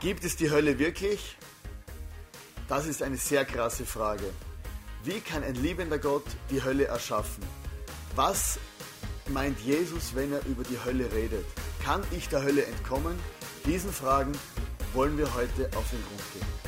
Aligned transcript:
Gibt 0.00 0.24
es 0.24 0.36
die 0.36 0.50
Hölle 0.50 0.78
wirklich? 0.78 1.38
Das 2.68 2.86
ist 2.86 3.02
eine 3.02 3.16
sehr 3.16 3.46
krasse 3.46 3.86
Frage. 3.86 4.30
Wie 5.04 5.20
kann 5.20 5.42
ein 5.42 5.54
liebender 5.54 5.98
Gott 5.98 6.24
die 6.50 6.62
Hölle 6.62 6.84
erschaffen? 6.84 7.42
Was 8.14 8.58
meint 9.28 9.58
Jesus, 9.60 10.14
wenn 10.14 10.32
er 10.32 10.44
über 10.44 10.64
die 10.64 10.78
Hölle 10.84 11.10
redet? 11.12 11.46
Kann 11.82 12.02
ich 12.10 12.28
der 12.28 12.42
Hölle 12.42 12.66
entkommen? 12.66 13.18
Diesen 13.64 13.90
Fragen 13.90 14.32
wollen 14.92 15.16
wir 15.16 15.34
heute 15.34 15.70
auf 15.76 15.88
den 15.88 16.02
Grund 16.02 16.22
gehen. 16.34 16.65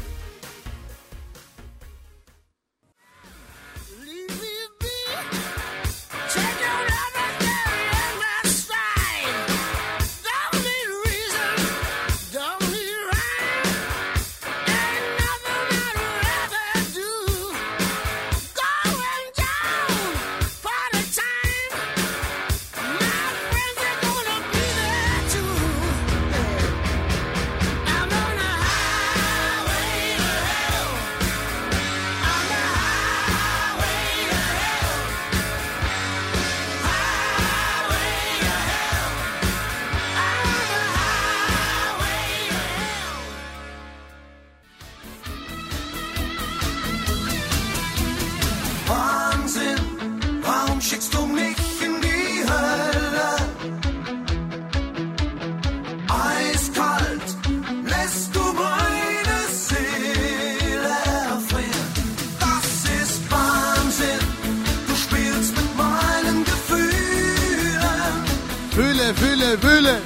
Fühle, 69.14 69.58
fühle. 69.58 70.02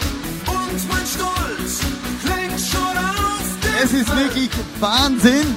Und 0.47 0.89
mein 0.89 1.07
Stolz 1.07 1.81
klingt 2.25 2.61
schon 2.61 2.97
auf 2.97 3.61
den 3.63 3.75
Es 3.83 3.93
ist 3.93 4.17
wirklich 4.17 4.51
Wahnsinn. 4.81 5.57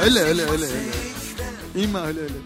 Hölle, 0.00 0.26
Hölle, 0.26 0.44
was 0.44 0.52
Hölle, 0.52 0.68
Hölle. 0.68 1.84
Immer 1.84 2.02
Hölle, 2.04 2.20
Hölle. 2.22 2.40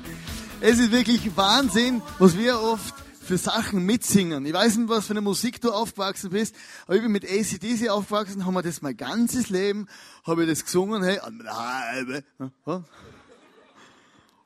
Es 0.61 0.79
ist 0.79 0.91
wirklich 0.91 1.37
Wahnsinn, 1.37 2.03
was 2.19 2.37
wir 2.37 2.61
oft 2.61 2.95
für 3.27 3.39
Sachen 3.39 3.85
mitsingen. 3.85 4.47
Ich 4.47 4.53
weiß 4.53 4.77
nicht, 4.77 4.89
was 4.89 5.07
für 5.07 5.13
eine 5.13 5.21
Musik 5.21 5.61
du 5.61 5.73
aufgewachsen 5.73 6.31
bist, 6.31 6.55
aber 6.87 6.97
ich 6.97 7.03
bin 7.03 7.13
mit 7.13 7.25
ACDC 7.25 7.89
aufgewachsen, 7.89 8.47
haben 8.47 8.55
wir 8.55 8.63
das 8.63 8.83
mein 8.83 8.97
ganzes 8.97 9.51
Leben, 9.51 9.87
habe 10.25 10.45
ich 10.45 10.49
das 10.49 10.65
gesungen, 10.65 11.03
hey? 11.03 11.21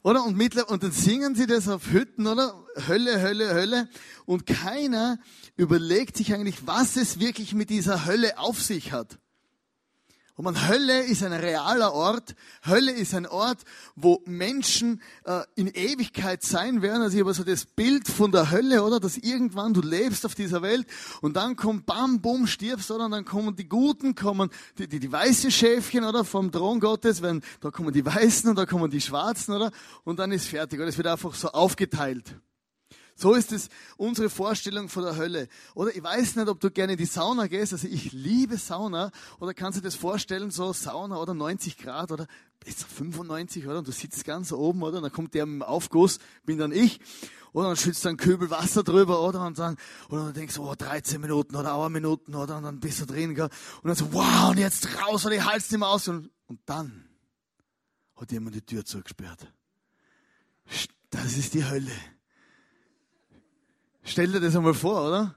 Oder? 0.02 0.24
Und, 0.24 0.36
mittler, 0.36 0.68
und 0.70 0.82
dann 0.82 0.92
singen 0.92 1.34
sie 1.34 1.46
das 1.46 1.68
auf 1.68 1.90
Hütten, 1.90 2.26
oder? 2.26 2.54
Hölle, 2.88 3.20
Hölle, 3.20 3.52
Hölle. 3.52 3.88
Und 4.24 4.46
keiner 4.46 5.18
überlegt 5.60 6.16
sich 6.16 6.32
eigentlich, 6.32 6.66
was 6.66 6.96
es 6.96 7.20
wirklich 7.20 7.52
mit 7.52 7.68
dieser 7.68 8.06
Hölle 8.06 8.38
auf 8.38 8.62
sich 8.62 8.92
hat. 8.92 9.18
Und 10.34 10.44
man, 10.44 10.68
Hölle 10.68 11.02
ist 11.02 11.22
ein 11.22 11.34
realer 11.34 11.92
Ort. 11.92 12.34
Hölle 12.64 12.92
ist 12.92 13.14
ein 13.14 13.26
Ort, 13.26 13.58
wo 13.94 14.22
Menschen 14.24 15.02
äh, 15.24 15.42
in 15.56 15.66
Ewigkeit 15.66 16.42
sein 16.42 16.80
werden. 16.80 17.02
Also 17.02 17.18
ich 17.18 17.22
habe 17.22 17.34
so 17.34 17.44
das 17.44 17.66
Bild 17.66 18.08
von 18.08 18.32
der 18.32 18.50
Hölle, 18.50 18.82
oder? 18.82 19.00
Dass 19.00 19.18
irgendwann 19.18 19.74
du 19.74 19.82
lebst 19.82 20.24
auf 20.24 20.34
dieser 20.34 20.62
Welt 20.62 20.86
und 21.20 21.36
dann 21.36 21.56
kommt 21.56 21.84
bam, 21.84 22.22
bum, 22.22 22.46
stirbst, 22.46 22.90
oder? 22.90 23.04
Und 23.04 23.10
dann 23.10 23.26
kommen 23.26 23.54
die 23.54 23.68
Guten, 23.68 24.14
kommen 24.14 24.48
die, 24.78 24.88
die, 24.88 24.98
die 24.98 25.12
weißen 25.12 25.50
Schäfchen, 25.50 26.04
oder? 26.04 26.24
Vom 26.24 26.50
Thron 26.50 26.80
Gottes, 26.80 27.20
wenn, 27.20 27.42
da 27.60 27.70
kommen 27.70 27.92
die 27.92 28.06
Weißen 28.06 28.48
und 28.48 28.56
da 28.56 28.64
kommen 28.64 28.90
die 28.90 29.02
Schwarzen, 29.02 29.54
oder? 29.54 29.70
Und 30.04 30.20
dann 30.20 30.32
ist 30.32 30.46
fertig, 30.46 30.80
oder? 30.80 30.88
Es 30.88 30.96
wird 30.96 31.08
einfach 31.08 31.34
so 31.34 31.48
aufgeteilt. 31.48 32.34
So 33.14 33.34
ist 33.34 33.52
es 33.52 33.68
unsere 33.96 34.30
Vorstellung 34.30 34.88
von 34.88 35.04
der 35.04 35.16
Hölle. 35.16 35.48
Oder 35.74 35.94
ich 35.94 36.02
weiß 36.02 36.36
nicht, 36.36 36.48
ob 36.48 36.60
du 36.60 36.70
gerne 36.70 36.92
in 36.92 36.98
die 36.98 37.04
Sauna 37.04 37.46
gehst. 37.46 37.72
Also 37.72 37.88
ich 37.88 38.12
liebe 38.12 38.56
Sauna. 38.56 39.10
Oder 39.38 39.54
kannst 39.54 39.78
du 39.78 39.82
dir 39.82 39.88
das 39.88 39.94
vorstellen, 39.94 40.50
so 40.50 40.72
Sauna 40.72 41.16
oder 41.16 41.34
90 41.34 41.76
Grad 41.76 42.12
oder 42.12 42.26
besser 42.60 42.86
95, 42.86 43.66
oder? 43.66 43.78
Und 43.78 43.88
du 43.88 43.92
sitzt 43.92 44.24
ganz 44.24 44.52
oben, 44.52 44.82
oder? 44.82 44.98
Und 44.98 45.04
dann 45.04 45.12
kommt 45.12 45.34
der 45.34 45.44
im 45.44 45.62
Aufguss, 45.62 46.18
bin 46.44 46.58
dann 46.58 46.72
ich. 46.72 47.00
Oder 47.52 47.68
dann 47.68 47.76
schützt 47.76 48.06
einen 48.06 48.16
Kübel 48.16 48.50
Wasser 48.50 48.84
drüber, 48.84 49.22
oder? 49.22 49.44
Und 49.44 49.58
dann, 49.58 49.76
oder 50.08 50.26
dann 50.26 50.34
denkst 50.34 50.54
du, 50.54 50.68
oh, 50.68 50.74
13 50.74 51.20
Minuten 51.20 51.56
oder 51.56 51.74
eine 51.74 51.90
Minuten, 51.90 52.34
oder? 52.34 52.58
Und 52.58 52.62
dann 52.62 52.80
bist 52.80 53.00
du 53.00 53.06
drin, 53.06 53.34
gell? 53.34 53.48
Und 53.82 53.88
dann 53.88 53.96
so, 53.96 54.12
wow, 54.12 54.50
und 54.50 54.58
jetzt 54.58 54.88
raus, 55.02 55.26
oder 55.26 55.34
ich 55.34 55.44
halt's 55.44 55.70
nicht 55.70 55.80
mehr 55.80 55.88
aus. 55.88 56.06
Und, 56.06 56.30
und 56.46 56.60
dann 56.66 57.04
hat 58.14 58.30
jemand 58.30 58.54
die 58.54 58.62
Tür 58.62 58.84
zugesperrt. 58.84 59.52
Das 61.10 61.36
ist 61.36 61.54
die 61.54 61.64
Hölle. 61.64 61.90
Stell 64.02 64.32
dir 64.32 64.40
das 64.40 64.56
einmal 64.56 64.74
vor, 64.74 65.08
oder? 65.08 65.34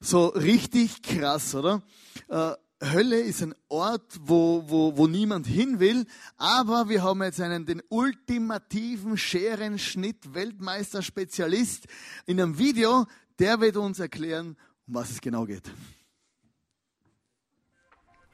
So 0.00 0.26
richtig 0.28 1.02
krass, 1.02 1.54
oder? 1.54 1.82
Äh, 2.28 2.52
Hölle 2.82 3.20
ist 3.20 3.42
ein 3.42 3.54
Ort, 3.68 4.18
wo, 4.22 4.64
wo, 4.66 4.96
wo 4.96 5.06
niemand 5.06 5.46
hin 5.46 5.80
will, 5.80 6.06
aber 6.38 6.88
wir 6.88 7.02
haben 7.02 7.22
jetzt 7.22 7.38
einen, 7.40 7.66
den 7.66 7.82
ultimativen 7.90 9.18
Scherenschnitt-Weltmeister-Spezialist 9.18 11.86
in 12.24 12.40
einem 12.40 12.56
Video, 12.58 13.04
der 13.38 13.60
wird 13.60 13.76
uns 13.76 13.98
erklären, 13.98 14.56
um 14.86 14.94
was 14.94 15.10
es 15.10 15.20
genau 15.20 15.44
geht. 15.44 15.70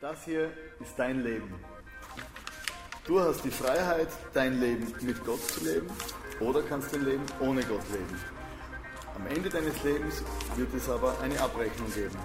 Das 0.00 0.25
hier 0.25 0.53
ist 0.81 0.97
dein 0.97 1.25
Leben. 1.25 1.53
Du 3.04 3.19
hast 3.19 3.44
die 3.44 3.50
Freiheit, 3.50 4.10
dein 4.32 4.60
Leben 4.60 4.94
mit 5.00 5.25
Gott 5.25 5.42
zu 5.42 5.65
leben 5.65 5.88
oder 6.41 6.62
kannst 6.62 6.94
dein 6.94 7.04
Leben 7.04 7.25
ohne 7.41 7.65
Gott 7.65 7.82
leben. 7.91 8.35
Am 9.16 9.27
Ende 9.28 9.49
deines 9.49 9.82
Lebens 9.82 10.22
wird 10.56 10.75
es 10.75 10.91
aber 10.91 11.19
eine 11.21 11.41
Abrechnung 11.41 11.91
geben. 11.94 12.16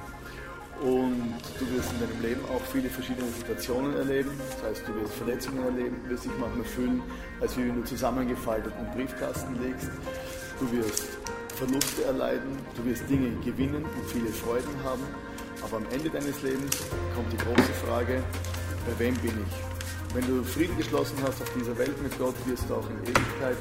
Und 0.81 1.39
du 1.57 1.71
wirst 1.71 1.93
in 1.93 1.99
deinem 2.01 2.21
Leben 2.21 2.41
auch 2.53 2.61
viele 2.71 2.89
verschiedene 2.89 3.31
Situationen 3.31 3.95
erleben. 3.95 4.31
Das 4.37 4.69
heißt, 4.69 4.87
du 4.87 4.95
wirst 4.95 5.13
Verletzungen 5.13 5.63
erleben, 5.63 6.01
wirst 6.09 6.25
dich 6.25 6.31
manchmal 6.37 6.65
fühlen, 6.65 7.01
als 7.39 7.55
wenn 7.55 7.75
du 7.75 7.83
zusammengefaltet 7.83 8.73
im 8.77 8.91
Briefkasten 8.97 9.55
liegst. 9.63 9.89
Du 10.59 10.69
wirst 10.73 11.03
Verluste 11.55 12.03
erleiden, 12.03 12.57
du 12.75 12.83
wirst 12.85 13.09
Dinge 13.09 13.29
gewinnen 13.45 13.85
und 13.85 14.05
viele 14.11 14.29
Freuden 14.29 14.83
haben. 14.83 15.03
Aber 15.63 15.77
am 15.77 15.85
Ende 15.91 16.09
deines 16.09 16.41
Lebens 16.41 16.75
kommt 17.15 17.31
die 17.31 17.37
große 17.37 17.73
Frage, 17.85 18.21
bei 18.85 18.99
wem 18.99 19.15
bin 19.17 19.31
ich? 19.47 20.15
Wenn 20.15 20.27
du 20.27 20.43
Frieden 20.43 20.75
geschlossen 20.77 21.15
hast 21.23 21.41
auf 21.41 21.53
dieser 21.57 21.77
Welt 21.77 22.01
mit 22.03 22.17
Gott, 22.19 22.35
wirst 22.47 22.69
du 22.69 22.75
auch 22.75 22.89
in 22.89 22.97
Ewigkeit 23.03 23.55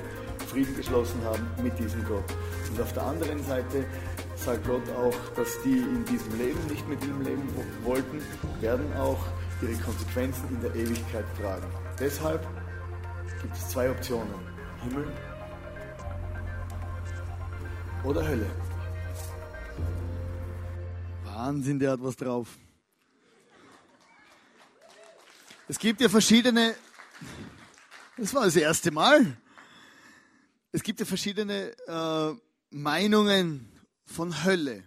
Frieden 0.51 0.77
geschlossen 0.77 1.21
haben 1.25 1.47
mit 1.63 1.79
diesem 1.79 2.05
Gott. 2.05 2.25
Und 2.71 2.81
auf 2.81 2.93
der 2.93 3.05
anderen 3.05 3.43
Seite 3.45 3.85
sagt 4.37 4.67
Gott 4.67 4.89
auch, 4.91 5.15
dass 5.37 5.61
die 5.63 5.79
in 5.79 6.05
diesem 6.05 6.37
Leben 6.39 6.59
nicht 6.69 6.87
mit 6.89 7.03
ihm 7.05 7.21
leben 7.23 7.49
wo- 7.55 7.91
wollten, 7.91 8.21
werden 8.61 8.93
auch 8.97 9.19
ihre 9.63 9.75
Konsequenzen 9.75 10.49
in 10.49 10.61
der 10.61 10.75
Ewigkeit 10.75 11.25
tragen. 11.41 11.67
Deshalb 11.99 12.47
gibt 13.43 13.55
es 13.57 13.69
zwei 13.69 13.91
Optionen. 13.91 14.35
Himmel 14.83 15.07
oder 18.03 18.27
Hölle. 18.27 18.47
Wahnsinn, 21.25 21.79
der 21.79 21.93
hat 21.93 22.03
was 22.03 22.17
drauf. 22.17 22.49
Es 25.69 25.79
gibt 25.79 26.01
ja 26.01 26.09
verschiedene, 26.09 26.75
das 28.17 28.35
war 28.35 28.45
das 28.47 28.57
erste 28.57 28.91
Mal. 28.91 29.37
Es 30.73 30.85
gibt 30.85 31.01
ja 31.01 31.07
verschiedene 31.07 31.73
äh, 31.89 32.35
Meinungen 32.71 33.69
von 34.05 34.45
Hölle. 34.45 34.85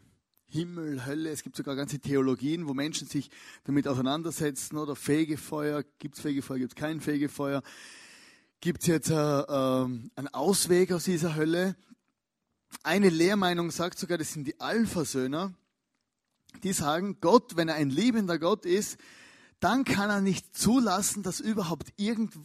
Himmel, 0.47 1.05
Hölle, 1.05 1.29
es 1.29 1.43
gibt 1.43 1.57
sogar 1.57 1.75
ganze 1.75 1.99
Theologien, 1.99 2.67
wo 2.67 2.73
Menschen 2.73 3.07
sich 3.07 3.29
damit 3.65 3.87
auseinandersetzen, 3.87 4.77
oder 4.77 4.95
Fegefeuer, 4.95 5.83
gibt 5.99 6.15
es 6.15 6.21
Fegefeuer, 6.21 6.59
gibt 6.59 6.71
es 6.71 6.75
kein 6.75 7.01
Fegefeuer, 7.01 7.63
gibt 8.61 8.83
es 8.83 8.87
jetzt 8.87 9.09
äh, 9.09 9.13
äh, 9.15 9.83
einen 10.15 10.27
Ausweg 10.31 10.93
aus 10.93 11.03
dieser 11.03 11.35
Hölle. 11.35 11.75
Eine 12.83 13.09
Lehrmeinung 13.09 13.69
sagt 13.71 13.99
sogar, 13.99 14.17
das 14.17 14.31
sind 14.31 14.47
die 14.47 14.61
Alphasöhner, 14.61 15.53
die 16.63 16.71
sagen, 16.71 17.17
Gott, 17.19 17.57
wenn 17.57 17.67
er 17.67 17.75
ein 17.75 17.89
liebender 17.89 18.39
Gott 18.39 18.65
ist, 18.65 18.97
dann 19.59 19.83
kann 19.83 20.09
er 20.09 20.21
nicht 20.21 20.55
zulassen, 20.55 21.23
dass 21.23 21.41
überhaupt 21.41 21.91
irgend, 21.97 22.37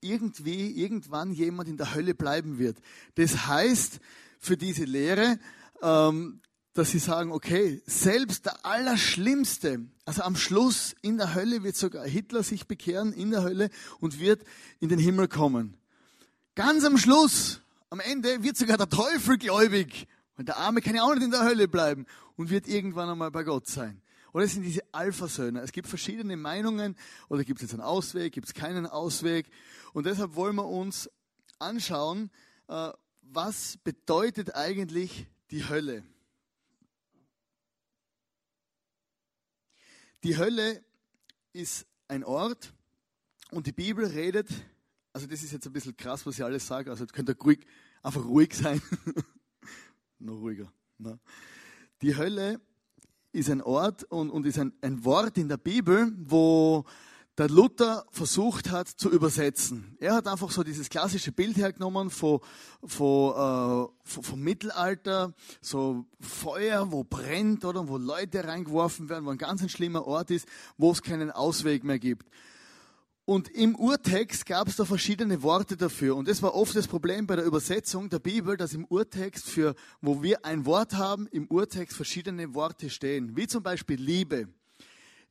irgendwie, 0.00 0.70
irgendwann 0.70 1.32
jemand 1.32 1.68
in 1.68 1.76
der 1.76 1.94
Hölle 1.94 2.14
bleiben 2.14 2.58
wird. 2.58 2.78
Das 3.14 3.46
heißt, 3.46 4.00
für 4.38 4.56
diese 4.56 4.84
Lehre, 4.84 5.38
ähm, 5.82 6.40
dass 6.72 6.90
sie 6.90 6.98
sagen, 6.98 7.32
okay, 7.32 7.82
selbst 7.86 8.46
der 8.46 8.64
Allerschlimmste, 8.64 9.86
also 10.04 10.22
am 10.22 10.36
Schluss 10.36 10.94
in 11.02 11.18
der 11.18 11.34
Hölle 11.34 11.62
wird 11.62 11.76
sogar 11.76 12.06
Hitler 12.06 12.42
sich 12.42 12.66
bekehren 12.66 13.12
in 13.12 13.30
der 13.30 13.42
Hölle 13.42 13.70
und 13.98 14.20
wird 14.20 14.44
in 14.78 14.88
den 14.88 14.98
Himmel 14.98 15.28
kommen. 15.28 15.76
Ganz 16.54 16.84
am 16.84 16.96
Schluss, 16.96 17.60
am 17.90 18.00
Ende 18.00 18.42
wird 18.42 18.56
sogar 18.56 18.76
der 18.76 18.88
Teufel 18.88 19.36
gläubig, 19.36 20.06
weil 20.36 20.44
der 20.44 20.58
Arme 20.58 20.80
kann 20.80 20.94
ja 20.94 21.02
auch 21.02 21.14
nicht 21.14 21.24
in 21.24 21.30
der 21.30 21.44
Hölle 21.44 21.68
bleiben 21.68 22.06
und 22.36 22.50
wird 22.50 22.68
irgendwann 22.68 23.10
einmal 23.10 23.30
bei 23.30 23.42
Gott 23.42 23.66
sein. 23.66 24.00
Oder 24.32 24.44
es 24.44 24.52
sind 24.52 24.62
diese 24.62 24.82
Alpha-Söhne. 24.92 25.60
Es 25.60 25.72
gibt 25.72 25.88
verschiedene 25.88 26.36
Meinungen. 26.36 26.96
Oder 27.28 27.44
gibt 27.44 27.60
es 27.60 27.62
jetzt 27.62 27.74
einen 27.74 27.82
Ausweg, 27.82 28.32
gibt 28.32 28.46
es 28.46 28.54
keinen 28.54 28.86
Ausweg. 28.86 29.50
Und 29.92 30.06
deshalb 30.06 30.34
wollen 30.34 30.56
wir 30.56 30.66
uns 30.66 31.10
anschauen, 31.58 32.30
äh, 32.68 32.90
was 33.22 33.76
bedeutet 33.78 34.54
eigentlich 34.54 35.26
die 35.50 35.68
Hölle. 35.68 36.04
Die 40.22 40.36
Hölle 40.36 40.84
ist 41.52 41.86
ein 42.08 42.24
Ort 42.24 42.74
und 43.50 43.66
die 43.66 43.72
Bibel 43.72 44.04
redet, 44.04 44.48
also 45.12 45.26
das 45.26 45.42
ist 45.42 45.52
jetzt 45.52 45.66
ein 45.66 45.72
bisschen 45.72 45.96
krass, 45.96 46.26
was 46.26 46.36
ich 46.36 46.44
alles 46.44 46.66
sage, 46.66 46.90
also 46.90 47.06
könnt 47.06 47.28
ihr 47.28 47.36
ruhig, 47.38 47.66
einfach 48.02 48.24
ruhig 48.24 48.54
sein. 48.54 48.82
Noch 50.18 50.36
ruhiger. 50.36 50.72
Ne? 50.98 51.18
Die 52.02 52.16
Hölle 52.16 52.60
ist 53.32 53.50
ein 53.50 53.62
Ort 53.62 54.04
und, 54.04 54.30
und 54.30 54.46
ist 54.46 54.58
ein, 54.58 54.72
ein 54.82 55.04
Wort 55.04 55.38
in 55.38 55.48
der 55.48 55.56
Bibel, 55.56 56.12
wo 56.18 56.84
der 57.38 57.48
Luther 57.48 58.04
versucht 58.10 58.70
hat 58.70 58.88
zu 58.88 59.10
übersetzen. 59.10 59.96
Er 59.98 60.14
hat 60.14 60.26
einfach 60.26 60.50
so 60.50 60.62
dieses 60.62 60.90
klassische 60.90 61.32
Bild 61.32 61.56
hergenommen 61.56 62.10
von, 62.10 62.40
von, 62.84 63.30
äh, 63.30 63.88
von, 64.04 64.22
vom 64.22 64.40
Mittelalter, 64.40 65.32
so 65.62 66.04
Feuer, 66.20 66.92
wo 66.92 67.02
brennt 67.02 67.64
oder 67.64 67.88
wo 67.88 67.96
Leute 67.96 68.44
reingeworfen 68.44 69.08
werden, 69.08 69.24
wo 69.24 69.30
ein 69.30 69.38
ganz 69.38 69.62
ein 69.62 69.70
schlimmer 69.70 70.06
Ort 70.06 70.30
ist, 70.30 70.46
wo 70.76 70.90
es 70.90 71.02
keinen 71.02 71.30
Ausweg 71.30 71.82
mehr 71.82 71.98
gibt. 71.98 72.28
Und 73.30 73.48
im 73.48 73.76
Urtext 73.76 74.44
gab 74.44 74.66
es 74.66 74.74
da 74.74 74.84
verschiedene 74.84 75.40
Worte 75.44 75.76
dafür. 75.76 76.16
Und 76.16 76.26
das 76.26 76.42
war 76.42 76.52
oft 76.52 76.74
das 76.74 76.88
Problem 76.88 77.28
bei 77.28 77.36
der 77.36 77.44
Übersetzung 77.44 78.10
der 78.10 78.18
Bibel, 78.18 78.56
dass 78.56 78.74
im 78.74 78.84
Urtext 78.86 79.48
für, 79.48 79.76
wo 80.00 80.20
wir 80.20 80.44
ein 80.44 80.66
Wort 80.66 80.94
haben, 80.94 81.28
im 81.28 81.46
Urtext 81.46 81.94
verschiedene 81.94 82.54
Worte 82.54 82.90
stehen. 82.90 83.36
Wie 83.36 83.46
zum 83.46 83.62
Beispiel 83.62 84.00
Liebe. 84.00 84.48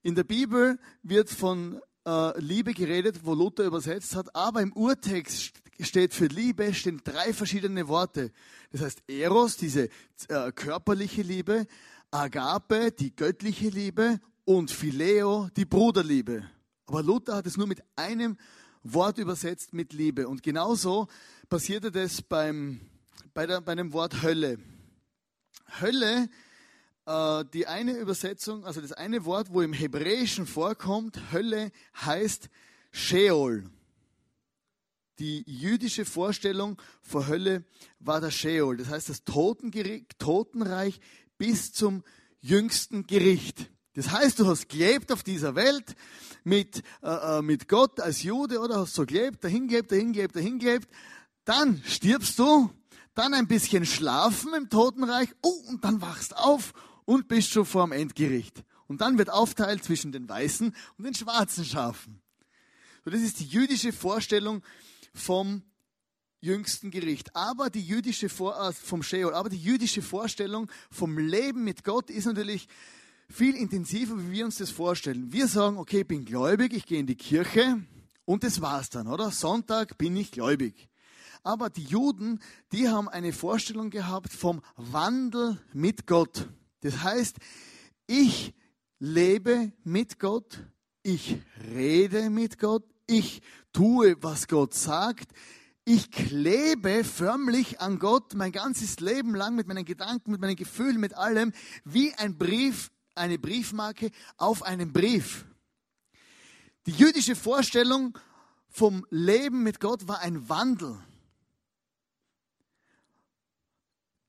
In 0.02 0.16
der 0.16 0.24
Bibel 0.24 0.80
wird 1.04 1.30
von 1.30 1.82
äh, 2.06 2.40
Liebe 2.40 2.74
geredet, 2.74 3.20
wo 3.26 3.34
Luther 3.34 3.66
übersetzt 3.66 4.16
hat, 4.16 4.34
aber 4.34 4.62
im 4.62 4.72
Urtext 4.72 5.52
steht 5.82 6.14
für 6.14 6.28
Liebe 6.28 6.74
stehen 6.74 7.02
drei 7.04 7.34
verschiedene 7.34 7.90
Worte. 7.90 8.32
Das 8.72 8.80
heißt 8.80 9.04
Eros, 9.10 9.58
diese 9.58 9.90
äh, 10.30 10.54
körperliche 10.56 11.22
Liebe, 11.22 11.68
Agape, 12.12 12.94
die 12.94 13.14
göttliche 13.14 13.68
Liebe 13.68 14.22
und 14.46 14.72
Phileo, 14.72 15.50
die 15.58 15.66
Bruderliebe. 15.66 16.46
Aber 16.90 17.04
Luther 17.04 17.36
hat 17.36 17.46
es 17.46 17.56
nur 17.56 17.68
mit 17.68 17.84
einem 17.96 18.36
Wort 18.82 19.20
übersetzt 19.20 19.74
mit 19.74 19.94
Liebe. 19.94 20.28
Und 20.28 20.42
genauso 20.42 21.08
passierte 21.48 21.92
das 21.92 22.24
beim, 22.24 22.82
bei, 23.36 23.46
der, 23.46 23.62
bei 23.62 23.76
dem 23.76 23.94
Wort 23.94 24.24
Hölle. 24.24 24.58
Hölle 25.80 26.30
äh, 27.06 27.46
die 27.54 27.68
eine 27.68 27.94
Übersetzung, 27.94 28.66
also 28.66 28.82
das 28.82 28.92
eine 28.92 29.24
Wort, 29.26 29.54
wo 29.54 29.62
im 29.62 29.72
Hebräischen 29.72 30.48
vorkommt, 30.48 31.32
Hölle 31.32 31.72
heißt 31.96 32.50
Sheol. 32.92 33.70
Die 35.20 35.44
jüdische 35.46 36.06
Vorstellung 36.06 36.82
vor 37.04 37.28
Hölle 37.28 37.66
war 38.00 38.20
der 38.20 38.32
Sheol, 38.32 38.78
das 38.78 38.88
heißt 38.90 39.10
das 39.10 39.24
Totenreich 39.26 41.00
bis 41.38 41.72
zum 41.72 42.04
jüngsten 42.42 43.06
Gericht. 43.06 43.70
Das 44.00 44.12
heißt, 44.12 44.40
du 44.40 44.48
hast 44.48 44.70
gelebt 44.70 45.12
auf 45.12 45.24
dieser 45.24 45.56
Welt 45.56 45.94
mit, 46.46 46.84
äh, 47.04 47.40
äh 47.40 47.42
mit 47.42 47.68
Gott 47.68 48.00
als 48.00 48.24
Jude 48.24 48.62
oder 48.62 48.78
hast 48.78 48.94
so 48.94 49.06
gelebt, 49.06 49.44
dahin 49.44 49.68
gelebt, 49.68 49.92
dahin 49.92 50.14
gelebt, 50.14 50.38
dahin 50.38 50.58
gelebt. 50.58 50.88
Dann 51.44 51.84
stirbst 51.86 52.40
du, 52.40 52.70
dann 53.14 53.34
ein 53.34 53.46
bisschen 53.46 53.86
schlafen 53.86 54.54
im 54.54 54.70
Totenreich, 54.70 55.28
oh, 55.42 55.52
und 55.68 55.84
dann 55.84 56.00
wachst 56.02 56.34
auf 56.38 56.72
und 57.04 57.28
bist 57.28 57.50
schon 57.50 57.66
vor 57.66 57.86
dem 57.88 57.92
Endgericht. 57.92 58.64
Und 58.88 59.02
dann 59.02 59.18
wird 59.18 59.30
aufteilt 59.30 59.84
zwischen 59.84 60.14
den 60.14 60.30
weißen 60.30 60.74
und 60.98 61.04
den 61.04 61.14
schwarzen 61.14 61.66
Schafen. 61.66 62.22
So, 63.04 63.12
das 63.12 63.20
ist 63.20 63.42
die 63.42 63.48
jüdische 63.48 63.92
Vorstellung 63.92 64.64
vom 65.14 65.62
jüngsten 66.40 66.90
Gericht. 66.90 67.36
Aber 67.36 67.70
die 67.70 67.86
jüdische 67.86 68.30
Vor 68.30 68.58
äh, 68.66 68.72
vom 68.72 69.04
Sheol, 69.04 69.34
aber 69.34 69.50
die 69.50 69.62
jüdische 69.62 70.02
Vorstellung 70.02 70.72
vom 70.90 71.18
Leben 71.18 71.66
mit 71.66 71.84
Gott 71.84 72.10
ist 72.10 72.28
natürlich 72.28 72.70
viel 73.30 73.56
intensiver, 73.56 74.18
wie 74.18 74.32
wir 74.32 74.46
uns 74.46 74.58
das 74.58 74.72
vorstellen. 74.72 75.32
Wir 75.32 75.48
sagen, 75.48 75.78
okay, 75.78 76.02
ich 76.02 76.08
bin 76.08 76.26
gläubig, 76.26 76.74
ich 76.74 76.86
gehe 76.86 77.00
in 77.00 77.08
die 77.08 77.16
Kirche 77.16 77.82
und 78.26 78.44
das 78.44 78.62
war's 78.62 78.90
dann, 78.90 79.08
oder? 79.08 79.32
Sonntag 79.32 79.98
bin 79.98 80.16
ich 80.16 80.32
gläubig. 80.32 80.90
Aber 81.44 81.70
die 81.70 81.84
Juden, 81.84 82.42
die 82.72 82.90
haben 82.90 83.08
eine 83.08 83.32
Vorstellung 83.32 83.92
gehabt 83.92 84.34
vom 84.34 84.62
Wandel 84.76 85.58
mit 85.74 86.06
Gott. 86.06 86.48
Das 86.82 87.04
heißt, 87.04 87.38
ich 88.08 88.54
lebe 89.00 89.72
mit 89.84 90.20
Gott, 90.20 90.60
ich 91.04 91.38
rede 91.74 92.30
mit 92.30 92.60
Gott, 92.60 92.84
ich 93.08 93.42
tue, 93.72 94.16
was 94.22 94.48
Gott 94.48 94.74
sagt, 94.74 95.32
ich 95.86 96.12
klebe 96.12 97.04
förmlich 97.04 97.80
an 97.80 97.98
Gott 97.98 98.36
mein 98.36 98.52
ganzes 98.52 99.00
Leben 99.00 99.34
lang 99.34 99.56
mit 99.56 99.68
meinen 99.68 99.86
Gedanken, 99.86 100.32
mit 100.32 100.42
meinen 100.42 100.56
Gefühlen, 100.56 101.00
mit 101.00 101.16
allem, 101.16 101.54
wie 101.84 102.14
ein 102.14 102.38
Brief, 102.38 102.92
eine 103.20 103.38
Briefmarke 103.38 104.12
auf 104.38 104.64
einem 104.64 104.92
Brief. 104.92 105.46
Die 106.86 106.92
jüdische 106.92 107.36
Vorstellung 107.36 108.18
vom 108.70 109.06
Leben 109.10 109.64
mit 109.64 109.80
Gott 109.80 110.08
war 110.08 110.20
ein 110.22 110.50
Wandel. 110.50 110.98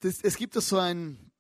Das, 0.00 0.20
es 0.22 0.37
gibt 0.37 0.56
da 0.56 0.60
so 0.60 0.78
ein 0.78 1.31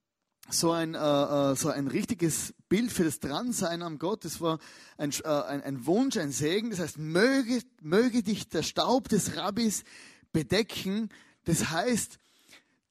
so 0.52 0.72
ein, 0.72 0.94
äh, 0.94 0.98
äh, 0.98 1.54
so 1.54 1.68
ein 1.68 1.86
richtiges 1.86 2.54
Bild 2.68 2.90
für 2.92 3.04
das 3.04 3.20
Dransein 3.20 3.82
am 3.82 3.98
Gott. 3.98 4.24
Das 4.24 4.40
war 4.40 4.58
ein, 4.96 5.12
äh, 5.12 5.28
ein, 5.28 5.62
ein, 5.62 5.86
Wunsch, 5.86 6.16
ein 6.16 6.32
Segen. 6.32 6.70
Das 6.70 6.80
heißt, 6.80 6.98
möge, 6.98 7.60
möge 7.80 8.22
dich 8.22 8.48
der 8.48 8.62
Staub 8.62 9.08
des 9.08 9.36
Rabbis 9.36 9.84
bedecken. 10.32 11.08
Das 11.44 11.70
heißt, 11.70 12.18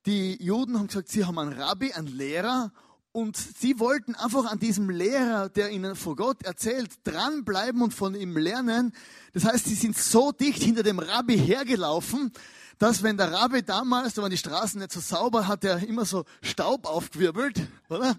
die 0.06 0.42
Juden 0.42 0.78
haben 0.78 0.88
gesagt, 0.88 1.10
sie 1.10 1.26
haben 1.26 1.38
einen 1.38 1.54
Rabbi, 1.54 1.94
einen 1.94 2.08
Lehrer 2.08 2.72
und 3.12 3.38
sie 3.38 3.80
wollten 3.80 4.16
einfach 4.16 4.46
an 4.46 4.60
diesem 4.60 4.90
Lehrer, 4.90 5.50
der 5.50 5.72
ihnen 5.72 5.96
vor 5.96 6.16
Gott 6.16 6.44
erzählt, 6.44 6.92
dranbleiben 7.04 7.82
und 7.82 7.94
von 7.94 8.14
ihm 8.14 8.38
lernen. 8.38 8.94
Das 9.34 9.46
heißt, 9.46 9.66
sie 9.66 9.76
sind 9.76 9.98
so 9.98 10.32
dicht 10.32 10.62
hinter 10.62 10.84
dem 10.84 11.00
Rabbi 11.00 11.38
hergelaufen, 11.38 12.32
dass 12.78 13.02
wenn 13.04 13.18
der 13.18 13.32
Rabbi 13.32 13.64
damals, 13.64 14.14
da 14.14 14.22
waren 14.22 14.32
die 14.32 14.38
Straßen 14.38 14.80
nicht 14.80 14.92
so 14.92 15.00
sauber, 15.00 15.48
hat 15.48 15.64
er 15.64 15.80
immer 15.88 16.06
so 16.06 16.24
Staub 16.42 16.86
aufgewirbelt, 16.86 17.62
oder? 17.90 18.16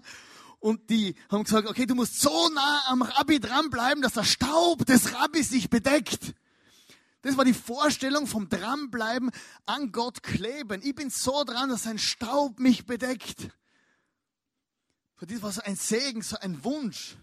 Und 0.59 0.91
die 0.91 1.15
haben 1.31 1.43
gesagt, 1.43 1.67
okay, 1.67 1.87
du 1.87 1.95
musst 1.95 2.21
so 2.21 2.49
nah 2.49 2.83
am 2.87 3.01
Rabbi 3.01 3.39
dranbleiben, 3.39 4.03
dass 4.03 4.13
der 4.13 4.23
Staub 4.23 4.85
des 4.85 5.15
Rabbis 5.15 5.49
sich 5.49 5.71
bedeckt. 5.71 6.35
Das 7.23 7.37
war 7.37 7.45
die 7.45 7.53
Vorstellung 7.53 8.27
vom 8.27 8.49
Dranbleiben 8.49 9.31
an 9.65 9.91
Gott 9.91 10.21
kleben. 10.21 10.81
Ich 10.83 10.93
bin 10.95 11.09
so 11.09 11.43
dran, 11.43 11.69
dass 11.69 11.83
sein 11.83 11.97
Staub 11.97 12.59
mich 12.59 12.85
bedeckt. 12.85 13.49
Das 15.27 15.41
war 15.41 15.51
so 15.51 15.61
ein 15.61 15.75
Segen, 15.75 16.21
so 16.21 16.37
ein 16.37 16.63
Wunsch. 16.63 17.15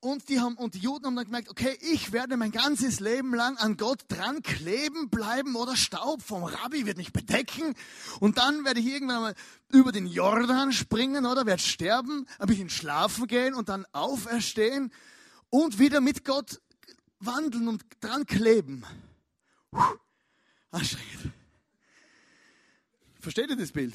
Und 0.00 0.28
die, 0.28 0.40
haben, 0.40 0.56
und 0.56 0.74
die 0.74 0.80
Juden 0.80 1.06
haben 1.06 1.14
dann 1.14 1.26
gemerkt, 1.26 1.48
okay, 1.48 1.78
ich 1.92 2.10
werde 2.10 2.36
mein 2.36 2.50
ganzes 2.50 2.98
Leben 2.98 3.36
lang 3.36 3.56
an 3.58 3.76
Gott 3.76 4.00
dran 4.08 4.42
kleben 4.42 5.10
bleiben 5.10 5.54
oder 5.54 5.76
Staub 5.76 6.22
vom 6.22 6.42
Rabbi 6.42 6.86
wird 6.86 6.96
mich 6.96 7.12
bedecken. 7.12 7.76
Und 8.18 8.38
dann 8.38 8.64
werde 8.64 8.80
ich 8.80 8.86
irgendwann 8.86 9.20
mal 9.20 9.34
über 9.68 9.92
den 9.92 10.08
Jordan 10.08 10.72
springen 10.72 11.24
oder 11.24 11.46
werde 11.46 11.62
sterben, 11.62 12.26
ein 12.40 12.48
bisschen 12.48 12.68
schlafen 12.68 13.28
gehen 13.28 13.54
und 13.54 13.68
dann 13.68 13.86
auferstehen 13.92 14.92
und 15.50 15.78
wieder 15.78 16.00
mit 16.00 16.24
Gott 16.24 16.60
wandeln 17.20 17.68
und 17.68 17.84
dran 18.00 18.26
kleben. 18.26 18.84
Puh, 19.70 19.84
anstrengend. 20.72 21.32
Versteht 23.20 23.50
ihr 23.50 23.56
das 23.56 23.70
Bild? 23.70 23.94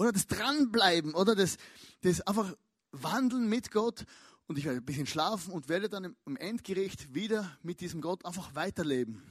Oder 0.00 0.12
das 0.12 0.26
Dranbleiben 0.26 1.12
oder 1.12 1.34
das, 1.34 1.58
das 2.00 2.22
einfach 2.22 2.56
Wandeln 2.90 3.50
mit 3.50 3.70
Gott 3.70 4.06
und 4.46 4.56
ich 4.56 4.64
werde 4.64 4.78
ein 4.78 4.84
bisschen 4.86 5.06
schlafen 5.06 5.52
und 5.52 5.68
werde 5.68 5.90
dann 5.90 6.16
im 6.24 6.36
Endgericht 6.38 7.12
wieder 7.12 7.58
mit 7.62 7.82
diesem 7.82 8.00
Gott 8.00 8.24
einfach 8.24 8.54
weiterleben. 8.54 9.22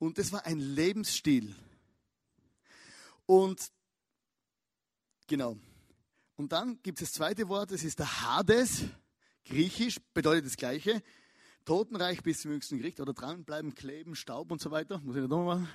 Und 0.00 0.18
das 0.18 0.32
war 0.32 0.44
ein 0.44 0.58
Lebensstil. 0.58 1.54
Und 3.26 3.70
genau. 5.28 5.56
Und 6.34 6.50
dann 6.50 6.82
gibt 6.82 7.00
es 7.00 7.10
das 7.10 7.14
zweite 7.14 7.48
Wort, 7.48 7.70
das 7.70 7.84
ist 7.84 8.00
der 8.00 8.22
Hades. 8.22 8.86
Griechisch 9.44 10.00
bedeutet 10.14 10.46
das 10.46 10.56
gleiche. 10.56 11.00
Totenreich 11.68 12.22
bis 12.22 12.40
zum 12.40 12.52
jüngsten 12.52 12.78
Gericht 12.78 12.98
oder 12.98 13.12
dranbleiben, 13.12 13.74
kleben, 13.74 14.14
Staub 14.14 14.50
und 14.50 14.58
so 14.58 14.70
weiter. 14.70 15.02
Muss 15.04 15.16
ich 15.16 15.20
nicht 15.20 15.30
nochmal 15.30 15.56
machen. 15.58 15.68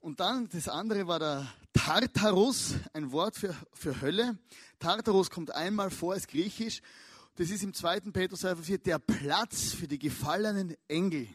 Und 0.00 0.18
dann 0.18 0.48
das 0.48 0.68
andere 0.68 1.06
war 1.06 1.20
der 1.20 1.46
Tartarus, 1.72 2.74
ein 2.92 3.12
Wort 3.12 3.36
für, 3.36 3.54
für 3.72 4.00
Hölle. 4.00 4.36
Tartarus 4.80 5.30
kommt 5.30 5.54
einmal 5.54 5.90
vor 5.90 6.14
als 6.14 6.26
griechisch. 6.26 6.82
Das 7.36 7.50
ist 7.50 7.62
im 7.62 7.72
zweiten 7.72 8.12
Petrus 8.12 8.44
4 8.60 8.78
der 8.78 8.98
Platz 8.98 9.74
für 9.74 9.86
die 9.86 10.00
gefallenen 10.00 10.74
Engel. 10.88 11.28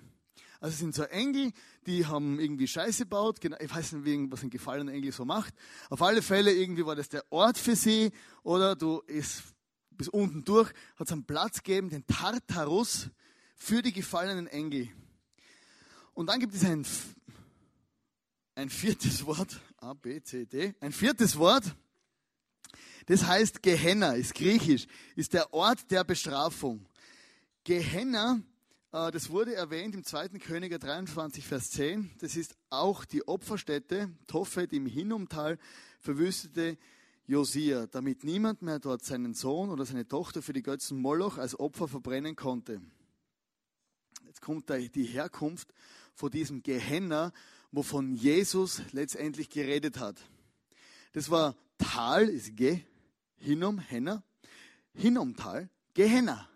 Also 0.59 0.73
es 0.73 0.79
sind 0.79 0.93
so 0.93 1.03
Engel, 1.03 1.53
die 1.87 2.05
haben 2.05 2.41
irgendwie 2.41 2.67
Scheiße 2.67 3.03
gebaut. 3.03 3.39
Ich 3.41 3.73
weiß 3.73 3.93
nicht, 3.93 4.31
was 4.33 4.43
ein 4.43 4.49
gefallener 4.49 4.91
Engel 4.91 5.13
so 5.13 5.23
macht. 5.23 5.53
Auf 5.89 6.01
alle 6.01 6.21
Fälle, 6.21 6.51
irgendwie 6.51 6.85
war 6.85 6.97
das 6.97 7.07
der 7.07 7.23
Ort 7.31 7.57
für 7.57 7.77
sie. 7.77 8.11
Oder 8.43 8.75
du 8.75 8.99
ist 9.07 9.43
bis 9.97 10.09
unten 10.09 10.43
durch, 10.43 10.69
hat 10.95 11.07
es 11.07 11.11
einen 11.11 11.25
Platz 11.25 11.63
gegeben, 11.63 11.89
den 11.89 12.05
Tartarus, 12.05 13.09
für 13.55 13.81
die 13.81 13.93
gefallenen 13.93 14.47
Engel. 14.47 14.89
Und 16.13 16.27
dann 16.27 16.39
gibt 16.39 16.53
es 16.53 16.65
ein, 16.65 16.85
ein 18.55 18.69
viertes 18.69 19.25
Wort, 19.25 19.59
A, 19.77 19.93
B, 19.93 20.21
C, 20.21 20.45
D, 20.45 20.75
ein 20.81 20.91
viertes 20.91 21.37
Wort, 21.37 21.75
das 23.05 23.25
heißt 23.25 23.61
Gehenna, 23.61 24.13
ist 24.13 24.35
griechisch, 24.35 24.87
ist 25.15 25.33
der 25.33 25.53
Ort 25.53 25.89
der 25.91 26.03
Bestrafung. 26.03 26.85
Gehenna, 27.63 28.41
äh, 28.91 29.11
das 29.11 29.29
wurde 29.29 29.55
erwähnt 29.55 29.95
im 29.95 30.03
2. 30.03 30.29
Könige 30.39 30.79
23, 30.79 31.45
Vers 31.45 31.71
10, 31.71 32.11
das 32.19 32.35
ist 32.35 32.55
auch 32.69 33.05
die 33.05 33.27
Opferstätte, 33.27 34.09
Tophet 34.27 34.73
im 34.73 34.85
Hinnomtal, 34.85 35.57
verwüstete 35.99 36.77
Josia, 37.25 37.87
damit 37.87 38.23
niemand 38.23 38.61
mehr 38.61 38.79
dort 38.79 39.05
seinen 39.05 39.33
Sohn 39.33 39.69
oder 39.69 39.85
seine 39.85 40.07
Tochter 40.07 40.41
für 40.41 40.51
die 40.51 40.61
Götzen 40.61 40.99
Moloch 40.99 41.37
als 41.37 41.57
Opfer 41.57 41.87
verbrennen 41.87 42.35
konnte. 42.35 42.81
Jetzt 44.25 44.41
kommt 44.41 44.69
die 44.69 45.05
Herkunft 45.05 45.73
von 46.13 46.31
diesem 46.31 46.63
Gehenna, 46.63 47.31
wovon 47.71 48.13
Jesus 48.13 48.81
letztendlich 48.91 49.49
geredet 49.49 49.99
hat. 49.99 50.19
Das 51.13 51.29
war 51.29 51.55
Tal, 51.77 52.27
ist 52.27 52.57
Ge, 52.57 52.81
Hinnom, 53.37 53.79
Henna, 53.79 54.23
Hinnomtal, 54.93 55.69
Gehenna. 55.93 56.49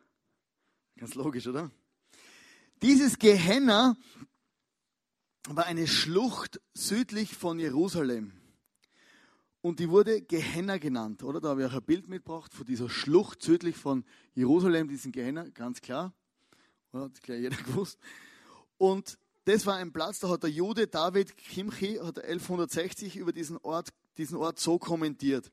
Ganz 0.98 1.16
logisch, 1.16 1.48
oder? 1.48 1.72
Dieses 2.82 3.20
Gehenna 3.20 3.96
war 5.48 5.66
eine 5.66 5.88
Schlucht 5.88 6.60
südlich 6.74 7.36
von 7.36 7.58
Jerusalem. 7.60 8.34
Und 9.62 9.80
die 9.80 9.90
wurde 9.90 10.22
Gehenna 10.22 10.78
genannt, 10.78 11.24
oder? 11.24 11.42
Da 11.42 11.50
habe 11.50 11.64
ich 11.64 11.72
auch 11.72 11.76
ein 11.76 11.84
Bild 11.84 12.08
mitgebracht 12.08 12.54
von 12.54 12.66
dieser 12.66 12.90
Schlucht 12.90 13.42
südlich 13.42 13.76
von 13.76 14.06
Jerusalem, 14.34 14.88
diesen 14.88 15.12
Gehenna, 15.12 15.50
ganz 15.50 15.82
klar. 15.82 16.14
Oder? 16.94 17.06
Hat 17.06 17.22
gleich 17.22 17.42
jeder 17.42 17.56
gewusst. 17.64 18.00
Und 18.78 19.18
das 19.46 19.66
war 19.66 19.78
ein 19.78 19.92
Platz, 19.92 20.20
da 20.20 20.30
hat 20.30 20.44
der 20.44 20.50
Jude 20.50 20.88
David 20.88 21.38
Kimchi 21.38 21.96
hat 21.96 22.20
1160 22.20 23.16
über 23.16 23.32
diesen 23.32 23.58
Ort, 23.58 23.90
diesen 24.18 24.38
Ort 24.38 24.60
so 24.60 24.78
kommentiert. 24.78 25.52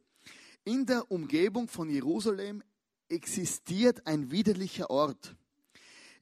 In 0.64 0.84
der 0.84 1.10
Umgebung 1.10 1.68
von 1.68 1.88
Jerusalem 1.88 2.62
existiert 3.08 4.06
ein 4.06 4.30
widerlicher 4.30 4.90
Ort, 4.90 5.36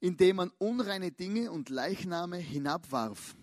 in 0.01 0.17
dem 0.17 0.37
man 0.37 0.51
unreine 0.59 1.12
Dinge 1.12 1.51
und 1.51 1.71
Leichname 1.71 2.37
hinabwarf. 2.37 3.37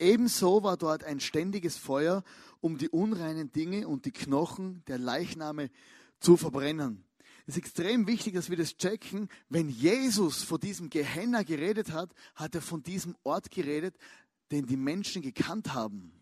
Ebenso 0.00 0.62
war 0.62 0.78
dort 0.78 1.04
ein 1.04 1.20
ständiges 1.20 1.76
Feuer, 1.76 2.24
um 2.60 2.78
die 2.78 2.88
unreinen 2.88 3.52
Dinge 3.52 3.86
und 3.86 4.06
die 4.06 4.12
Knochen 4.12 4.82
der 4.86 4.98
Leichname 4.98 5.70
zu 6.20 6.36
verbrennen. 6.36 7.04
Es 7.46 7.56
ist 7.56 7.64
extrem 7.64 8.06
wichtig, 8.06 8.34
dass 8.34 8.48
wir 8.48 8.56
das 8.56 8.76
checken. 8.76 9.28
Wenn 9.48 9.68
Jesus 9.68 10.42
vor 10.42 10.58
diesem 10.58 10.88
Gehenna 10.88 11.42
geredet 11.42 11.92
hat, 11.92 12.14
hat 12.34 12.54
er 12.54 12.62
von 12.62 12.82
diesem 12.82 13.14
Ort 13.24 13.50
geredet, 13.50 13.96
den 14.50 14.66
die 14.66 14.76
Menschen 14.76 15.20
gekannt 15.20 15.74
haben. 15.74 16.12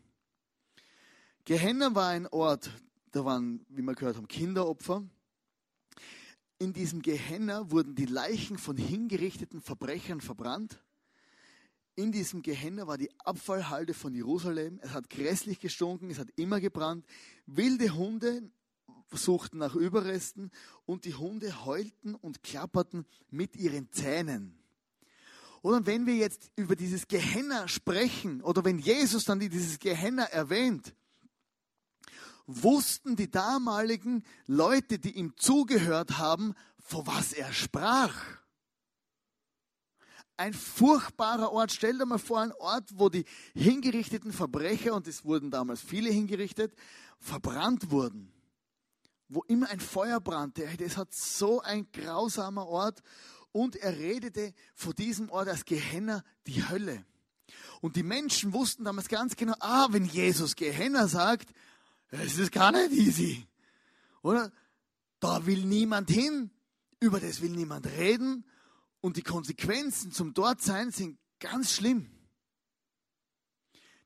Gehenna 1.44 1.94
war 1.94 2.08
ein 2.08 2.26
Ort, 2.26 2.70
da 3.12 3.24
waren, 3.24 3.64
wie 3.68 3.82
wir 3.82 3.94
gehört 3.94 4.16
haben, 4.16 4.28
Kinderopfer. 4.28 5.04
In 6.58 6.72
diesem 6.72 7.00
Gehenna 7.00 7.70
wurden 7.70 7.94
die 7.94 8.06
Leichen 8.06 8.58
von 8.58 8.76
hingerichteten 8.76 9.60
Verbrechern 9.60 10.20
verbrannt. 10.20 10.82
In 11.98 12.12
diesem 12.12 12.42
Gehenna 12.42 12.86
war 12.86 12.96
die 12.96 13.10
Abfallhalde 13.18 13.92
von 13.92 14.14
Jerusalem. 14.14 14.78
Es 14.84 14.92
hat 14.92 15.10
grässlich 15.10 15.58
gestunken, 15.58 16.10
es 16.10 16.20
hat 16.20 16.28
immer 16.36 16.60
gebrannt. 16.60 17.04
Wilde 17.46 17.92
Hunde 17.92 18.52
suchten 19.10 19.58
nach 19.58 19.74
Überresten 19.74 20.52
und 20.86 21.06
die 21.06 21.16
Hunde 21.16 21.64
heulten 21.64 22.14
und 22.14 22.44
klapperten 22.44 23.04
mit 23.30 23.56
ihren 23.56 23.90
Zähnen. 23.90 24.56
Oder 25.62 25.86
wenn 25.86 26.06
wir 26.06 26.14
jetzt 26.14 26.52
über 26.54 26.76
dieses 26.76 27.08
Gehenna 27.08 27.66
sprechen 27.66 28.42
oder 28.42 28.64
wenn 28.64 28.78
Jesus 28.78 29.24
dann 29.24 29.40
dieses 29.40 29.80
Gehenna 29.80 30.22
erwähnt, 30.22 30.94
wussten 32.46 33.16
die 33.16 33.28
damaligen 33.28 34.22
Leute, 34.46 35.00
die 35.00 35.16
ihm 35.16 35.36
zugehört 35.36 36.18
haben, 36.18 36.54
vor 36.78 37.08
was 37.08 37.32
er 37.32 37.52
sprach. 37.52 38.14
Ein 40.38 40.54
furchtbarer 40.54 41.50
Ort. 41.50 41.72
Stell 41.72 41.98
dir 41.98 42.06
mal 42.06 42.18
vor, 42.18 42.40
ein 42.40 42.52
Ort, 42.52 42.90
wo 42.94 43.08
die 43.08 43.24
hingerichteten 43.54 44.32
Verbrecher, 44.32 44.94
und 44.94 45.08
es 45.08 45.24
wurden 45.24 45.50
damals 45.50 45.80
viele 45.80 46.10
hingerichtet, 46.10 46.72
verbrannt 47.18 47.90
wurden. 47.90 48.32
Wo 49.28 49.42
immer 49.42 49.68
ein 49.68 49.80
Feuer 49.80 50.20
brannte. 50.20 50.68
Das 50.78 50.96
hat 50.96 51.12
so 51.12 51.60
ein 51.60 51.90
grausamer 51.90 52.68
Ort. 52.68 53.02
Und 53.50 53.74
er 53.74 53.98
redete 53.98 54.54
vor 54.76 54.94
diesem 54.94 55.28
Ort 55.28 55.48
als 55.48 55.64
Gehenna 55.64 56.22
die 56.46 56.68
Hölle. 56.68 57.04
Und 57.80 57.96
die 57.96 58.04
Menschen 58.04 58.52
wussten 58.52 58.84
damals 58.84 59.08
ganz 59.08 59.34
genau, 59.34 59.54
ah, 59.58 59.88
wenn 59.90 60.04
Jesus 60.04 60.54
Gehenna 60.54 61.08
sagt, 61.08 61.50
es 62.10 62.38
ist 62.38 62.52
gar 62.52 62.70
nicht 62.70 62.92
easy. 62.92 63.44
Oder? 64.22 64.52
Da 65.18 65.46
will 65.46 65.64
niemand 65.64 66.10
hin, 66.10 66.52
über 67.00 67.18
das 67.18 67.40
will 67.40 67.50
niemand 67.50 67.86
reden 67.86 68.44
und 69.00 69.16
die 69.16 69.22
Konsequenzen 69.22 70.12
zum 70.12 70.34
Dortsein 70.34 70.90
sind 70.90 71.18
ganz 71.38 71.72
schlimm. 71.72 72.10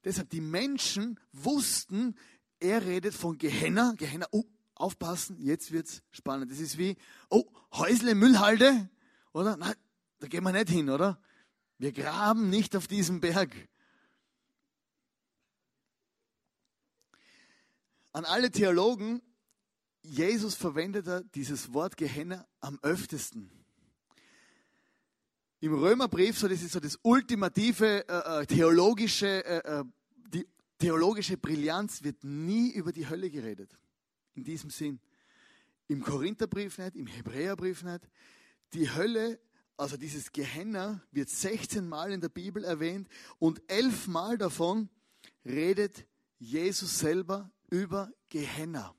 Deshalb 0.05 0.31
die 0.31 0.41
Menschen 0.41 1.19
wussten, 1.33 2.17
er 2.59 2.85
redet 2.85 3.15
von 3.15 3.39
Gehenna, 3.39 3.95
Gehenna, 3.97 4.27
oh, 4.31 4.45
aufpassen, 4.75 5.39
jetzt 5.41 5.71
wird's 5.73 6.03
spannend. 6.11 6.51
Das 6.51 6.59
ist 6.59 6.77
wie, 6.77 6.97
oh, 7.31 7.45
Häusle, 7.73 8.15
Müllhalde, 8.15 8.91
oder? 9.33 9.57
Nein, 9.57 9.75
da 10.19 10.27
gehen 10.27 10.43
wir 10.43 10.53
nicht 10.53 10.69
hin, 10.69 10.91
oder? 10.91 11.21
Wir 11.79 11.93
graben 11.93 12.51
nicht 12.51 12.77
auf 12.77 12.87
diesem 12.87 13.21
Berg. 13.21 13.55
An 18.13 18.25
alle 18.25 18.51
Theologen, 18.51 19.23
Jesus 20.03 20.55
verwendete 20.55 21.25
dieses 21.35 21.73
Wort 21.73 21.97
Gehenna 21.97 22.47
am 22.61 22.79
öftesten. 22.83 23.62
Im 25.63 25.75
Römerbrief, 25.75 26.37
so 26.41 26.49
das 26.49 26.61
ist 26.61 26.73
so 26.73 26.81
das 26.81 26.99
ultimative 27.03 28.05
äh, 28.09 28.43
äh, 28.43 28.47
theologische, 28.47 29.45
äh, 29.45 29.81
äh, 29.81 29.85
die 30.27 30.45
theologische 30.77 31.37
Brillanz, 31.37 32.03
wird 32.03 32.25
nie 32.25 32.73
über 32.73 32.91
die 32.91 33.09
Hölle 33.09 33.31
geredet. 33.31 33.71
In 34.35 34.43
diesem 34.43 34.71
Sinn. 34.71 34.99
Im 35.87 36.03
Korintherbrief 36.03 36.79
nicht, 36.79 36.97
im 36.97 37.07
Hebräerbrief 37.07 37.85
nicht. 37.85 38.01
Die 38.75 38.93
Hölle, 38.93 39.39
also 39.77 39.97
dieses 39.97 40.33
Gehenna, 40.33 41.01
wird 41.13 41.29
16 41.29 41.89
Mal 41.89 42.11
in 42.11 42.21
der 42.21 42.29
Bibel 42.29 42.65
erwähnt 42.65 43.07
und 43.39 43.63
11 43.69 44.09
Mal 44.09 44.39
davon 44.39 44.89
redet 45.45 46.09
Jesus 46.41 46.99
selber 46.99 47.53
über 47.71 48.11
Gehenna. 48.31 48.97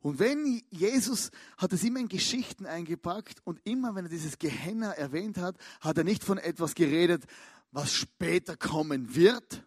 Und 0.00 0.18
wenn 0.18 0.62
Jesus 0.70 1.30
hat 1.56 1.72
es 1.72 1.82
immer 1.82 2.00
in 2.00 2.08
Geschichten 2.08 2.66
eingepackt 2.66 3.40
und 3.44 3.60
immer, 3.64 3.94
wenn 3.94 4.06
er 4.06 4.10
dieses 4.10 4.38
Gehenna 4.38 4.92
erwähnt 4.92 5.38
hat, 5.38 5.56
hat 5.80 5.98
er 5.98 6.04
nicht 6.04 6.24
von 6.24 6.38
etwas 6.38 6.74
geredet, 6.74 7.24
was 7.72 7.92
später 7.92 8.56
kommen 8.56 9.14
wird, 9.14 9.64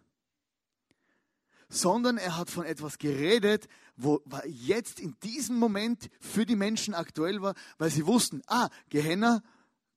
sondern 1.68 2.18
er 2.18 2.36
hat 2.36 2.50
von 2.50 2.64
etwas 2.64 2.98
geredet, 2.98 3.68
wo 3.96 4.22
jetzt 4.46 5.00
in 5.00 5.16
diesem 5.22 5.58
Moment 5.58 6.10
für 6.20 6.44
die 6.44 6.56
Menschen 6.56 6.94
aktuell 6.94 7.40
war, 7.42 7.54
weil 7.78 7.90
sie 7.90 8.06
wussten, 8.06 8.42
ah, 8.46 8.68
Gehenna, 8.88 9.42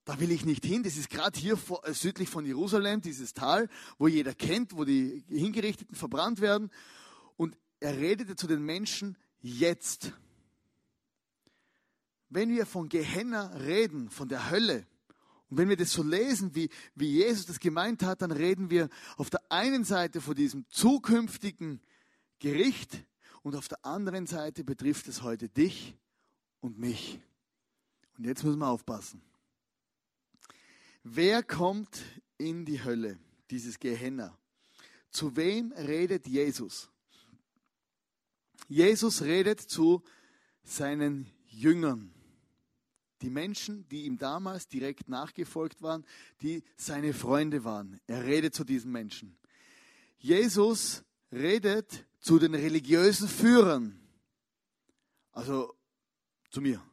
da 0.05 0.19
will 0.19 0.31
ich 0.31 0.45
nicht 0.45 0.63
hin. 0.63 0.83
Das 0.83 0.97
ist 0.97 1.09
gerade 1.09 1.37
hier 1.37 1.57
vor, 1.57 1.85
äh, 1.85 1.93
südlich 1.93 2.29
von 2.29 2.45
Jerusalem, 2.45 3.01
dieses 3.01 3.33
Tal, 3.33 3.67
wo 3.97 4.07
jeder 4.07 4.33
kennt, 4.33 4.77
wo 4.77 4.85
die 4.85 5.23
Hingerichteten 5.27 5.95
verbrannt 5.95 6.41
werden. 6.41 6.69
Und 7.37 7.57
er 7.79 7.97
redete 7.97 8.35
zu 8.35 8.47
den 8.47 8.63
Menschen 8.63 9.17
jetzt. 9.41 10.13
Wenn 12.35 12.49
wir 12.49 12.65
von 12.65 12.89
Gehenna 12.89 13.47
reden, 13.55 14.09
von 14.09 14.27
der 14.27 14.49
Hölle, 14.49 14.85
und 15.49 15.57
wenn 15.57 15.69
wir 15.69 15.77
das 15.77 15.93
so 15.93 16.03
lesen, 16.03 16.53
wie, 16.53 16.69
wie 16.93 17.07
Jesus 17.07 17.45
das 17.45 17.61
gemeint 17.61 18.03
hat, 18.03 18.21
dann 18.21 18.31
reden 18.31 18.69
wir 18.69 18.89
auf 19.15 19.29
der 19.29 19.39
einen 19.49 19.85
Seite 19.85 20.19
von 20.19 20.35
diesem 20.35 20.67
zukünftigen 20.67 21.79
Gericht 22.39 23.05
und 23.41 23.55
auf 23.55 23.69
der 23.69 23.85
anderen 23.85 24.27
Seite 24.27 24.65
betrifft 24.65 25.07
es 25.07 25.21
heute 25.21 25.47
dich 25.47 25.95
und 26.59 26.77
mich. 26.77 27.21
Und 28.17 28.25
jetzt 28.25 28.43
müssen 28.43 28.59
wir 28.59 28.67
aufpassen. 28.67 29.21
Wer 31.03 31.41
kommt 31.41 32.01
in 32.37 32.65
die 32.65 32.83
Hölle, 32.83 33.17
dieses 33.49 33.79
Gehenna? 33.79 34.37
Zu 35.09 35.37
wem 35.37 35.71
redet 35.71 36.27
Jesus? 36.27 36.89
Jesus 38.67 39.21
redet 39.21 39.61
zu 39.61 40.03
seinen 40.63 41.31
Jüngern. 41.45 42.14
Die 43.25 43.31
Menschen, 43.31 43.89
die 43.89 44.05
ihm 44.05 44.19
damals 44.19 44.67
direkt 44.67 45.09
nachgefolgt 45.09 45.81
waren, 45.81 46.05
die 46.43 46.61
seine 46.77 47.11
Freunde 47.11 47.63
waren. 47.63 47.99
Er 48.05 48.23
redet 48.23 48.53
zu 48.53 48.63
diesen 48.63 48.91
Menschen. 48.91 49.35
Jesus 50.19 51.03
redet 51.31 52.05
zu 52.19 52.37
den 52.37 52.53
religiösen 52.53 53.27
Führern. 53.27 53.99
Also 55.31 55.75
zu 56.51 56.61
mir. 56.61 56.83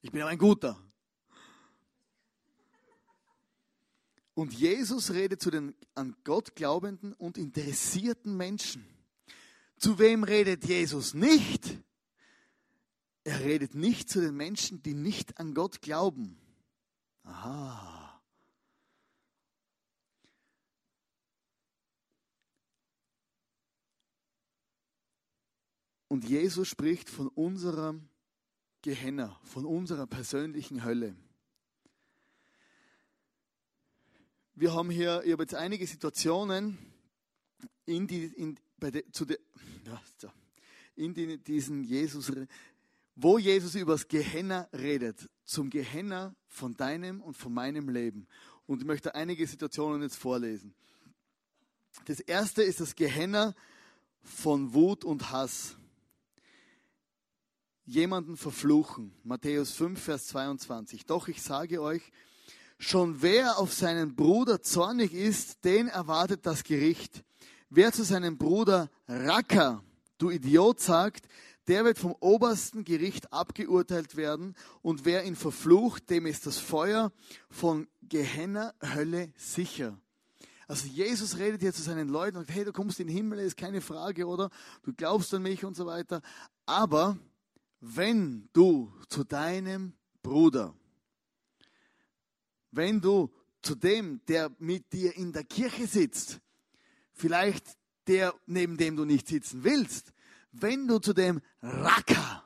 Ich 0.00 0.10
bin 0.10 0.22
ein 0.22 0.38
guter. 0.38 0.82
Und 4.32 4.54
Jesus 4.54 5.10
redet 5.10 5.42
zu 5.42 5.50
den 5.50 5.74
an 5.94 6.16
Gott 6.24 6.56
glaubenden 6.56 7.12
und 7.12 7.36
interessierten 7.36 8.38
Menschen. 8.38 8.86
Zu 9.76 9.98
wem 9.98 10.24
redet 10.24 10.64
Jesus 10.64 11.12
nicht? 11.12 11.78
Er 13.24 13.40
redet 13.40 13.74
nicht 13.74 14.08
zu 14.08 14.20
den 14.20 14.36
Menschen, 14.36 14.82
die 14.82 14.94
nicht 14.94 15.38
an 15.38 15.54
Gott 15.54 15.82
glauben. 15.82 16.38
Aha. 17.24 17.98
Und 26.08 26.26
Jesus 26.26 26.68
spricht 26.68 27.10
von 27.10 27.28
unserem 27.28 28.08
Gehenna, 28.80 29.38
von 29.44 29.66
unserer 29.66 30.06
persönlichen 30.06 30.84
Hölle. 30.84 31.14
Wir 34.54 34.72
haben 34.72 34.90
hier, 34.90 35.22
ich 35.24 35.32
habe 35.32 35.42
jetzt 35.42 35.54
einige 35.54 35.86
Situationen 35.86 36.78
in, 37.84 38.06
die, 38.06 38.24
in, 38.24 38.58
de, 38.80 39.04
de, 39.04 39.38
ja, 39.84 40.02
in 40.96 41.14
die, 41.14 41.38
diesen 41.38 41.84
Jesus 41.84 42.32
wo 43.20 43.36
Jesus 43.36 43.74
über 43.74 43.92
das 43.92 44.06
Gehenna 44.06 44.68
redet, 44.72 45.28
zum 45.44 45.70
Gehenna 45.70 46.36
von 46.46 46.76
deinem 46.76 47.20
und 47.20 47.36
von 47.36 47.52
meinem 47.52 47.88
Leben. 47.88 48.28
Und 48.64 48.80
ich 48.80 48.86
möchte 48.86 49.16
einige 49.16 49.44
Situationen 49.44 50.02
jetzt 50.02 50.16
vorlesen. 50.16 50.72
Das 52.04 52.20
erste 52.20 52.62
ist 52.62 52.80
das 52.80 52.94
Gehenna 52.94 53.56
von 54.22 54.72
Wut 54.72 55.04
und 55.04 55.32
Hass. 55.32 55.76
Jemanden 57.86 58.36
verfluchen. 58.36 59.12
Matthäus 59.24 59.72
5, 59.72 60.00
Vers 60.00 60.28
22. 60.28 61.04
Doch 61.04 61.26
ich 61.26 61.42
sage 61.42 61.82
euch, 61.82 62.12
schon 62.78 63.20
wer 63.20 63.58
auf 63.58 63.72
seinen 63.72 64.14
Bruder 64.14 64.62
zornig 64.62 65.12
ist, 65.12 65.64
den 65.64 65.88
erwartet 65.88 66.46
das 66.46 66.62
Gericht. 66.62 67.24
Wer 67.68 67.92
zu 67.92 68.04
seinem 68.04 68.38
Bruder 68.38 68.88
Racker, 69.08 69.82
du 70.18 70.30
Idiot, 70.30 70.78
sagt, 70.78 71.26
der 71.68 71.84
wird 71.84 71.98
vom 71.98 72.12
obersten 72.20 72.84
Gericht 72.84 73.32
abgeurteilt 73.32 74.16
werden 74.16 74.56
und 74.82 75.04
wer 75.04 75.24
ihn 75.24 75.36
verflucht, 75.36 76.08
dem 76.10 76.26
ist 76.26 76.46
das 76.46 76.58
Feuer 76.58 77.12
von 77.50 77.86
Gehenna, 78.02 78.74
Hölle 78.82 79.32
sicher. 79.36 80.00
Also 80.66 80.86
Jesus 80.86 81.38
redet 81.38 81.60
hier 81.60 81.72
zu 81.72 81.82
seinen 81.82 82.08
Leuten 82.08 82.36
und 82.36 82.46
sagt, 82.46 82.56
hey, 82.56 82.64
du 82.64 82.72
kommst 82.72 83.00
in 83.00 83.06
den 83.06 83.16
Himmel, 83.16 83.38
ist 83.38 83.56
keine 83.56 83.80
Frage, 83.80 84.26
oder? 84.26 84.50
Du 84.82 84.92
glaubst 84.92 85.32
an 85.32 85.42
mich 85.42 85.64
und 85.64 85.76
so 85.76 85.86
weiter. 85.86 86.20
Aber 86.66 87.18
wenn 87.80 88.48
du 88.52 88.92
zu 89.08 89.24
deinem 89.24 89.94
Bruder, 90.22 90.74
wenn 92.70 93.00
du 93.00 93.30
zu 93.62 93.74
dem, 93.74 94.20
der 94.26 94.50
mit 94.58 94.92
dir 94.92 95.16
in 95.16 95.32
der 95.32 95.44
Kirche 95.44 95.86
sitzt, 95.86 96.40
vielleicht 97.12 97.64
der, 98.06 98.34
neben 98.46 98.76
dem 98.76 98.96
du 98.96 99.04
nicht 99.04 99.28
sitzen 99.28 99.64
willst, 99.64 100.12
wenn 100.52 100.86
du 100.86 100.98
zu 100.98 101.12
dem 101.12 101.40
Racker, 101.62 102.44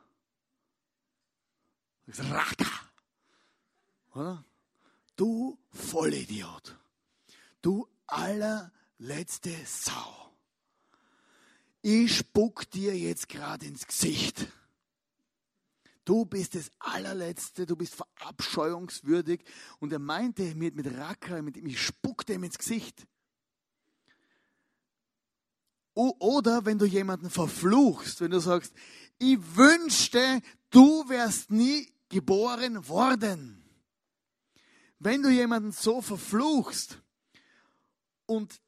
Racker, 2.06 2.90
oder? 4.14 4.44
Du 5.16 5.58
Vollidiot, 5.70 6.76
du 7.60 7.88
allerletzte 8.06 9.54
Sau, 9.64 10.22
ich 11.82 12.16
spuck 12.16 12.70
dir 12.70 12.96
jetzt 12.96 13.28
gerade 13.28 13.66
ins 13.66 13.86
Gesicht. 13.86 14.46
Du 16.04 16.24
bist 16.24 16.54
das 16.56 16.70
allerletzte, 16.78 17.64
du 17.66 17.76
bist 17.76 17.94
verabscheuungswürdig. 17.94 19.44
Und 19.78 19.92
er 19.92 19.98
meinte 19.98 20.54
mit, 20.54 20.74
mit 20.74 20.86
Racker, 20.96 21.42
mit 21.42 21.56
ihm, 21.56 21.66
ich 21.66 21.80
spuck 21.80 22.26
dem 22.26 22.42
ins 22.44 22.58
Gesicht. 22.58 23.06
Oder 25.94 26.64
wenn 26.64 26.78
du 26.78 26.86
jemanden 26.86 27.28
verfluchst, 27.28 28.20
wenn 28.20 28.30
du 28.30 28.40
sagst, 28.40 28.72
ich 29.18 29.38
wünschte, 29.56 30.40
du 30.70 31.08
wärst 31.08 31.50
nie 31.50 31.88
geboren 32.08 32.88
worden. 32.88 33.62
Wenn 34.98 35.22
du 35.22 35.28
jemanden 35.28 35.72
so 35.72 36.00
verfluchst 36.00 36.98
und 38.26 38.60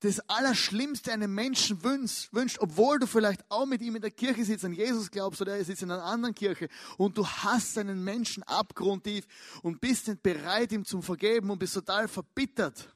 das 0.00 0.20
Allerschlimmste 0.28 1.12
einem 1.12 1.34
Menschen 1.34 1.82
wünscht, 1.82 2.32
wünscht, 2.32 2.58
obwohl 2.60 3.00
du 3.00 3.06
vielleicht 3.06 3.44
auch 3.50 3.66
mit 3.66 3.82
ihm 3.82 3.96
in 3.96 4.02
der 4.02 4.12
Kirche 4.12 4.44
sitzt, 4.44 4.64
an 4.64 4.72
Jesus 4.72 5.10
glaubst 5.10 5.40
oder 5.40 5.56
er 5.56 5.64
sitzt 5.64 5.82
in 5.82 5.90
einer 5.90 6.04
anderen 6.04 6.34
Kirche 6.34 6.68
und 6.98 7.18
du 7.18 7.26
hast 7.26 7.76
einen 7.78 8.04
Menschen 8.04 8.44
abgrundtief 8.44 9.26
und 9.62 9.80
bist 9.80 10.06
nicht 10.06 10.22
bereit, 10.22 10.70
ihm 10.70 10.84
zu 10.84 11.02
vergeben 11.02 11.50
und 11.50 11.58
bist 11.58 11.74
total 11.74 12.06
verbittert, 12.06 12.92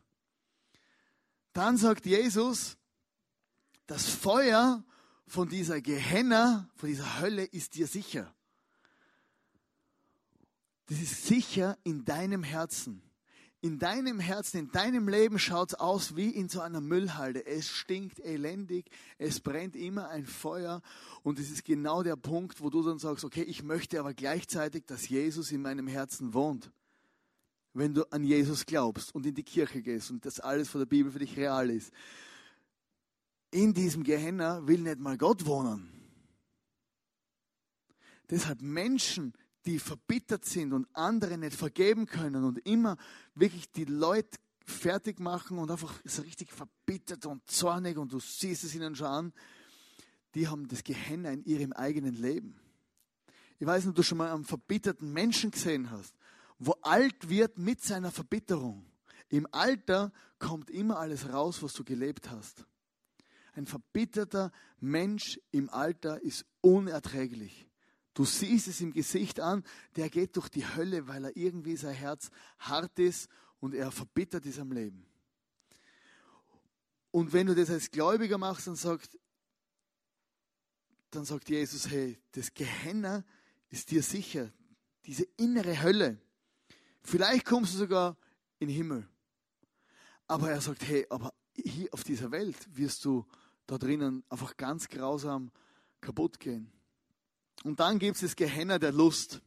dann 1.52 1.76
sagt 1.76 2.06
Jesus, 2.06 2.76
das 3.92 4.08
Feuer 4.08 4.82
von 5.26 5.50
dieser 5.50 5.82
Gehenna, 5.82 6.66
von 6.76 6.88
dieser 6.88 7.20
Hölle 7.20 7.44
ist 7.44 7.74
dir 7.74 7.86
sicher. 7.86 8.34
Das 10.86 10.98
ist 10.98 11.26
sicher 11.26 11.76
in 11.84 12.02
deinem 12.06 12.42
Herzen. 12.42 13.02
In 13.60 13.78
deinem 13.78 14.18
Herzen, 14.18 14.60
in 14.60 14.72
deinem 14.72 15.08
Leben 15.08 15.38
schaut 15.38 15.72
es 15.72 15.74
aus 15.78 16.16
wie 16.16 16.30
in 16.30 16.48
so 16.48 16.62
einer 16.62 16.80
Müllhalde. 16.80 17.44
Es 17.44 17.68
stinkt 17.68 18.18
elendig, 18.20 18.90
es 19.18 19.40
brennt 19.40 19.76
immer 19.76 20.08
ein 20.08 20.24
Feuer 20.24 20.80
und 21.22 21.38
es 21.38 21.50
ist 21.50 21.62
genau 21.62 22.02
der 22.02 22.16
Punkt, 22.16 22.62
wo 22.62 22.70
du 22.70 22.82
dann 22.82 22.98
sagst, 22.98 23.24
okay, 23.26 23.42
ich 23.42 23.62
möchte 23.62 24.00
aber 24.00 24.14
gleichzeitig, 24.14 24.86
dass 24.86 25.06
Jesus 25.06 25.52
in 25.52 25.60
meinem 25.60 25.86
Herzen 25.86 26.32
wohnt. 26.32 26.72
Wenn 27.74 27.92
du 27.92 28.10
an 28.10 28.24
Jesus 28.24 28.64
glaubst 28.64 29.14
und 29.14 29.26
in 29.26 29.34
die 29.34 29.44
Kirche 29.44 29.82
gehst 29.82 30.10
und 30.10 30.24
das 30.24 30.40
alles 30.40 30.70
von 30.70 30.80
der 30.80 30.86
Bibel 30.86 31.12
für 31.12 31.18
dich 31.18 31.36
real 31.36 31.68
ist 31.68 31.92
in 33.52 33.72
diesem 33.72 34.02
Gehenna 34.02 34.66
will 34.66 34.80
nicht 34.80 34.98
mal 34.98 35.16
Gott 35.16 35.46
wohnen. 35.46 35.88
Deshalb 38.28 38.62
Menschen, 38.62 39.34
die 39.66 39.78
verbittert 39.78 40.44
sind 40.44 40.72
und 40.72 40.88
andere 40.94 41.38
nicht 41.38 41.54
vergeben 41.54 42.06
können 42.06 42.44
und 42.44 42.58
immer 42.66 42.96
wirklich 43.34 43.70
die 43.70 43.84
Leute 43.84 44.38
fertig 44.64 45.20
machen 45.20 45.58
und 45.58 45.70
einfach 45.70 46.00
so 46.04 46.22
richtig 46.22 46.50
verbittert 46.50 47.26
und 47.26 47.48
zornig 47.48 47.98
und 47.98 48.12
du 48.12 48.20
siehst 48.20 48.64
es 48.64 48.74
ihnen 48.74 48.96
schon 48.96 49.06
an, 49.06 49.32
die 50.34 50.48
haben 50.48 50.66
das 50.66 50.82
Gehenna 50.82 51.30
in 51.30 51.44
ihrem 51.44 51.72
eigenen 51.72 52.14
Leben. 52.14 52.58
Ich 53.58 53.66
weiß 53.66 53.84
nicht, 53.84 53.90
ob 53.90 53.96
du 53.96 54.02
schon 54.02 54.18
mal 54.18 54.32
einen 54.32 54.44
verbitterten 54.44 55.12
Menschen 55.12 55.50
gesehen 55.50 55.90
hast, 55.90 56.14
wo 56.58 56.72
alt 56.82 57.28
wird 57.28 57.58
mit 57.58 57.82
seiner 57.82 58.10
Verbitterung. 58.10 58.86
Im 59.28 59.46
Alter 59.52 60.10
kommt 60.38 60.70
immer 60.70 60.98
alles 60.98 61.28
raus, 61.30 61.62
was 61.62 61.74
du 61.74 61.84
gelebt 61.84 62.30
hast. 62.30 62.64
Ein 63.52 63.66
verbitterter 63.66 64.50
Mensch 64.80 65.38
im 65.50 65.68
Alter 65.70 66.20
ist 66.22 66.46
unerträglich. 66.60 67.68
Du 68.14 68.24
siehst 68.24 68.68
es 68.68 68.80
im 68.80 68.92
Gesicht 68.92 69.40
an, 69.40 69.64
der 69.96 70.10
geht 70.10 70.36
durch 70.36 70.48
die 70.48 70.66
Hölle, 70.66 71.08
weil 71.08 71.24
er 71.24 71.36
irgendwie 71.36 71.76
sein 71.76 71.94
Herz 71.94 72.30
hart 72.58 72.98
ist 72.98 73.28
und 73.60 73.74
er 73.74 73.90
verbittert 73.90 74.44
ist 74.44 74.58
am 74.58 74.72
Leben. 74.72 75.06
Und 77.10 77.32
wenn 77.32 77.46
du 77.46 77.54
das 77.54 77.70
als 77.70 77.90
Gläubiger 77.90 78.38
machst, 78.38 78.66
dann 78.66 78.76
sagt, 78.76 79.18
dann 81.10 81.24
sagt 81.24 81.48
Jesus, 81.50 81.88
hey, 81.88 82.18
das 82.32 82.52
Gehenna 82.54 83.24
ist 83.68 83.90
dir 83.90 84.02
sicher, 84.02 84.50
diese 85.04 85.24
innere 85.36 85.82
Hölle. 85.82 86.18
Vielleicht 87.02 87.44
kommst 87.44 87.74
du 87.74 87.78
sogar 87.78 88.16
in 88.58 88.68
den 88.68 88.76
Himmel. 88.76 89.08
Aber 90.26 90.50
er 90.50 90.60
sagt, 90.60 90.86
hey, 90.86 91.06
aber 91.10 91.34
hier 91.54 91.92
auf 91.92 92.04
dieser 92.04 92.30
Welt 92.30 92.56
wirst 92.74 93.04
du 93.04 93.26
da 93.72 93.78
drinnen 93.78 94.22
einfach 94.28 94.58
ganz 94.58 94.86
grausam 94.86 95.50
kaputt 96.02 96.38
gehen. 96.38 96.70
Und 97.64 97.80
dann 97.80 97.98
gibt 97.98 98.16
es 98.16 98.20
das 98.20 98.36
Gehenna 98.36 98.78
der 98.78 98.92
Lust. 98.92 99.40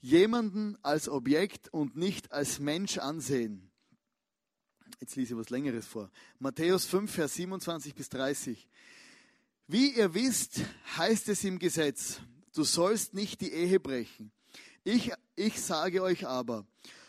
Jemanden 0.00 0.78
als 0.82 1.06
Objekt 1.06 1.68
und 1.68 1.96
nicht 1.96 2.32
als 2.32 2.60
Mensch 2.60 2.96
ansehen. 2.96 3.70
Jetzt 5.00 5.16
lese 5.16 5.34
ich 5.34 5.38
was 5.38 5.50
Längeres 5.50 5.86
vor. 5.86 6.10
Matthäus 6.38 6.86
5, 6.86 7.10
Vers 7.10 7.34
27 7.34 7.94
bis 7.94 8.08
30. 8.08 8.66
Wie 9.66 9.90
ihr 9.90 10.14
wisst, 10.14 10.62
heißt 10.96 11.28
es 11.28 11.44
im 11.44 11.58
Gesetz, 11.58 12.20
du 12.54 12.64
sollst 12.64 13.12
nicht 13.12 13.42
die 13.42 13.52
Ehe 13.52 13.80
brechen. 13.80 14.32
Ich, 14.82 15.12
ich 15.34 15.60
sage 15.60 16.02
euch 16.02 16.26
aber, 16.26 16.64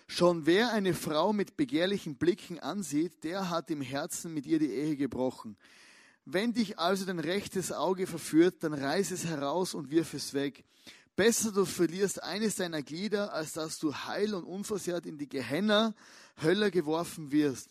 Schon 0.09 0.45
wer 0.45 0.71
eine 0.71 0.93
Frau 0.93 1.33
mit 1.33 1.57
begehrlichen 1.57 2.15
Blicken 2.15 2.59
ansieht, 2.59 3.25
der 3.25 3.49
hat 3.49 3.69
im 3.69 3.81
Herzen 3.81 4.33
mit 4.33 4.45
ihr 4.45 4.57
die 4.57 4.71
Ehe 4.71 4.95
gebrochen. 4.95 5.57
Wenn 6.29 6.51
dich 6.51 6.77
also 6.77 7.05
dein 7.05 7.19
rechtes 7.19 7.71
Auge 7.71 8.05
verführt, 8.05 8.61
dann 8.61 8.73
reiß 8.73 9.11
es 9.11 9.25
heraus 9.25 9.73
und 9.73 9.91
wirf 9.91 10.13
es 10.13 10.33
weg. 10.33 10.65
Besser 11.15 11.53
du 11.53 11.63
verlierst 11.63 12.21
eines 12.21 12.55
deiner 12.55 12.81
Glieder, 12.81 13.33
als 13.33 13.53
dass 13.53 13.79
du 13.79 13.95
heil 13.95 14.33
und 14.33 14.43
unversehrt 14.43 15.05
in 15.05 15.17
die 15.17 15.29
Gehenna 15.29 15.95
Hölle 16.43 16.69
geworfen 16.69 17.31
wirst. 17.31 17.69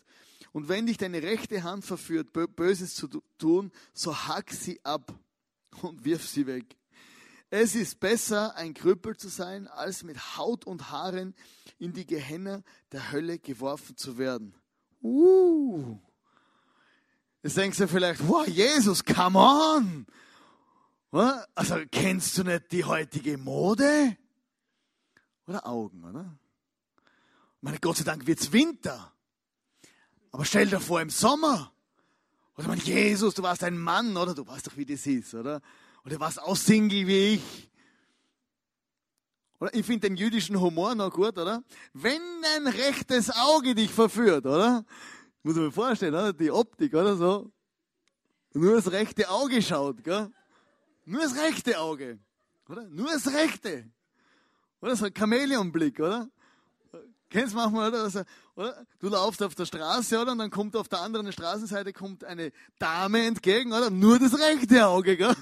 Und 0.53 0.69
wenn 0.69 0.87
dich 0.87 0.97
deine 0.97 1.21
rechte 1.21 1.61
Hand 1.61 1.85
verführt, 1.85 2.33
Böses 2.33 2.95
zu 2.95 3.07
tun, 3.37 3.71
so 3.93 4.15
hack 4.15 4.49
sie 4.51 4.83
ab 4.83 5.13
und 5.83 6.03
wirf 6.03 6.27
sie 6.27 6.47
weg. 6.47 6.65
Es 7.51 7.75
ist 7.75 7.99
besser, 7.99 8.55
ein 8.55 8.73
Krüppel 8.73 9.15
zu 9.17 9.27
sein, 9.29 9.67
als 9.67 10.01
mit 10.01 10.35
Haut 10.35 10.65
und 10.65 10.89
Haaren 10.89 11.35
in 11.77 11.93
die 11.93 12.07
Gehenna 12.07 12.63
der 12.91 13.11
Hölle 13.11 13.37
geworfen 13.37 13.95
zu 13.97 14.17
werden. 14.17 14.55
Uh. 15.03 15.99
Jetzt 17.43 17.57
denkst 17.57 17.77
du 17.77 17.87
vielleicht, 17.87 18.27
wow, 18.27 18.47
Jesus, 18.47 19.03
come 19.03 19.37
on! 19.37 20.05
Also 21.55 21.77
kennst 21.91 22.37
du 22.37 22.43
nicht 22.43 22.71
die 22.71 22.83
heutige 22.83 23.37
Mode? 23.37 24.17
Oder 25.47 25.65
Augen, 25.65 26.03
oder? 26.03 26.37
Meine 27.61 27.79
Gott 27.79 27.97
sei 27.97 28.03
Dank 28.03 28.27
wird's 28.27 28.51
Winter. 28.51 29.13
Aber 30.31 30.45
stell 30.45 30.67
dir 30.67 30.79
vor, 30.79 31.01
im 31.01 31.09
Sommer. 31.09 31.71
Oder 32.57 32.67
mein 32.67 32.79
Jesus, 32.79 33.33
du 33.33 33.43
warst 33.43 33.63
ein 33.63 33.77
Mann, 33.77 34.17
oder? 34.17 34.33
Du 34.33 34.45
weißt 34.45 34.67
doch, 34.67 34.77
wie 34.77 34.85
das 34.85 35.07
ist, 35.07 35.33
oder? 35.33 35.61
Oder 36.05 36.19
warst 36.19 36.41
auch 36.41 36.55
Single 36.55 37.07
wie 37.07 37.35
ich. 37.35 37.71
Oder 39.59 39.73
ich 39.73 39.85
finde 39.85 40.09
den 40.09 40.17
jüdischen 40.17 40.59
Humor 40.59 40.93
noch 40.93 41.11
gut, 41.11 41.37
oder? 41.37 41.63
Wenn 41.93 42.21
dein 42.41 42.67
rechtes 42.67 43.31
Auge 43.31 43.73
dich 43.73 43.91
verführt, 43.91 44.45
oder? 44.45 44.85
Muss 45.47 45.55
man 45.55 45.71
vorstellen, 45.71 46.13
oder? 46.13 46.33
Die 46.33 46.51
Optik, 46.51 46.93
oder 46.93 47.15
so. 47.15 47.49
Nur 48.51 48.75
das 48.75 48.91
rechte 48.91 49.29
Auge 49.29 49.61
schaut, 49.61 50.03
gell? 50.03 50.29
Nur 51.05 51.21
das 51.21 51.37
rechte 51.37 51.79
Auge, 51.79 52.19
oder? 52.67 52.83
Nur 52.89 53.07
das 53.07 53.31
rechte. 53.31 53.89
Oder 54.81 54.97
so 54.97 55.05
ein 55.05 55.13
Chamäleonblick, 55.13 56.01
oder? 56.01 56.29
Kennst 57.29 57.53
du 57.53 57.59
manchmal, 57.59 57.87
oder? 57.87 58.03
Also, 58.03 58.23
oder? 58.55 58.85
Du 58.99 59.07
laufst 59.07 59.41
auf 59.41 59.55
der 59.55 59.65
Straße, 59.65 60.19
oder? 60.19 60.33
Und 60.33 60.39
dann 60.39 60.49
kommt 60.49 60.75
auf 60.75 60.89
der 60.89 60.99
anderen 60.99 61.31
Straßenseite 61.31 61.93
kommt 61.93 62.25
eine 62.25 62.51
Dame 62.77 63.25
entgegen, 63.25 63.71
oder? 63.71 63.89
Nur 63.89 64.19
das 64.19 64.37
rechte 64.37 64.85
Auge, 64.85 65.15
gell? 65.15 65.35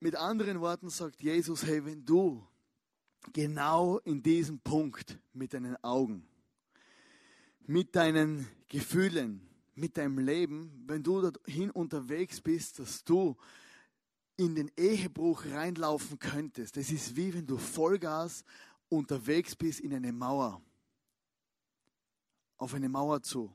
Mit 0.00 0.16
anderen 0.16 0.62
Worten 0.62 0.88
sagt 0.88 1.20
Jesus, 1.20 1.62
hey, 1.66 1.84
wenn 1.84 2.06
du 2.06 2.42
genau 3.32 3.98
in 3.98 4.22
diesem 4.22 4.58
Punkt 4.58 5.18
mit 5.32 5.54
deinen 5.54 5.82
Augen, 5.82 6.26
mit 7.66 7.94
deinen 7.96 8.46
Gefühlen, 8.68 9.40
mit 9.74 9.96
deinem 9.96 10.18
Leben, 10.18 10.84
wenn 10.86 11.02
du 11.02 11.20
dorthin 11.20 11.70
unterwegs 11.70 12.40
bist, 12.40 12.78
dass 12.78 13.04
du 13.04 13.36
in 14.36 14.54
den 14.54 14.70
Ehebruch 14.76 15.44
reinlaufen 15.46 16.18
könntest. 16.18 16.76
Das 16.76 16.90
ist 16.90 17.16
wie 17.16 17.32
wenn 17.34 17.46
du 17.46 17.56
Vollgas 17.56 18.44
unterwegs 18.88 19.54
bist 19.54 19.80
in 19.80 19.94
eine 19.94 20.12
Mauer. 20.12 20.60
Auf 22.56 22.74
eine 22.74 22.88
Mauer 22.88 23.22
zu. 23.22 23.54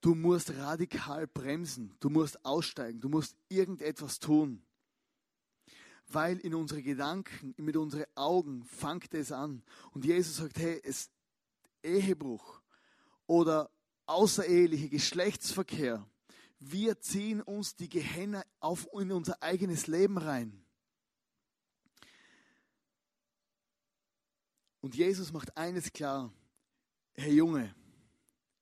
Du 0.00 0.14
musst 0.14 0.54
radikal 0.56 1.26
bremsen, 1.26 1.94
du 2.00 2.10
musst 2.10 2.44
aussteigen, 2.44 3.00
du 3.00 3.08
musst 3.08 3.36
irgendetwas 3.48 4.18
tun. 4.18 4.62
Weil 6.08 6.38
in 6.38 6.54
unsere 6.54 6.82
Gedanken, 6.82 7.54
mit 7.56 7.76
unseren 7.76 8.06
Augen 8.14 8.64
fängt 8.64 9.12
es 9.14 9.32
an. 9.32 9.62
Und 9.92 10.04
Jesus 10.04 10.36
sagt, 10.36 10.58
hey, 10.58 10.80
es, 10.84 11.10
Ehebruch 11.82 12.60
oder 13.26 13.70
außereheliche 14.06 14.88
Geschlechtsverkehr, 14.88 16.06
wir 16.58 17.00
ziehen 17.00 17.42
uns 17.42 17.76
die 17.76 17.88
Gehenna 17.88 18.44
auf 18.60 18.88
in 18.92 19.12
unser 19.12 19.42
eigenes 19.42 19.86
Leben 19.86 20.18
rein. 20.18 20.64
Und 24.80 24.94
Jesus 24.94 25.32
macht 25.32 25.56
eines 25.56 25.92
klar, 25.92 26.32
Herr 27.14 27.32
Junge, 27.32 27.74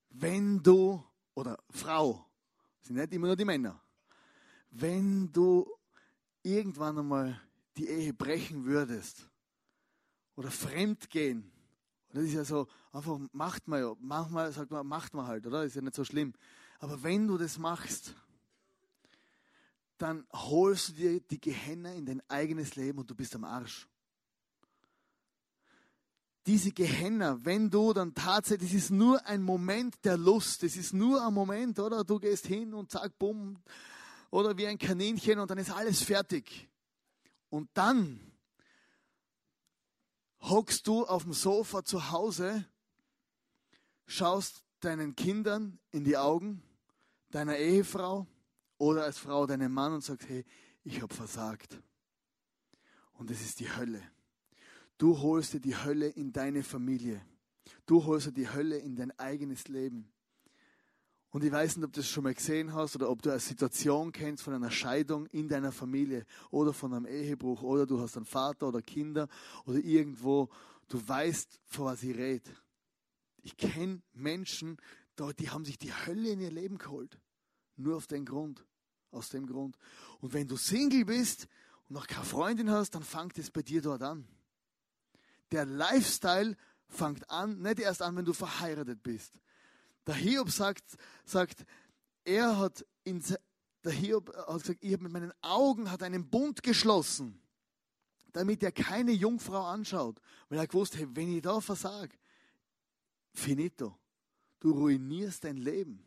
wenn 0.09 0.63
du, 0.63 1.05
oder 1.35 1.59
Frau, 1.71 2.25
sind 2.81 2.97
nicht 2.97 3.13
immer 3.13 3.27
nur 3.27 3.37
die 3.37 3.45
Männer, 3.45 3.81
wenn 4.71 5.31
du 5.33 5.69
irgendwann 6.45 6.99
einmal 6.99 7.41
die 7.77 7.89
Ehe 7.89 8.15
brechen 8.15 8.65
würdest 8.65 9.29
oder 10.37 10.51
fremd 10.51 11.11
gehen, 11.11 11.51
das 12.13 12.25
ist 12.25 12.35
ja 12.35 12.45
so, 12.45 12.69
einfach 12.93 13.19
macht 13.33 13.67
man 13.67 13.81
ja, 13.81 13.93
manchmal 13.99 14.53
sagt 14.53 14.71
man, 14.71 14.87
macht 14.87 15.15
man 15.15 15.27
halt, 15.27 15.45
oder? 15.49 15.65
Ist 15.65 15.75
ja 15.75 15.83
nicht 15.83 15.97
so 15.97 16.05
schlimm. 16.05 16.33
Aber 16.79 17.03
wenn 17.03 17.27
du 17.27 17.37
das 17.37 17.59
machst, 17.59 18.15
dann 19.99 20.25
holst 20.33 20.91
du 20.91 20.93
dir 20.93 21.21
die 21.21 21.41
Gehenna 21.41 21.93
in 21.93 22.07
dein 22.07 22.23
eigenes 22.29 22.77
Leben 22.77 22.99
und 22.99 23.11
du 23.11 23.17
bist 23.17 23.35
am 23.35 23.43
Arsch. 23.43 23.89
Diese 26.47 26.71
Gehenna, 26.71 27.43
wenn 27.45 27.71
du 27.71 27.93
dann 27.93 28.15
tatsächlich, 28.15 28.71
das 28.71 28.83
ist 28.83 28.91
nur 28.91 29.25
ein 29.27 29.43
Moment 29.43 29.97
der 30.05 30.17
Lust, 30.17 30.63
das 30.63 30.77
ist 30.77 30.93
nur 30.93 31.25
ein 31.27 31.33
Moment, 31.33 31.79
oder? 31.81 32.05
Du 32.05 32.21
gehst 32.21 32.47
hin 32.47 32.75
und 32.75 32.91
zack, 32.91 33.19
bumm, 33.19 33.59
oder 34.35 34.59
wie 34.59 34.67
ein 34.67 34.79
Kaninchen 34.79 35.39
und 35.39 35.49
dann 35.49 35.59
ist 35.59 35.71
alles 35.71 36.03
fertig. 36.03 36.69
Und 37.51 37.71
dann 37.75 38.33
hockst 40.41 40.89
du 40.89 41.07
auf 41.07 41.23
dem 41.23 41.33
Sofa 41.33 41.85
zu 41.85 42.11
Hause, 42.11 42.69
schaust 44.07 44.65
deinen 44.81 45.15
Kindern 45.15 45.79
in 45.93 46.03
die 46.03 46.17
Augen, 46.17 46.65
deiner 47.31 47.59
Ehefrau 47.59 48.27
oder 48.77 49.05
als 49.05 49.19
Frau 49.19 49.47
deinem 49.47 49.73
Mann 49.73 49.93
und 49.93 50.03
sagst, 50.03 50.29
hey, 50.29 50.45
ich 50.83 51.01
habe 51.01 51.15
versagt. 51.15 51.81
Und 53.13 53.31
es 53.31 53.41
ist 53.41 53.61
die 53.61 53.71
Hölle. 53.71 54.03
Du 54.99 55.21
holst 55.21 55.53
dir 55.53 55.61
die 55.61 55.77
Hölle 55.77 56.09
in 56.09 56.33
deine 56.33 56.65
Familie. 56.65 57.25
Du 57.87 58.05
holst 58.05 58.27
dir 58.27 58.33
die 58.33 58.49
Hölle 58.49 58.79
in 58.79 58.97
dein 58.97 59.17
eigenes 59.17 59.69
Leben. 59.69 60.13
Und 61.35 61.43
ich 61.43 61.51
weiß 61.51 61.79
nicht, 61.79 61.85
ob 61.85 61.93
du 61.93 61.99
das 61.99 62.09
schon 62.09 62.23
mal 62.23 62.33
gesehen 62.33 62.73
hast 62.75 62.95
oder 62.95 63.11
ob 63.11 63.21
du 63.21 63.31
eine 63.31 63.41
Situation 63.41 64.13
kennst 64.13 64.45
von 64.45 64.55
einer 64.55 64.71
Scheidung 64.71 65.27
in 65.33 65.49
deiner 65.49 65.73
Familie 65.73 66.27
oder 66.53 66.73
von 66.73 66.95
einem 66.95 67.07
Ehebruch 67.07 67.61
oder 67.65 67.87
du 67.87 68.01
hast 68.01 68.17
einen 68.17 68.25
Vater 68.25 68.69
oder 68.69 68.81
Kinder 68.81 69.27
oder 69.65 69.81
irgendwo, 69.81 70.49
du 70.87 71.09
weißt, 71.09 71.59
vor 71.65 71.87
was 71.87 72.05
ich 72.05 72.17
rede. 72.17 72.49
Ich 73.43 73.57
kenne 73.57 74.01
Menschen, 74.13 74.77
die 75.41 75.51
haben 75.51 75.65
sich 75.65 75.77
die 75.77 75.93
Hölle 75.93 76.29
in 76.29 76.41
ihr 76.41 76.53
Leben 76.53 76.79
geholt. 76.79 77.19
Nur 77.75 77.97
auf 77.97 78.07
den 78.07 78.25
Grund. 78.25 78.65
Aus 79.11 79.31
dem 79.31 79.49
Grund. 79.49 79.77
Und 80.21 80.35
wenn 80.35 80.47
du 80.47 80.57
Single 80.57 81.05
bist 81.05 81.49
und 81.89 81.95
noch 81.95 82.07
keine 82.07 82.27
Freundin 82.27 82.71
hast, 82.71 82.93
dann 82.93 83.03
fängt 83.03 83.37
es 83.39 83.51
bei 83.51 83.63
dir 83.63 83.83
dort 83.83 84.05
an. 84.05 84.25
Der 85.51 85.67
Lifestyle 85.67 86.57
fängt 86.87 87.29
an, 87.29 87.59
nicht 87.59 87.81
erst 87.81 88.03
an, 88.03 88.15
wenn 88.15 88.25
du 88.25 88.35
verheiratet 88.35 89.03
bist. 89.03 89.35
Der 90.07 90.15
Hiob 90.15 90.51
sagt, 90.51 90.85
sagt 91.25 91.65
er 92.25 92.59
hat 92.59 92.85
in, 93.05 93.23
der 93.85 93.93
Hiob 93.93 94.35
hat 94.35 94.63
gesagt, 94.63 94.83
ich 94.83 94.99
mit 95.01 95.13
meinen 95.13 95.33
Augen 95.43 95.91
hat 95.91 96.03
einen 96.03 96.29
Bund 96.29 96.63
geschlossen, 96.63 97.41
damit 98.33 98.63
er 98.63 98.73
keine 98.73 99.13
Jungfrau 99.13 99.65
anschaut. 99.67 100.21
Weil 100.49 100.59
er 100.59 100.67
gewusst, 100.67 100.97
hey, 100.97 101.07
wenn 101.11 101.35
ich 101.35 101.43
da 101.43 101.61
versage, 101.61 102.17
finito, 103.33 103.97
du 104.61 104.73
ruinierst 104.73 105.45
dein 105.45 105.57
Leben. 105.57 106.05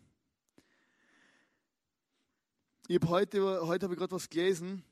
Ich 2.87 2.95
habe 3.01 3.09
heute, 3.09 3.67
heute 3.67 3.85
habe 3.85 3.93
ich 3.93 3.99
gerade 3.99 4.15
was 4.15 4.29
gelesen, 4.29 4.83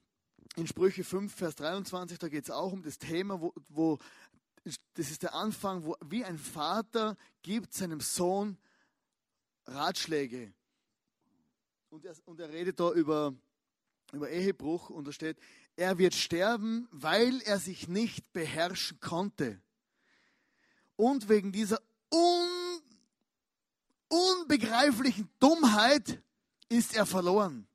in 0.56 0.68
Sprüche 0.68 1.04
5, 1.04 1.34
Vers 1.34 1.56
23, 1.56 2.20
da 2.20 2.30
geht 2.30 2.44
es 2.44 2.52
auch 2.52 2.72
um 2.72 2.84
das 2.84 2.98
Thema, 2.98 3.40
wo, 3.42 3.54
wo 3.70 4.00
das 4.64 5.12
ist 5.12 5.24
der 5.24 5.34
Anfang, 5.34 5.84
wo 5.86 5.96
wie 6.06 6.24
ein 6.24 6.38
Vater 6.38 7.18
gibt 7.42 7.74
seinem 7.74 8.00
Sohn 8.00 8.58
Ratschläge. 9.66 10.54
Und 11.90 12.06
er, 12.06 12.16
und 12.26 12.40
er 12.40 12.50
redet 12.50 12.80
da 12.80 12.92
über, 12.92 13.34
über 14.12 14.30
Ehebruch 14.30 14.90
und 14.90 15.08
da 15.08 15.12
steht, 15.12 15.38
er 15.76 15.98
wird 15.98 16.14
sterben, 16.14 16.88
weil 16.92 17.42
er 17.42 17.60
sich 17.60 17.88
nicht 17.88 18.32
beherrschen 18.34 19.00
konnte. 19.00 19.62
Und 20.96 21.30
wegen 21.30 21.52
dieser 21.52 21.82
un, 22.12 22.82
unbegreiflichen 24.08 25.30
Dummheit 25.40 26.22
ist 26.70 26.96
er 26.96 27.06
verloren. 27.06 27.68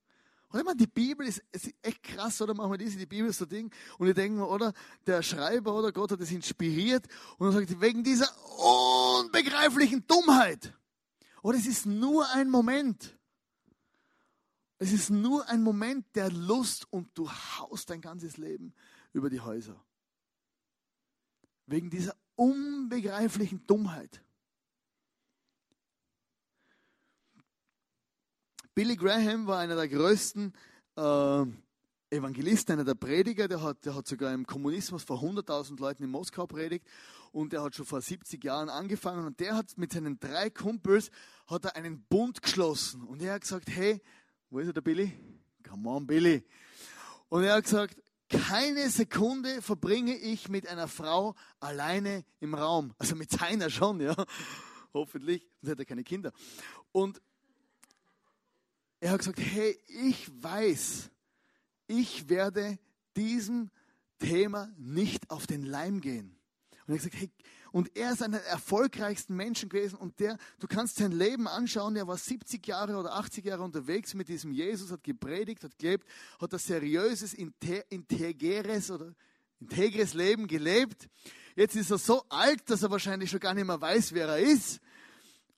Und 0.49 0.59
ich 0.59 0.65
meine, 0.65 0.79
die 0.79 0.87
Bibel 0.87 1.27
ist, 1.27 1.43
ist 1.53 1.73
echt 1.81 2.03
krass, 2.03 2.41
oder? 2.43 2.55
Machen 2.55 2.73
wir 2.73 2.79
diese, 2.79 2.99
die 2.99 3.07
Bibel 3.07 3.31
ist 3.31 3.39
so 3.39 3.47
Ding. 3.47 3.73
Und 3.99 4.09
ich 4.09 4.15
denke 4.15 4.39
mir, 4.39 4.49
oder? 4.49 4.73
Der 5.07 5.23
Schreiber 5.23 5.75
oder 5.75 5.93
Gott 5.93 6.11
hat 6.11 6.21
es 6.21 6.33
inspiriert. 6.33 7.07
Und 7.39 7.49
er 7.49 7.53
sagt, 7.53 7.81
wegen 7.81 8.03
dieser 8.03 8.29
unbegreiflichen 8.59 10.05
Dummheit 10.09 10.75
oder 11.43 11.59
es 11.59 11.67
ist 11.67 11.87
nur 11.87 12.29
ein 12.31 12.51
Moment. 12.51 13.19
Es 14.79 14.93
ist 14.93 15.11
nur 15.11 15.47
ein 15.49 15.63
Moment 15.63 16.07
der 16.15 16.31
Lust 16.31 16.91
und 16.91 17.11
du 17.17 17.31
haust 17.31 17.91
dein 17.91 18.01
ganzes 18.01 18.37
Leben 18.39 18.73
über 19.13 19.29
die 19.29 19.41
Häuser. 19.41 19.85
Wegen 21.67 21.91
dieser 21.91 22.17
unbegreiflichen 22.35 23.67
Dummheit. 23.67 24.23
Billy 28.75 28.97
Graham 28.97 29.47
war 29.47 29.59
einer 29.59 29.77
der 29.77 29.89
größten 29.89 30.55
äh, 30.97 31.45
Evangelisten, 32.11 32.73
einer 32.73 32.85
der 32.85 32.95
Prediger, 32.95 33.47
der 33.47 33.63
hat, 33.63 33.85
der 33.85 33.95
hat 33.95 34.07
sogar 34.07 34.35
im 34.35 34.45
Kommunismus 34.45 35.05
vor 35.05 35.23
100.000 35.23 35.81
Leuten 35.81 36.03
in 36.03 36.11
Moskau 36.11 36.47
predigt 36.47 36.85
und 37.31 37.53
der 37.53 37.63
hat 37.63 37.77
schon 37.77 37.87
vor 37.87 38.01
70 38.01 38.43
Jahren 38.43 38.69
angefangen 38.69 39.27
und 39.27 39.39
der 39.39 39.57
hat 39.57 39.79
mit 39.79 39.93
seinen 39.93 40.19
drei 40.19 40.51
Kumpels 40.51 41.11
hat 41.47 41.65
er 41.65 41.77
einen 41.77 42.03
Bund 42.03 42.43
geschlossen 42.43 43.05
und 43.05 43.23
er 43.23 43.35
hat 43.35 43.43
gesagt, 43.43 43.71
hey, 43.71 44.03
wo 44.51 44.59
ist 44.59 44.67
er 44.67 44.73
der 44.73 44.81
Billy? 44.81 45.13
Come 45.69 45.89
on, 45.89 46.07
Billy. 46.07 46.45
Und 47.29 47.45
er 47.45 47.55
hat 47.55 47.65
gesagt, 47.65 48.03
keine 48.29 48.91
Sekunde 48.91 49.63
verbringe 49.63 50.17
ich 50.17 50.49
mit 50.49 50.67
einer 50.69 50.89
Frau 50.89 51.35
alleine 51.61 52.25
im 52.41 52.55
Raum. 52.55 52.95
Also 52.99 53.15
mit 53.15 53.31
seiner 53.31 53.71
schon, 53.71 54.01
ja. 54.01 54.15
Hoffentlich, 54.95 55.47
sonst 55.61 55.71
hätte 55.71 55.83
er 55.83 55.87
keine 55.87 56.05
Kinder. 56.05 56.33
Und 56.91 57.21
er 58.99 59.13
hat 59.13 59.19
gesagt, 59.19 59.39
hey, 59.41 59.79
ich 59.87 60.31
weiß, 60.43 61.11
ich 61.91 62.29
werde 62.29 62.79
diesem 63.17 63.71
Thema 64.21 64.71
nicht 64.79 65.31
auf 65.31 65.47
den 65.47 65.65
Leim 65.65 66.01
gehen. 66.01 66.37
Und 66.87 66.95
er 66.95 66.97
gesagt, 66.97 67.17
hey, 67.17 67.31
und 67.73 67.97
er 67.97 68.13
ist 68.13 68.23
einer 68.23 68.39
der 68.39 68.47
erfolgreichsten 68.49 69.37
Menschen 69.37 69.69
gewesen 69.69 69.97
und 69.97 70.19
der, 70.19 70.39
du 70.59 70.67
kannst 70.67 70.97
sein 70.97 71.13
Leben 71.13 71.47
anschauen, 71.47 71.97
er 71.97 72.07
war 72.07 72.17
70 72.17 72.67
Jahre 72.67 72.97
oder 72.97 73.15
80 73.15 73.45
Jahre 73.45 73.63
unterwegs 73.63 74.15
mit 74.15 74.29
diesem 74.29 74.53
Jesus, 74.53 74.91
hat 74.91 75.05
gepredigt, 75.05 75.63
hat 75.63 75.79
gelebt, 75.79 76.09
hat 76.41 76.53
ein 76.53 76.59
seriöses, 76.59 77.35
integres 77.35 78.91
oder 78.91 79.15
integres 79.61 80.15
Leben 80.15 80.47
gelebt. 80.47 81.09
Jetzt 81.55 81.77
ist 81.77 81.91
er 81.91 81.99
so 81.99 82.25
alt, 82.29 82.69
dass 82.71 82.83
er 82.83 82.91
wahrscheinlich 82.91 83.31
schon 83.31 83.41
gar 83.41 83.55
nicht 83.55 83.67
mehr 83.67 83.81
weiß, 83.81 84.13
wer 84.13 84.29
er 84.29 84.39
ist. 84.39 84.81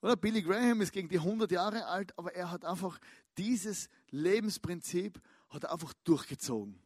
Oder 0.02 0.16
Billy 0.16 0.42
Graham 0.42 0.80
ist 0.80 0.92
gegen 0.92 1.08
die 1.08 1.18
100 1.18 1.50
Jahre 1.50 1.86
alt, 1.86 2.18
aber 2.18 2.34
er 2.34 2.50
hat 2.50 2.64
einfach 2.64 2.98
dieses 3.38 3.88
Lebensprinzip 4.10 5.20
hat 5.52 5.64
er 5.64 5.72
einfach 5.72 5.92
durchgezogen. 6.04 6.78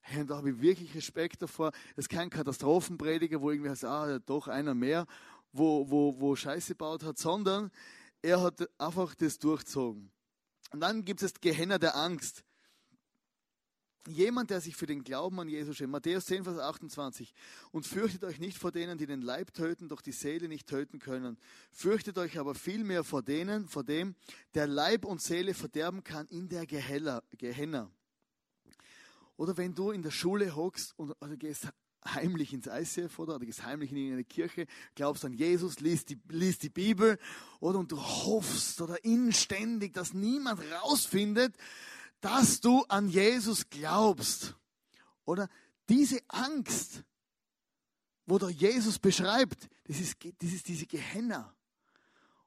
Hey, 0.00 0.20
und 0.20 0.30
da 0.30 0.36
habe 0.36 0.50
ich 0.50 0.60
wirklich 0.60 0.94
Respekt 0.94 1.42
davor. 1.42 1.72
Es 1.92 2.04
ist 2.04 2.08
kein 2.08 2.30
Katastrophenprediger, 2.30 3.40
wo 3.40 3.50
irgendwie 3.50 3.70
heißt, 3.70 3.84
ah, 3.84 4.20
doch 4.20 4.46
einer 4.46 4.74
mehr, 4.74 5.06
wo, 5.52 5.90
wo, 5.90 6.18
wo 6.20 6.36
Scheiße 6.36 6.74
gebaut 6.74 7.02
hat, 7.02 7.18
sondern 7.18 7.70
er 8.22 8.40
hat 8.40 8.68
einfach 8.78 9.14
das 9.14 9.38
durchzogen. 9.38 10.10
Und 10.72 10.80
dann 10.80 11.04
gibt 11.04 11.22
es 11.22 11.32
das 11.32 11.40
Gehenner 11.40 11.78
der 11.78 11.96
Angst. 11.96 12.44
Jemand, 14.06 14.50
der 14.50 14.60
sich 14.60 14.76
für 14.76 14.86
den 14.86 15.02
Glauben 15.02 15.40
an 15.40 15.48
Jesus 15.48 15.76
schämt. 15.76 15.90
Matthäus 15.90 16.26
10, 16.26 16.44
Vers 16.44 16.58
28. 16.58 17.34
Und 17.72 17.84
fürchtet 17.84 18.22
euch 18.22 18.38
nicht 18.38 18.56
vor 18.56 18.70
denen, 18.70 18.98
die 18.98 19.06
den 19.06 19.20
Leib 19.20 19.52
töten, 19.52 19.88
doch 19.88 20.00
die 20.00 20.12
Seele 20.12 20.46
nicht 20.46 20.68
töten 20.68 21.00
können. 21.00 21.36
Fürchtet 21.72 22.16
euch 22.18 22.38
aber 22.38 22.54
vielmehr 22.54 23.02
vor 23.02 23.22
denen, 23.22 23.66
vor 23.66 23.82
dem, 23.82 24.14
der 24.54 24.68
Leib 24.68 25.04
und 25.04 25.20
Seele 25.20 25.54
verderben 25.54 26.04
kann 26.04 26.28
in 26.28 26.48
der 26.48 26.66
Gehenna. 26.66 27.90
Oder 29.36 29.56
wenn 29.56 29.74
du 29.74 29.90
in 29.90 30.02
der 30.02 30.10
Schule 30.10 30.54
hockst 30.56 30.98
und 30.98 31.14
also 31.20 31.36
gehst 31.36 31.68
heimlich 32.04 32.52
ins 32.52 32.66
ICF 32.66 33.18
oder, 33.18 33.36
oder 33.36 33.46
gehst 33.46 33.64
heimlich 33.64 33.92
in 33.92 34.12
eine 34.12 34.24
Kirche, 34.24 34.66
glaubst 34.94 35.24
an 35.24 35.32
Jesus, 35.32 35.80
liest 35.80 36.10
die, 36.10 36.20
liest 36.28 36.62
die 36.62 36.68
Bibel 36.68 37.18
oder 37.60 37.78
und 37.78 37.92
du 37.92 38.00
hoffst 38.00 38.80
oder 38.80 39.04
inständig, 39.04 39.92
dass 39.92 40.14
niemand 40.14 40.60
rausfindet, 40.82 41.56
dass 42.20 42.60
du 42.60 42.82
an 42.84 43.08
Jesus 43.08 43.68
glaubst. 43.68 44.54
Oder 45.24 45.48
diese 45.88 46.20
Angst, 46.28 47.02
wo 48.26 48.38
der 48.38 48.50
Jesus 48.50 48.98
beschreibt, 48.98 49.68
das 49.84 50.00
ist, 50.00 50.16
das 50.38 50.52
ist 50.52 50.68
diese 50.68 50.86
Gehenna. 50.86 51.55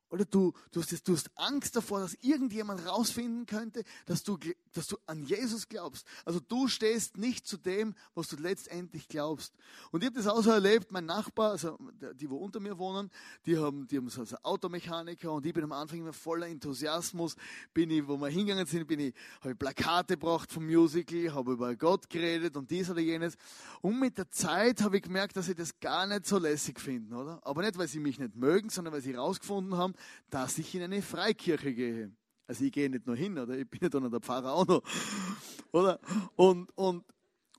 Oder 0.10 0.26
du, 0.26 0.54
du, 0.72 0.82
hast, 0.82 1.08
du 1.08 1.14
hast 1.14 1.30
Angst 1.36 1.76
davor, 1.76 2.00
dass 2.00 2.16
irgendjemand 2.22 2.86
rausfinden 2.86 3.46
könnte, 3.46 3.84
dass 4.08 4.24
du, 4.24 4.40
dass 4.74 4.88
du 4.88 4.98
an 5.06 5.24
Jesus 5.24 5.70
glaubst. 5.70 6.06
Also 6.26 6.40
du 6.40 6.68
stehst 6.68 7.18
nicht 7.18 7.46
zu 7.46 7.58
dem, 7.58 7.94
was 8.16 8.28
du 8.28 8.36
letztendlich 8.38 9.08
glaubst. 9.08 9.54
Und 9.92 10.02
ich 10.02 10.08
habe 10.08 10.18
das 10.18 10.28
auch 10.28 10.42
so 10.42 10.50
erlebt, 10.50 10.92
mein 10.92 11.06
Nachbar, 11.06 11.52
also 11.52 11.78
die, 12.16 12.28
wo 12.30 12.38
unter 12.38 12.60
mir 12.60 12.78
wohnen, 12.80 13.12
die 13.46 13.58
haben, 13.58 13.88
die 13.88 13.98
haben 13.98 14.10
so 14.10 14.22
also 14.22 14.38
Automechaniker 14.42 15.32
und 15.32 15.46
ich 15.46 15.54
bin 15.54 15.64
am 15.64 15.74
Anfang 15.74 16.00
immer 16.00 16.14
voller 16.14 16.48
Enthusiasmus, 16.48 17.36
bin 17.74 17.92
ich, 17.92 18.08
wo 18.08 18.18
wir 18.18 18.30
hingegangen 18.30 18.66
sind, 18.66 18.88
bin 18.88 19.00
ich, 19.00 19.14
habe 19.42 19.52
ich 19.52 19.60
Plakate 19.60 20.16
gebracht 20.16 20.52
vom 20.52 20.66
Musical, 20.66 21.34
habe 21.34 21.54
über 21.54 21.76
Gott 21.76 22.10
geredet 22.10 22.58
und 22.58 22.72
dies 22.72 22.90
oder 22.90 23.00
jenes. 23.00 23.38
Und 23.82 24.00
mit 24.00 24.18
der 24.18 24.32
Zeit 24.32 24.82
habe 24.82 24.98
ich 24.98 25.04
gemerkt, 25.04 25.38
dass 25.38 25.46
sie 25.46 25.56
das 25.56 25.80
gar 25.80 26.08
nicht 26.08 26.26
so 26.26 26.40
lässig 26.40 26.80
finden, 26.80 27.14
oder? 27.14 27.40
Aber 27.44 27.62
nicht, 27.62 27.78
weil 27.78 27.88
sie 27.88 28.00
mich 28.00 28.18
nicht 28.18 28.36
mögen, 28.36 28.70
sondern 28.70 28.94
weil 28.94 29.02
sie 29.02 29.14
herausgefunden 29.14 29.78
haben, 29.78 29.94
dass 30.30 30.58
ich 30.58 30.74
in 30.76 30.84
eine 30.84 31.02
Freikirche 31.02 31.74
gehe. 31.74 32.12
Also 32.48 32.66
ich 32.66 32.72
gehe 32.72 32.90
nicht 32.90 33.06
nur 33.06 33.16
hin, 33.16 33.38
oder? 33.38 33.58
Ich 33.58 33.70
bin 33.70 33.80
ja 33.82 33.90
dann 33.90 34.10
der 34.10 34.20
Pfarrer 34.20 34.54
auch 34.54 34.66
noch. 34.66 34.82
Oder? 35.72 36.00
Und, 36.36 36.76
und, 36.76 37.06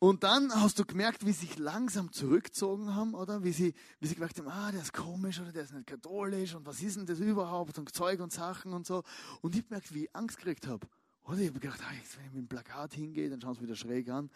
und 0.01 0.25
dann 0.25 0.53
hast 0.53 0.81
du 0.81 0.85
gemerkt, 0.85 1.25
wie 1.25 1.31
sie 1.31 1.47
sich 1.47 1.59
langsam 1.59 2.11
zurückgezogen 2.11 2.93
haben, 2.97 3.15
oder? 3.15 3.45
Wie 3.45 3.53
sie, 3.53 3.73
wie 4.01 4.09
sie 4.09 4.15
gemerkt 4.15 4.39
haben, 4.39 4.49
ah, 4.49 4.73
der 4.73 4.81
ist 4.81 4.93
komisch 4.93 5.39
oder 5.39 5.53
der 5.53 5.63
ist 5.63 5.73
nicht 5.73 5.87
katholisch 5.87 6.57
und 6.57 6.67
was 6.67 6.83
ist 6.83 6.97
denn 6.97 7.07
das 7.07 7.21
überhaupt 7.21 7.79
und 7.79 7.95
Zeug 7.95 8.19
und 8.19 8.33
Sachen 8.33 8.73
und 8.73 8.85
so. 8.85 9.05
Und 9.43 9.55
ich 9.55 9.61
habe 9.61 9.69
gemerkt, 9.69 9.95
wie 9.95 10.05
ich 10.07 10.17
Angst 10.17 10.39
gekriegt 10.39 10.67
habe. 10.67 10.89
Oder 11.25 11.39
ich 11.39 11.49
habe 11.49 11.61
gedacht, 11.61 11.81
ah, 11.87 11.95
jetzt, 11.95 12.17
wenn 12.17 12.25
ich 12.25 12.33
mit 12.33 12.41
dem 12.41 12.49
Plakat 12.49 12.95
hingehe, 12.95 13.31
dann 13.31 13.41
schauen 13.41 13.55
sie 13.55 13.63
wieder 13.63 13.77
schräg 13.77 14.09
an. 14.09 14.31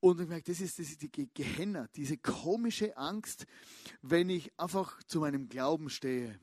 Und 0.00 0.20
ich 0.20 0.28
merke, 0.28 0.50
das 0.50 0.60
ist, 0.60 0.78
das 0.78 0.88
ist 0.88 1.02
die 1.02 1.10
Gehenna, 1.10 1.88
diese 1.94 2.16
komische 2.16 2.96
Angst, 2.96 3.46
wenn 4.02 4.28
ich 4.30 4.50
einfach 4.58 5.02
zu 5.04 5.20
meinem 5.20 5.48
Glauben 5.48 5.90
stehe. 5.90 6.38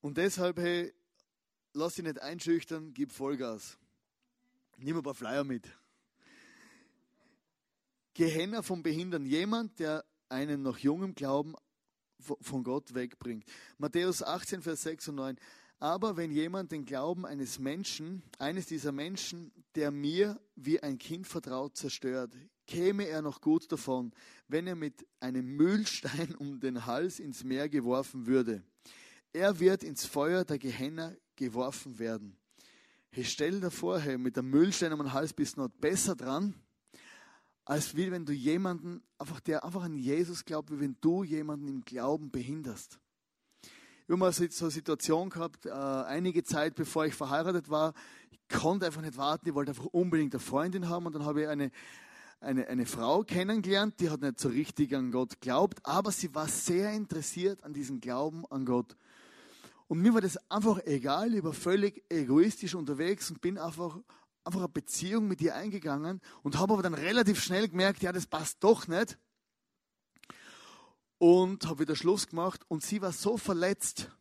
Und 0.00 0.16
deshalb, 0.16 0.58
hey, 0.58 0.92
lass 1.72 1.94
dich 1.94 2.04
nicht 2.04 2.20
einschüchtern, 2.20 2.94
gib 2.94 3.12
Vollgas. 3.12 3.78
Nimm 4.78 4.96
ein 4.96 5.02
paar 5.02 5.14
Flyer 5.14 5.44
mit. 5.44 5.68
Gehenna 8.14 8.62
vom 8.62 8.82
Behindern. 8.82 9.26
Jemand, 9.26 9.78
der 9.78 10.04
einen 10.28 10.62
noch 10.62 10.78
jungen 10.78 11.14
Glauben 11.14 11.54
von 12.18 12.64
Gott 12.64 12.94
wegbringt. 12.94 13.44
Matthäus 13.78 14.22
18, 14.22 14.62
Vers 14.62 14.82
6 14.82 15.08
und 15.08 15.14
9. 15.16 15.36
Aber 15.78 16.16
wenn 16.18 16.30
jemand 16.30 16.72
den 16.72 16.84
Glauben 16.84 17.24
eines 17.24 17.58
Menschen, 17.58 18.22
eines 18.38 18.66
dieser 18.66 18.92
Menschen, 18.92 19.50
der 19.74 19.90
mir 19.90 20.38
wie 20.54 20.80
ein 20.80 20.98
Kind 20.98 21.26
vertraut, 21.26 21.76
zerstört, 21.76 22.34
käme 22.66 23.06
er 23.06 23.22
noch 23.22 23.40
gut 23.40 23.72
davon, 23.72 24.12
wenn 24.46 24.66
er 24.66 24.76
mit 24.76 25.06
einem 25.20 25.56
Mühlstein 25.56 26.34
um 26.38 26.60
den 26.60 26.84
Hals 26.84 27.18
ins 27.18 27.44
Meer 27.44 27.68
geworfen 27.68 28.26
würde. 28.26 28.62
Er 29.32 29.60
wird 29.60 29.84
ins 29.84 30.06
Feuer 30.06 30.44
der 30.44 30.58
Gehenna 30.58 31.12
geworfen 31.36 32.00
werden. 32.00 32.36
Hey, 33.10 33.24
stell 33.24 33.60
dir 33.60 33.70
vor, 33.70 34.00
hey, 34.00 34.18
mit 34.18 34.36
dem 34.36 34.50
Müllstein 34.50 34.90
den 34.90 35.12
Hals 35.12 35.32
bist 35.32 35.56
du 35.56 35.62
noch 35.62 35.68
besser 35.68 36.16
dran, 36.16 36.54
als 37.64 37.96
wie 37.96 38.10
wenn 38.10 38.26
du 38.26 38.32
jemanden, 38.32 39.02
einfach, 39.18 39.38
der 39.38 39.64
einfach 39.64 39.82
an 39.82 39.94
Jesus 39.94 40.44
glaubt, 40.44 40.72
wie 40.72 40.80
wenn 40.80 40.96
du 41.00 41.22
jemanden 41.22 41.68
im 41.68 41.84
Glauben 41.84 42.32
behinderst. 42.32 42.98
Ich 43.62 44.08
habe 44.08 44.16
mal 44.16 44.32
so 44.32 44.42
eine 44.42 44.70
Situation 44.72 45.30
gehabt, 45.30 45.66
äh, 45.66 45.70
einige 45.70 46.42
Zeit 46.42 46.74
bevor 46.74 47.06
ich 47.06 47.14
verheiratet 47.14 47.70
war, 47.70 47.94
ich 48.30 48.40
konnte 48.48 48.86
einfach 48.86 49.02
nicht 49.02 49.16
warten, 49.16 49.48
ich 49.48 49.54
wollte 49.54 49.70
einfach 49.70 49.86
unbedingt 49.86 50.34
eine 50.34 50.40
Freundin 50.40 50.88
haben 50.88 51.06
und 51.06 51.14
dann 51.14 51.24
habe 51.24 51.42
ich 51.42 51.48
eine, 51.48 51.70
eine, 52.40 52.66
eine 52.66 52.86
Frau 52.86 53.22
kennengelernt, 53.22 54.00
die 54.00 54.10
hat 54.10 54.22
nicht 54.22 54.40
so 54.40 54.48
richtig 54.48 54.92
an 54.96 55.12
Gott 55.12 55.40
geglaubt, 55.40 55.78
aber 55.84 56.10
sie 56.10 56.34
war 56.34 56.48
sehr 56.48 56.92
interessiert 56.92 57.62
an 57.62 57.72
diesem 57.72 58.00
Glauben 58.00 58.44
an 58.50 58.64
Gott. 58.64 58.96
Und 59.90 60.02
mir 60.02 60.14
war 60.14 60.20
das 60.20 60.38
einfach 60.48 60.78
egal, 60.86 61.34
ich 61.34 61.42
war 61.42 61.52
völlig 61.52 62.04
egoistisch 62.08 62.76
unterwegs 62.76 63.28
und 63.28 63.40
bin 63.40 63.58
einfach, 63.58 63.98
einfach 64.44 64.60
eine 64.60 64.68
Beziehung 64.68 65.26
mit 65.26 65.40
ihr 65.40 65.56
eingegangen 65.56 66.20
und 66.44 66.56
habe 66.60 66.74
aber 66.74 66.82
dann 66.84 66.94
relativ 66.94 67.42
schnell 67.42 67.68
gemerkt, 67.68 68.00
ja, 68.00 68.12
das 68.12 68.28
passt 68.28 68.62
doch 68.62 68.86
nicht. 68.86 69.18
Und 71.18 71.66
habe 71.66 71.80
wieder 71.80 71.96
Schluss 71.96 72.28
gemacht 72.28 72.60
und 72.68 72.84
sie 72.84 73.02
war 73.02 73.10
so 73.10 73.36
verletzt. 73.36 74.12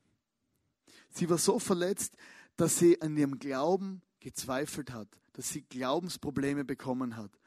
Sie 1.12 1.30
war 1.30 1.38
so 1.38 1.60
verletzt, 1.60 2.18
dass 2.58 2.80
sie 2.80 3.00
an 3.00 3.16
ihrem 3.16 3.38
Glauben 3.38 4.02
gezweifelt 4.22 4.90
hat, 4.90 5.08
dass 5.34 5.50
sie 5.50 5.62
Glaubensprobleme 5.62 6.66
bekommen 6.66 7.16
hat. 7.16 7.40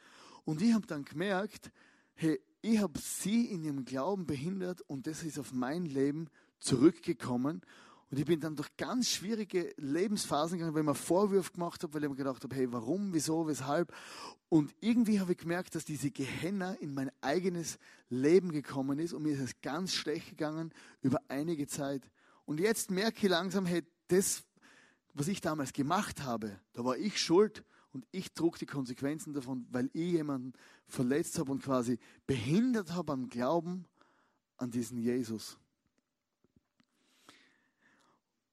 Und 0.45 0.63
ich 0.63 0.75
habe 0.75 0.87
dann 0.87 1.05
gemerkt, 1.05 1.73
hey, 2.15 2.41
ich 2.61 2.79
habe 2.79 3.01
sie 3.01 3.47
in 3.47 3.65
ihrem 3.65 3.85
Glauben 3.85 4.27
behindert 4.27 4.81
und 4.83 5.09
das 5.09 5.25
ist 5.25 5.41
auf 5.41 5.53
mein 5.53 5.87
Leben 5.87 6.29
zurückgekommen 6.61 7.63
und 8.13 8.19
ich 8.19 8.27
bin 8.27 8.41
dann 8.41 8.55
durch 8.55 8.69
ganz 8.77 9.09
schwierige 9.09 9.73
Lebensphasen 9.79 10.59
gegangen, 10.59 10.75
weil 10.75 10.83
ich 10.83 10.87
mir 10.87 10.95
Vorwürfe 10.95 11.53
gemacht 11.53 11.83
habe, 11.83 11.95
weil 11.95 12.05
ich 12.05 12.11
mir 12.11 12.17
gedacht 12.17 12.45
habe, 12.45 12.55
hey, 12.55 12.71
warum, 12.71 13.15
wieso, 13.15 13.47
weshalb? 13.47 13.91
Und 14.51 14.75
irgendwie 14.81 15.19
habe 15.19 15.33
ich 15.33 15.39
gemerkt, 15.39 15.75
dass 15.75 15.87
diese 15.87 16.11
Gehenna 16.11 16.75
in 16.75 16.93
mein 16.93 17.11
eigenes 17.23 17.79
Leben 18.11 18.53
gekommen 18.53 18.99
ist 18.99 19.15
und 19.15 19.23
mir 19.23 19.33
ist 19.33 19.41
es 19.41 19.61
ganz 19.63 19.95
schlecht 19.95 20.29
gegangen 20.29 20.75
über 21.01 21.23
einige 21.29 21.67
Zeit. 21.67 22.03
Und 22.45 22.61
jetzt 22.61 22.91
merke 22.91 23.17
ich 23.17 23.31
langsam, 23.31 23.65
hey, 23.65 23.83
das, 24.09 24.43
was 25.15 25.29
ich 25.29 25.41
damals 25.41 25.73
gemacht 25.73 26.23
habe, 26.23 26.61
da 26.75 26.85
war 26.85 26.99
ich 26.99 27.19
schuld 27.19 27.65
und 27.93 28.07
ich 28.11 28.35
trug 28.35 28.59
die 28.59 28.67
Konsequenzen 28.67 29.33
davon, 29.33 29.67
weil 29.71 29.89
ich 29.95 30.13
jemanden 30.13 30.53
verletzt 30.87 31.39
habe 31.39 31.51
und 31.51 31.63
quasi 31.63 31.99
behindert 32.27 32.93
habe 32.93 33.15
am 33.15 33.31
Glauben 33.31 33.87
an 34.59 34.71
diesen 34.71 34.99
Jesus. 34.99 35.57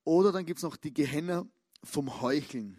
Oder 0.10 0.32
dann 0.32 0.44
gibt 0.44 0.58
es 0.58 0.64
noch 0.64 0.76
die 0.76 0.92
Gehenner 0.92 1.46
vom 1.84 2.20
Heucheln. 2.20 2.76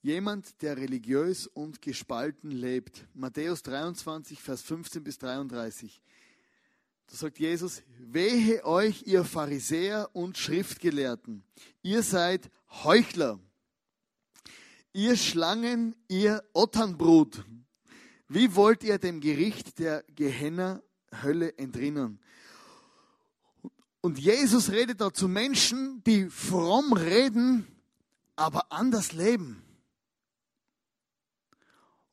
Jemand, 0.00 0.62
der 0.62 0.78
religiös 0.78 1.46
und 1.46 1.82
gespalten 1.82 2.50
lebt. 2.50 3.06
Matthäus 3.12 3.62
23, 3.62 4.40
Vers 4.40 4.62
15 4.62 5.04
bis 5.04 5.18
33. 5.18 6.00
Da 7.08 7.14
sagt 7.14 7.38
Jesus, 7.38 7.82
wehe 7.98 8.64
euch, 8.64 9.02
ihr 9.02 9.24
Pharisäer 9.24 10.08
und 10.14 10.38
Schriftgelehrten. 10.38 11.44
Ihr 11.82 12.02
seid 12.02 12.50
Heuchler. 12.82 13.38
Ihr 14.94 15.16
Schlangen, 15.18 15.94
ihr 16.08 16.42
Otternbrut. 16.54 17.44
Wie 18.28 18.54
wollt 18.54 18.82
ihr 18.82 18.96
dem 18.96 19.20
Gericht 19.20 19.78
der 19.78 20.04
Gehenner 20.14 20.82
Hölle 21.22 21.58
entrinnen? 21.58 22.18
Und 24.02 24.18
Jesus 24.18 24.70
redet 24.70 25.00
da 25.00 25.12
zu 25.12 25.28
Menschen, 25.28 26.02
die 26.04 26.30
fromm 26.30 26.92
reden, 26.92 27.66
aber 28.36 28.72
anders 28.72 29.12
leben. 29.12 29.62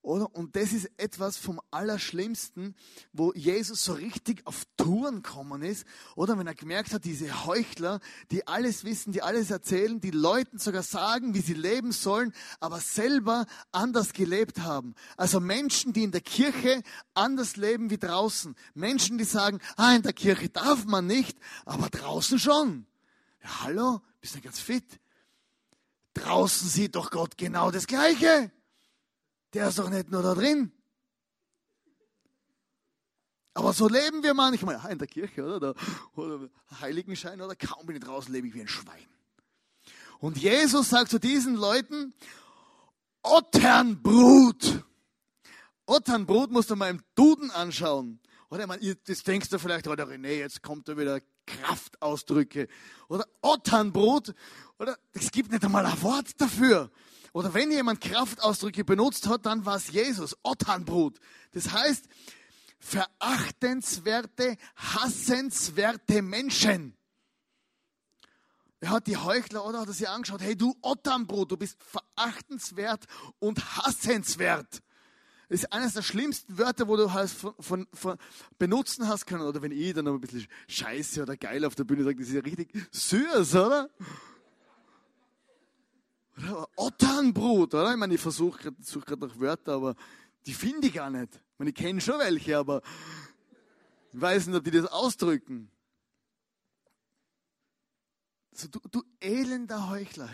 Oder? 0.02 0.34
Und 0.34 0.56
das 0.56 0.72
ist 0.72 0.90
etwas 0.98 1.38
vom 1.38 1.60
Allerschlimmsten, 1.70 2.76
wo 3.12 3.34
Jesus 3.34 3.84
so 3.84 3.94
richtig 3.94 4.46
auf 4.46 4.64
Touren 4.78 5.22
gekommen 5.22 5.62
ist. 5.62 5.86
Oder 6.16 6.38
wenn 6.38 6.48
er 6.48 6.56
gemerkt 6.56 6.94
hat, 6.94 7.04
diese 7.04 7.46
Heuchler, 7.46 8.00
die 8.32 8.48
alles 8.48 8.86
wissen, 8.86 9.12
die 9.12 9.22
alles 9.22 9.52
erzählen, 9.52 10.00
die 10.00 10.12
Leuten 10.12 10.60
sogar 10.60 10.84
sagen, 10.84 11.34
wie 11.34 11.42
sie 11.42 11.56
leben 11.56 11.92
sollen, 11.92 12.34
aber 12.60 12.80
selber 12.80 13.46
anders 13.72 14.14
gelebt 14.14 14.60
haben. 14.60 14.96
Also 15.18 15.40
Menschen, 15.40 15.92
die 15.92 16.04
in 16.04 16.12
der 16.12 16.22
Kirche 16.22 16.84
anders 17.14 17.58
leben 17.58 17.90
wie 17.90 17.98
draußen. 17.98 18.56
Menschen, 18.76 19.18
die 19.18 19.26
sagen, 19.26 19.60
ah, 19.76 19.94
in 19.94 20.04
der 20.04 20.14
Kirche 20.14 20.50
darf 20.50 20.86
man 20.86 21.06
nicht, 21.06 21.38
aber 21.66 21.90
draußen 21.90 22.40
schon. 22.40 22.86
Ja, 23.44 23.64
hallo, 23.64 24.02
bist 24.22 24.36
du 24.36 24.42
ganz 24.42 24.60
fit? 24.60 24.86
Draußen 26.14 26.70
sieht 26.70 26.96
doch 26.96 27.12
Gott 27.12 27.38
genau 27.38 27.72
das 27.72 27.88
Gleiche. 27.88 28.52
Der 29.58 29.70
ist 29.70 29.80
doch 29.80 29.90
nicht 29.90 30.12
nur 30.12 30.22
da 30.22 30.36
drin. 30.36 30.72
Aber 33.56 33.74
so 33.74 33.88
leben 33.88 34.22
wir 34.22 34.36
manchmal. 34.36 34.80
in 34.92 35.00
der 35.00 35.08
Kirche, 35.08 35.44
oder? 35.44 35.74
Oder 36.16 36.48
Heiligenschein, 36.80 37.42
oder? 37.42 37.56
Kaum 37.56 37.88
bin 37.88 37.96
ich 37.96 38.04
draußen, 38.04 38.32
lebe 38.32 38.48
ich 38.48 38.54
wie 38.54 38.62
ein 38.62 38.68
Schwein. 38.68 39.08
Und 40.20 40.38
Jesus 40.38 40.90
sagt 40.90 41.10
zu 41.10 41.20
diesen 41.20 41.56
Leuten, 41.56 42.14
Otternbrut. 43.24 44.84
Otternbrut 45.88 46.52
musst 46.52 46.70
du 46.70 46.76
mal 46.76 46.92
im 46.92 47.02
Duden 47.16 47.50
anschauen. 47.50 48.20
Oder 48.52 48.68
meine, 48.68 48.96
das 49.08 49.24
denkst 49.24 49.50
du 49.50 49.58
vielleicht, 49.58 49.88
oder 49.88 50.06
René, 50.06 50.38
jetzt 50.38 50.62
kommt 50.62 50.88
da 50.88 50.96
wieder 50.96 51.20
Kraftausdrücke. 51.48 52.68
Oder 53.08 53.26
Otternbrut. 53.42 54.36
Oder 54.78 55.00
es 55.14 55.32
gibt 55.32 55.52
nicht 55.52 55.66
einmal 55.66 55.88
ein 55.88 56.00
Wort 56.04 56.40
dafür. 56.40 56.92
Oder 57.38 57.54
wenn 57.54 57.70
jemand 57.70 58.02
Kraftausdrücke 58.02 58.84
benutzt 58.84 59.28
hat, 59.28 59.46
dann 59.46 59.64
war 59.64 59.76
es 59.76 59.92
Jesus, 59.92 60.36
Otternbrut. 60.42 61.20
Das 61.52 61.72
heißt, 61.72 62.10
verachtenswerte, 62.80 64.58
hassenswerte 64.76 66.24
Menschen. 66.24 66.98
Er 68.80 68.90
hat 68.90 69.06
die 69.06 69.18
Heuchler 69.18 69.64
oder 69.68 69.82
hat 69.82 69.88
er 69.88 69.94
sich 69.94 70.10
angeschaut, 70.10 70.42
hey 70.42 70.56
du 70.56 70.76
Otternbrut, 70.82 71.52
du 71.52 71.58
bist 71.58 71.78
verachtenswert 71.84 73.06
und 73.38 73.64
hassenswert. 73.78 74.82
Das 75.48 75.60
ist 75.60 75.72
eines 75.72 75.94
der 75.94 76.02
schlimmsten 76.02 76.58
Wörter, 76.58 76.88
wo 76.88 76.98
du 76.98 77.14
halt 77.14 77.30
von, 77.30 77.54
von, 77.60 77.88
von 77.94 78.18
benutzen 78.58 79.08
hast 79.08 79.28
können. 79.28 79.44
Oder 79.44 79.62
wenn 79.62 79.72
ich 79.72 79.94
dann 79.94 80.06
noch 80.06 80.16
ein 80.16 80.22
bisschen 80.22 80.48
scheiße 80.68 81.22
oder 81.22 81.38
geil 81.38 81.66
auf 81.66 81.76
der 81.76 81.84
Bühne 81.84 82.04
sage, 82.04 82.16
das 82.16 82.30
ist 82.30 82.34
ja 82.34 82.42
richtig 82.42 82.74
süß, 82.90 83.54
oder? 83.58 83.92
Otternbrut, 86.76 87.74
oder? 87.74 87.92
Ich 87.92 87.98
meine, 87.98 88.14
ich 88.14 88.22
versuche 88.22 88.62
gerade 88.62 88.78
such 88.82 89.06
nach 89.08 89.40
Wörtern, 89.40 89.76
aber 89.76 89.96
die 90.46 90.54
finde 90.54 90.88
ich 90.88 90.94
gar 90.94 91.10
nicht. 91.10 91.34
Ich 91.34 91.60
meine, 91.60 91.72
ich 91.72 91.76
kenne 91.76 92.00
schon 92.00 92.20
welche, 92.20 92.58
aber 92.58 92.82
ich 94.14 94.22
weiß 94.22 94.48
nicht, 94.48 94.56
ob 94.56 94.64
die 94.64 94.72
das 94.72 94.86
ausdrücken. 94.86 95.72
Also, 98.52 98.68
du, 98.70 98.80
du 98.90 99.04
elender 99.20 99.90
Heuchler. 99.90 100.30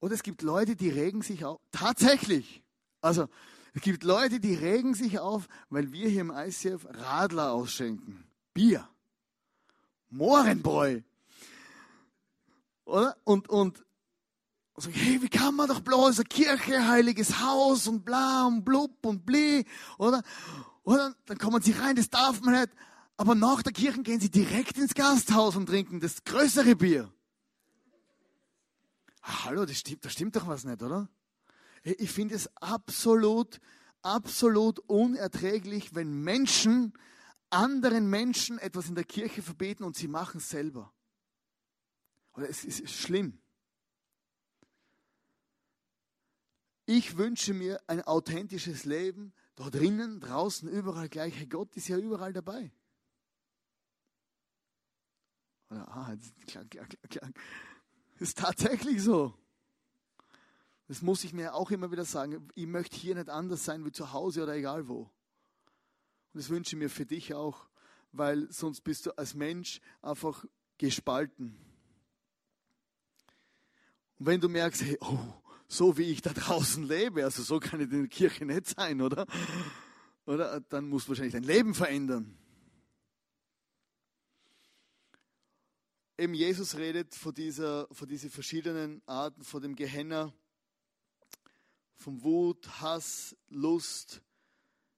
Oder 0.00 0.14
es 0.14 0.22
gibt 0.22 0.42
Leute, 0.42 0.76
die 0.76 0.90
regen 0.90 1.22
sich 1.22 1.44
auf. 1.44 1.60
Tatsächlich. 1.70 2.62
Also, 3.00 3.28
es 3.74 3.82
gibt 3.82 4.04
Leute, 4.04 4.38
die 4.38 4.54
regen 4.54 4.94
sich 4.94 5.18
auf, 5.18 5.48
weil 5.70 5.92
wir 5.92 6.08
hier 6.08 6.20
im 6.20 6.30
ICF 6.30 6.86
Radler 6.90 7.52
ausschenken. 7.52 8.24
Bier. 8.52 8.88
Mohrenbräu. 10.10 11.00
Oder? 12.84 13.16
Und, 13.24 13.48
und 13.48 13.84
und 14.74 14.82
sagen, 14.82 14.94
hey, 14.94 15.22
wie 15.22 15.28
kann 15.28 15.54
man 15.54 15.68
doch 15.68 15.80
bloß 15.80 16.22
Kirche, 16.28 16.88
heiliges 16.88 17.40
Haus 17.40 17.86
und 17.86 18.04
bla 18.04 18.46
und 18.46 18.64
blub 18.64 19.04
und 19.06 19.24
bli, 19.24 19.64
oder? 19.98 20.22
Oder 20.82 21.14
dann 21.26 21.38
kommen 21.38 21.62
sie 21.62 21.72
rein, 21.72 21.96
das 21.96 22.10
darf 22.10 22.40
man 22.42 22.60
nicht. 22.60 22.72
Aber 23.16 23.34
nach 23.34 23.62
der 23.62 23.72
Kirche 23.72 24.02
gehen 24.02 24.20
sie 24.20 24.30
direkt 24.30 24.76
ins 24.76 24.94
Gasthaus 24.94 25.56
und 25.56 25.66
trinken 25.66 26.00
das 26.00 26.24
größere 26.24 26.76
Bier. 26.76 27.12
Hallo, 29.22 29.64
das 29.64 29.78
stimmt, 29.78 30.04
da 30.04 30.10
stimmt 30.10 30.36
doch 30.36 30.46
was 30.46 30.64
nicht, 30.64 30.82
oder? 30.82 31.08
Ich 31.82 32.10
finde 32.10 32.34
es 32.34 32.54
absolut, 32.56 33.60
absolut 34.02 34.80
unerträglich, 34.80 35.94
wenn 35.94 36.22
Menschen 36.22 36.92
anderen 37.54 38.10
Menschen 38.10 38.58
etwas 38.58 38.88
in 38.88 38.96
der 38.96 39.04
Kirche 39.04 39.42
verbieten 39.42 39.84
und 39.84 39.96
sie 39.96 40.08
machen 40.08 40.38
es 40.38 40.48
selber. 40.50 40.92
Oder 42.32 42.48
es 42.48 42.64
ist 42.64 42.90
schlimm. 42.90 43.40
Ich 46.86 47.16
wünsche 47.16 47.54
mir 47.54 47.80
ein 47.86 48.02
authentisches 48.02 48.84
Leben, 48.84 49.32
da 49.54 49.70
drinnen, 49.70 50.20
draußen, 50.20 50.68
überall 50.68 51.08
gleich. 51.08 51.34
Hey, 51.36 51.46
Gott 51.46 51.74
ist 51.76 51.88
ja 51.88 51.96
überall 51.96 52.32
dabei. 52.32 52.72
Oder, 55.70 55.88
ah, 55.88 56.16
klang, 56.46 56.68
klang, 56.68 56.88
klang. 57.08 57.34
Ist 58.18 58.38
tatsächlich 58.38 59.02
so. 59.02 59.34
Das 60.86 61.00
muss 61.00 61.24
ich 61.24 61.32
mir 61.32 61.54
auch 61.54 61.70
immer 61.70 61.90
wieder 61.90 62.04
sagen. 62.04 62.48
Ich 62.54 62.66
möchte 62.66 62.96
hier 62.96 63.14
nicht 63.14 63.30
anders 63.30 63.64
sein 63.64 63.84
wie 63.84 63.92
zu 63.92 64.12
Hause 64.12 64.42
oder 64.42 64.54
egal 64.54 64.86
wo. 64.86 65.00
Und 65.00 66.40
das 66.40 66.50
wünsche 66.50 66.76
ich 66.76 66.78
mir 66.78 66.90
für 66.90 67.06
dich 67.06 67.32
auch, 67.32 67.66
weil 68.12 68.50
sonst 68.52 68.82
bist 68.82 69.06
du 69.06 69.12
als 69.16 69.34
Mensch 69.34 69.80
einfach 70.02 70.44
gespalten. 70.76 71.56
Und 74.18 74.26
wenn 74.26 74.40
du 74.40 74.48
merkst, 74.48 74.82
hey, 74.82 74.98
oh, 75.00 75.34
so 75.68 75.96
wie 75.98 76.10
ich 76.10 76.22
da 76.22 76.32
draußen 76.32 76.86
lebe, 76.86 77.24
also 77.24 77.42
so 77.42 77.60
kann 77.60 77.80
ich 77.80 77.90
in 77.90 78.00
der 78.00 78.08
Kirche 78.08 78.44
nicht 78.44 78.66
sein, 78.66 79.00
oder? 79.00 79.26
Oder 80.26 80.60
dann 80.60 80.88
musst 80.88 81.06
du 81.06 81.10
wahrscheinlich 81.10 81.34
dein 81.34 81.42
Leben 81.42 81.74
verändern. 81.74 82.38
Eben 86.16 86.34
Jesus 86.34 86.76
redet 86.76 87.14
von, 87.14 87.34
dieser, 87.34 87.88
von 87.90 88.06
diesen 88.06 88.30
verschiedenen 88.30 89.02
Arten, 89.06 89.42
von 89.42 89.60
dem 89.60 89.74
Gehenner, 89.74 90.32
von 91.96 92.22
Wut, 92.22 92.80
Hass, 92.80 93.36
Lust, 93.48 94.22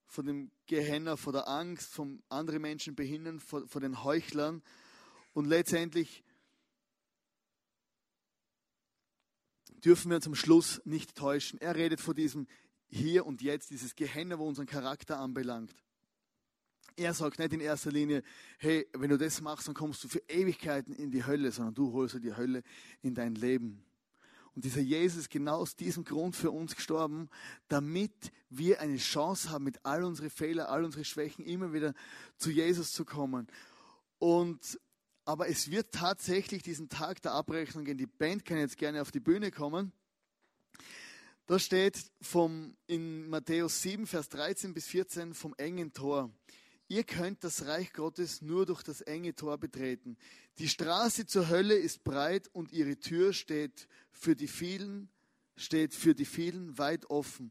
von 0.07 0.27
dem 0.27 0.51
Gehenner, 0.67 1.17
von 1.17 1.33
der 1.33 1.49
Angst, 1.49 1.93
von 1.93 2.23
anderen 2.29 2.61
Menschen 2.61 2.95
behindern, 2.95 3.41
von, 3.41 3.67
von 3.67 3.83
den 3.83 4.05
Heuchlern. 4.05 4.63
Und 5.33 5.47
letztendlich 5.47 6.23
dürfen 9.87 10.11
wir 10.11 10.19
am 10.27 10.35
Schluss 10.35 10.83
nicht 10.85 11.15
täuschen. 11.15 11.61
Er 11.61 11.77
redet 11.77 12.01
von 12.01 12.17
diesem 12.17 12.49
Hier 12.89 13.25
und 13.25 13.41
Jetzt, 13.41 13.71
dieses 13.71 13.95
Gehenner, 13.95 14.41
wo 14.41 14.45
unseren 14.45 14.67
Charakter 14.67 15.21
anbelangt. 15.21 15.73
Er 16.97 17.15
sagt 17.15 17.39
nicht 17.39 17.53
in 17.53 17.61
erster 17.61 17.93
Linie, 17.93 18.25
hey, 18.59 18.89
wenn 18.95 19.11
du 19.11 19.17
das 19.17 19.41
machst, 19.41 19.69
dann 19.69 19.77
kommst 19.77 20.03
du 20.03 20.09
für 20.09 20.23
Ewigkeiten 20.29 20.93
in 20.93 21.13
die 21.13 21.25
Hölle, 21.25 21.53
sondern 21.53 21.75
du 21.75 21.93
holst 21.93 22.19
die 22.21 22.35
Hölle 22.35 22.65
in 23.01 23.15
dein 23.15 23.37
Leben. 23.37 23.85
Und 24.57 24.65
dieser 24.65 24.81
Jesus 24.81 25.21
ist 25.21 25.31
genau 25.31 25.59
aus 25.59 25.77
diesem 25.77 26.03
Grund 26.03 26.35
für 26.35 26.51
uns 26.51 26.75
gestorben, 26.75 27.29
damit 27.69 28.33
wir 28.51 28.81
eine 28.81 28.97
Chance 28.97 29.51
haben, 29.51 29.65
mit 29.65 29.85
all 29.85 30.03
unseren 30.03 30.31
Fehlern, 30.31 30.67
all 30.67 30.85
unseren 30.85 31.05
Schwächen 31.05 31.45
immer 31.45 31.73
wieder 31.73 31.95
zu 32.39 32.51
Jesus 32.51 32.91
zu 32.91 33.05
kommen. 33.05 33.47
Und 34.19 34.81
aber 35.27 35.49
es 35.49 35.71
wird 35.71 35.93
tatsächlich 35.93 36.63
diesen 36.63 36.89
Tag 36.89 37.21
der 37.21 37.33
Abrechnung 37.33 37.85
gehen. 37.85 37.99
Die 37.99 38.07
Band 38.07 38.45
kann 38.45 38.59
jetzt 38.59 38.79
gerne 38.79 39.03
auf 39.03 39.11
die 39.11 39.21
Bühne 39.21 39.51
kommen. 39.51 39.93
Da 41.47 41.59
steht 41.59 41.99
vom, 42.21 42.77
in 42.87 43.29
Matthäus 43.29 43.83
7, 43.83 44.07
Vers 44.07 44.29
13 44.29 44.73
bis 44.73 44.87
14 44.87 45.35
vom 45.35 45.53
engen 45.59 45.93
Tor. 45.93 46.31
Ihr 46.89 47.03
könnt 47.03 47.43
das 47.43 47.67
Reich 47.67 47.93
Gottes 47.93 48.41
nur 48.41 48.67
durch 48.67 48.85
das 48.85 49.01
enge 49.01 49.35
Tor 49.35 49.59
betreten. 49.59 50.17
Die 50.59 50.69
Straße 50.69 51.27
zur 51.27 51.49
Hölle 51.49 51.75
ist 51.75 52.05
breit 52.05 52.49
und 52.53 52.71
ihre 52.73 52.97
Tür 52.97 53.33
steht 53.33 53.89
für 54.13 54.37
die 54.37 54.47
vielen, 54.47 55.09
steht 55.57 55.93
für 55.93 56.15
die 56.15 56.25
vielen 56.25 56.79
weit 56.79 57.11
offen, 57.11 57.51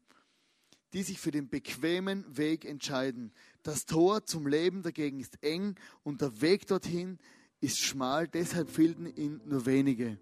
die 0.93 1.03
sich 1.03 1.19
für 1.19 1.31
den 1.31 1.49
bequemen 1.49 2.25
Weg 2.37 2.63
entscheiden. 2.63 3.33
Das 3.63 3.85
Tor 3.85 4.25
zum 4.25 4.47
Leben 4.47 4.81
dagegen 4.81 5.19
ist 5.19 5.43
eng 5.43 5.75
und 6.03 6.21
der 6.21 6.39
Weg 6.39 6.67
dorthin 6.67 7.19
ist 7.65 7.79
schmal, 7.79 8.27
deshalb 8.27 8.69
finden 8.69 9.07
ihn 9.07 9.41
nur 9.45 9.65
wenige. 9.65 10.19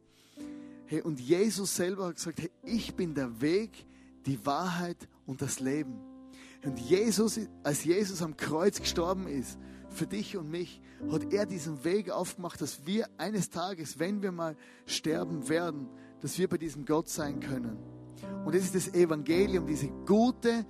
Hey, 0.85 1.01
und 1.01 1.19
Jesus 1.19 1.75
selber 1.75 2.07
hat 2.07 2.15
gesagt, 2.15 2.41
hey, 2.41 2.49
ich 2.63 2.95
bin 2.95 3.13
der 3.13 3.41
Weg, 3.41 3.85
die 4.25 4.45
Wahrheit 4.45 4.97
und 5.25 5.41
das 5.41 5.59
Leben. 5.59 5.99
Und 6.63 6.79
Jesus, 6.79 7.39
als 7.63 7.83
Jesus 7.83 8.21
am 8.21 8.37
Kreuz 8.37 8.79
gestorben 8.79 9.27
ist, 9.27 9.57
für 9.89 10.07
dich 10.07 10.37
und 10.37 10.49
mich, 10.49 10.81
hat 11.11 11.33
er 11.33 11.45
diesen 11.45 11.83
Weg 11.83 12.09
aufgemacht, 12.09 12.61
dass 12.61 12.85
wir 12.85 13.09
eines 13.17 13.49
Tages, 13.49 13.99
wenn 13.99 14.21
wir 14.21 14.31
mal 14.31 14.55
sterben 14.85 15.49
werden, 15.49 15.89
dass 16.21 16.37
wir 16.37 16.47
bei 16.47 16.57
diesem 16.57 16.85
Gott 16.85 17.09
sein 17.09 17.41
können. 17.41 17.77
Und 18.45 18.55
es 18.55 18.63
ist 18.63 18.75
das 18.75 18.93
Evangelium, 18.93 19.67
diese 19.67 19.89
gute 20.05 20.65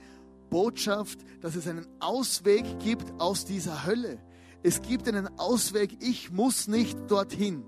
Botschaft, 0.49 1.19
dass 1.41 1.55
es 1.55 1.67
einen 1.67 1.86
Ausweg 1.99 2.80
gibt 2.80 3.11
aus 3.19 3.45
dieser 3.45 3.86
Hölle. 3.86 4.19
Es 4.64 4.82
gibt 4.82 5.07
einen 5.09 5.28
Ausweg, 5.38 5.97
ich 6.01 6.32
muss 6.32 6.68
nicht 6.68 6.97
dorthin. 7.11 7.64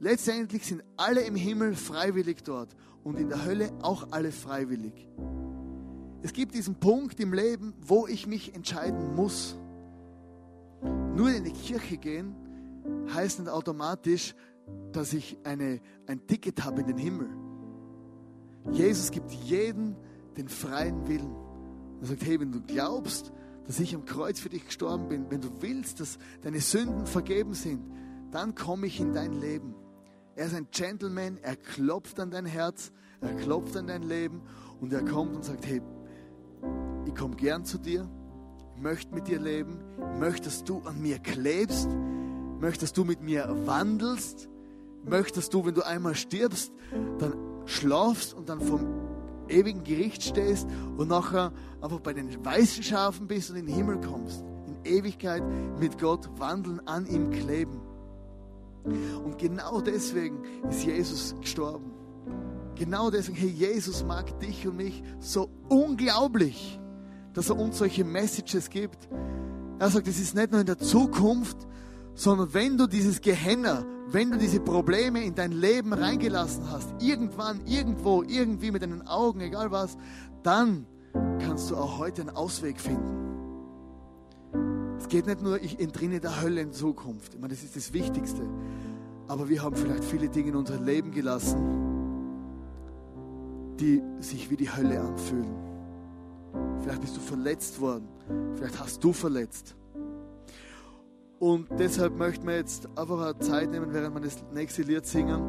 Letztendlich 0.00 0.66
sind 0.66 0.82
alle 0.96 1.22
im 1.22 1.36
Himmel 1.36 1.74
freiwillig 1.74 2.42
dort 2.42 2.74
und 3.04 3.18
in 3.18 3.28
der 3.28 3.44
Hölle 3.44 3.72
auch 3.82 4.08
alle 4.10 4.32
freiwillig. 4.32 5.08
Es 6.22 6.32
gibt 6.32 6.54
diesen 6.54 6.74
Punkt 6.74 7.20
im 7.20 7.32
Leben, 7.32 7.72
wo 7.80 8.08
ich 8.08 8.26
mich 8.26 8.54
entscheiden 8.54 9.14
muss. 9.14 9.56
Nur 11.14 11.30
in 11.30 11.44
die 11.44 11.52
Kirche 11.52 11.96
gehen 11.98 12.34
heißt 13.14 13.38
nicht 13.38 13.48
automatisch, 13.48 14.34
dass 14.92 15.12
ich 15.12 15.38
eine, 15.44 15.80
ein 16.06 16.26
Ticket 16.26 16.64
habe 16.64 16.80
in 16.80 16.88
den 16.88 16.98
Himmel. 16.98 17.30
Jesus 18.72 19.12
gibt 19.12 19.30
jedem 19.30 19.94
den 20.36 20.48
freien 20.48 21.06
Willen. 21.06 21.34
Er 22.00 22.08
sagt, 22.08 22.24
hey, 22.24 22.40
wenn 22.40 22.50
du 22.50 22.60
glaubst, 22.60 23.32
dass 23.66 23.80
ich 23.80 23.94
am 23.94 24.04
Kreuz 24.04 24.38
für 24.40 24.48
dich 24.48 24.66
gestorben 24.66 25.08
bin, 25.08 25.30
wenn 25.30 25.40
du 25.40 25.48
willst, 25.60 26.00
dass 26.00 26.18
deine 26.42 26.60
Sünden 26.60 27.06
vergeben 27.06 27.54
sind, 27.54 27.80
dann 28.30 28.54
komme 28.54 28.86
ich 28.86 29.00
in 29.00 29.12
dein 29.12 29.32
Leben. 29.32 29.74
Er 30.34 30.46
ist 30.46 30.54
ein 30.54 30.68
Gentleman, 30.70 31.38
er 31.42 31.56
klopft 31.56 32.20
an 32.20 32.30
dein 32.30 32.46
Herz, 32.46 32.92
er 33.20 33.34
klopft 33.34 33.76
an 33.76 33.86
dein 33.86 34.02
Leben 34.02 34.42
und 34.80 34.92
er 34.92 35.04
kommt 35.04 35.34
und 35.34 35.44
sagt, 35.44 35.66
hey, 35.66 35.80
ich 37.06 37.14
komme 37.14 37.36
gern 37.36 37.64
zu 37.64 37.78
dir, 37.78 38.08
ich 38.76 38.82
möchte 38.82 39.14
mit 39.14 39.28
dir 39.28 39.40
leben, 39.40 39.78
ich 39.96 40.20
möchte, 40.20 40.44
dass 40.44 40.64
du 40.64 40.80
an 40.80 41.00
mir 41.00 41.18
klebst, 41.18 41.88
ich 41.88 42.60
möchte, 42.60 42.80
dass 42.82 42.92
du 42.92 43.04
mit 43.04 43.22
mir 43.22 43.48
wandelst, 43.64 44.48
ich 45.02 45.10
möchte, 45.10 45.40
du, 45.40 45.64
wenn 45.64 45.74
du 45.74 45.86
einmal 45.86 46.14
stirbst, 46.14 46.72
dann 47.18 47.34
schlafst 47.64 48.34
und 48.34 48.48
dann 48.48 48.60
vom 48.60 49.05
ewigen 49.48 49.84
Gericht 49.84 50.22
stehst 50.22 50.66
und 50.96 51.08
nachher 51.08 51.52
einfach 51.80 52.00
bei 52.00 52.12
den 52.12 52.44
weißen 52.44 52.82
Schafen 52.82 53.26
bist 53.26 53.50
und 53.50 53.56
in 53.56 53.66
den 53.66 53.74
Himmel 53.74 54.00
kommst. 54.00 54.44
In 54.66 54.76
Ewigkeit 54.84 55.42
mit 55.78 55.98
Gott 55.98 56.28
wandeln, 56.38 56.80
an 56.86 57.06
ihm 57.06 57.30
kleben. 57.30 57.80
Und 59.24 59.38
genau 59.38 59.80
deswegen 59.80 60.42
ist 60.68 60.84
Jesus 60.84 61.34
gestorben. 61.40 61.92
Genau 62.76 63.10
deswegen, 63.10 63.36
hey, 63.36 63.48
Jesus 63.48 64.04
mag 64.04 64.38
dich 64.40 64.66
und 64.68 64.76
mich 64.76 65.02
so 65.18 65.48
unglaublich, 65.68 66.78
dass 67.32 67.48
er 67.48 67.58
uns 67.58 67.78
solche 67.78 68.04
Messages 68.04 68.70
gibt. 68.70 69.08
Er 69.78 69.90
sagt, 69.90 70.06
es 70.08 70.20
ist 70.20 70.34
nicht 70.34 70.52
nur 70.52 70.60
in 70.60 70.66
der 70.66 70.78
Zukunft, 70.78 71.56
sondern 72.14 72.52
wenn 72.54 72.78
du 72.78 72.86
dieses 72.86 73.20
Gehenner, 73.20 73.84
wenn 74.08 74.30
du 74.30 74.38
diese 74.38 74.60
Probleme 74.60 75.24
in 75.24 75.34
dein 75.34 75.52
Leben 75.52 75.92
reingelassen 75.92 76.70
hast, 76.70 76.88
irgendwann, 77.00 77.60
irgendwo, 77.66 78.22
irgendwie 78.22 78.70
mit 78.70 78.82
deinen 78.82 79.06
Augen, 79.06 79.40
egal 79.40 79.70
was, 79.70 79.96
dann 80.42 80.86
kannst 81.40 81.70
du 81.70 81.76
auch 81.76 81.98
heute 81.98 82.22
einen 82.22 82.30
Ausweg 82.30 82.80
finden. 82.80 83.26
Es 84.98 85.08
geht 85.08 85.26
nicht 85.26 85.42
nur, 85.42 85.60
ich 85.62 85.78
entrinne 85.80 86.20
der 86.20 86.40
Hölle 86.40 86.60
in 86.60 86.72
Zukunft. 86.72 87.34
Ich 87.34 87.40
meine, 87.40 87.52
das 87.52 87.62
ist 87.62 87.76
das 87.76 87.92
Wichtigste. 87.92 88.42
Aber 89.28 89.48
wir 89.48 89.62
haben 89.62 89.74
vielleicht 89.74 90.04
viele 90.04 90.28
Dinge 90.28 90.50
in 90.50 90.56
unser 90.56 90.80
Leben 90.80 91.10
gelassen, 91.10 91.58
die 93.78 94.02
sich 94.20 94.50
wie 94.50 94.56
die 94.56 94.70
Hölle 94.70 95.00
anfühlen. 95.00 95.54
Vielleicht 96.80 97.00
bist 97.00 97.16
du 97.16 97.20
verletzt 97.20 97.80
worden. 97.80 98.08
Vielleicht 98.54 98.78
hast 98.80 99.02
du 99.02 99.12
verletzt. 99.12 99.74
Und 101.38 101.68
deshalb 101.78 102.16
möchten 102.16 102.46
wir 102.46 102.56
jetzt 102.56 102.88
einfach 102.96 103.20
eine 103.20 103.38
Zeit 103.38 103.70
nehmen, 103.70 103.92
während 103.92 104.14
wir 104.14 104.22
das 104.22 104.42
nächste 104.54 104.82
Lied 104.82 105.04
singen, 105.04 105.42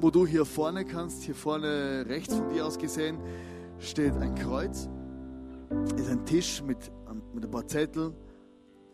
wo 0.00 0.10
du 0.10 0.24
hier 0.24 0.44
vorne 0.44 0.84
kannst, 0.84 1.22
hier 1.24 1.34
vorne 1.34 2.04
rechts 2.08 2.34
von 2.34 2.48
dir 2.48 2.64
aus 2.64 2.78
gesehen, 2.78 3.18
steht 3.78 4.14
ein 4.14 4.34
Kreuz, 4.36 4.88
ist 5.96 6.10
ein 6.10 6.24
Tisch 6.26 6.62
mit, 6.62 6.92
mit 7.34 7.44
ein 7.44 7.50
paar 7.50 7.66
Zetteln, 7.66 8.14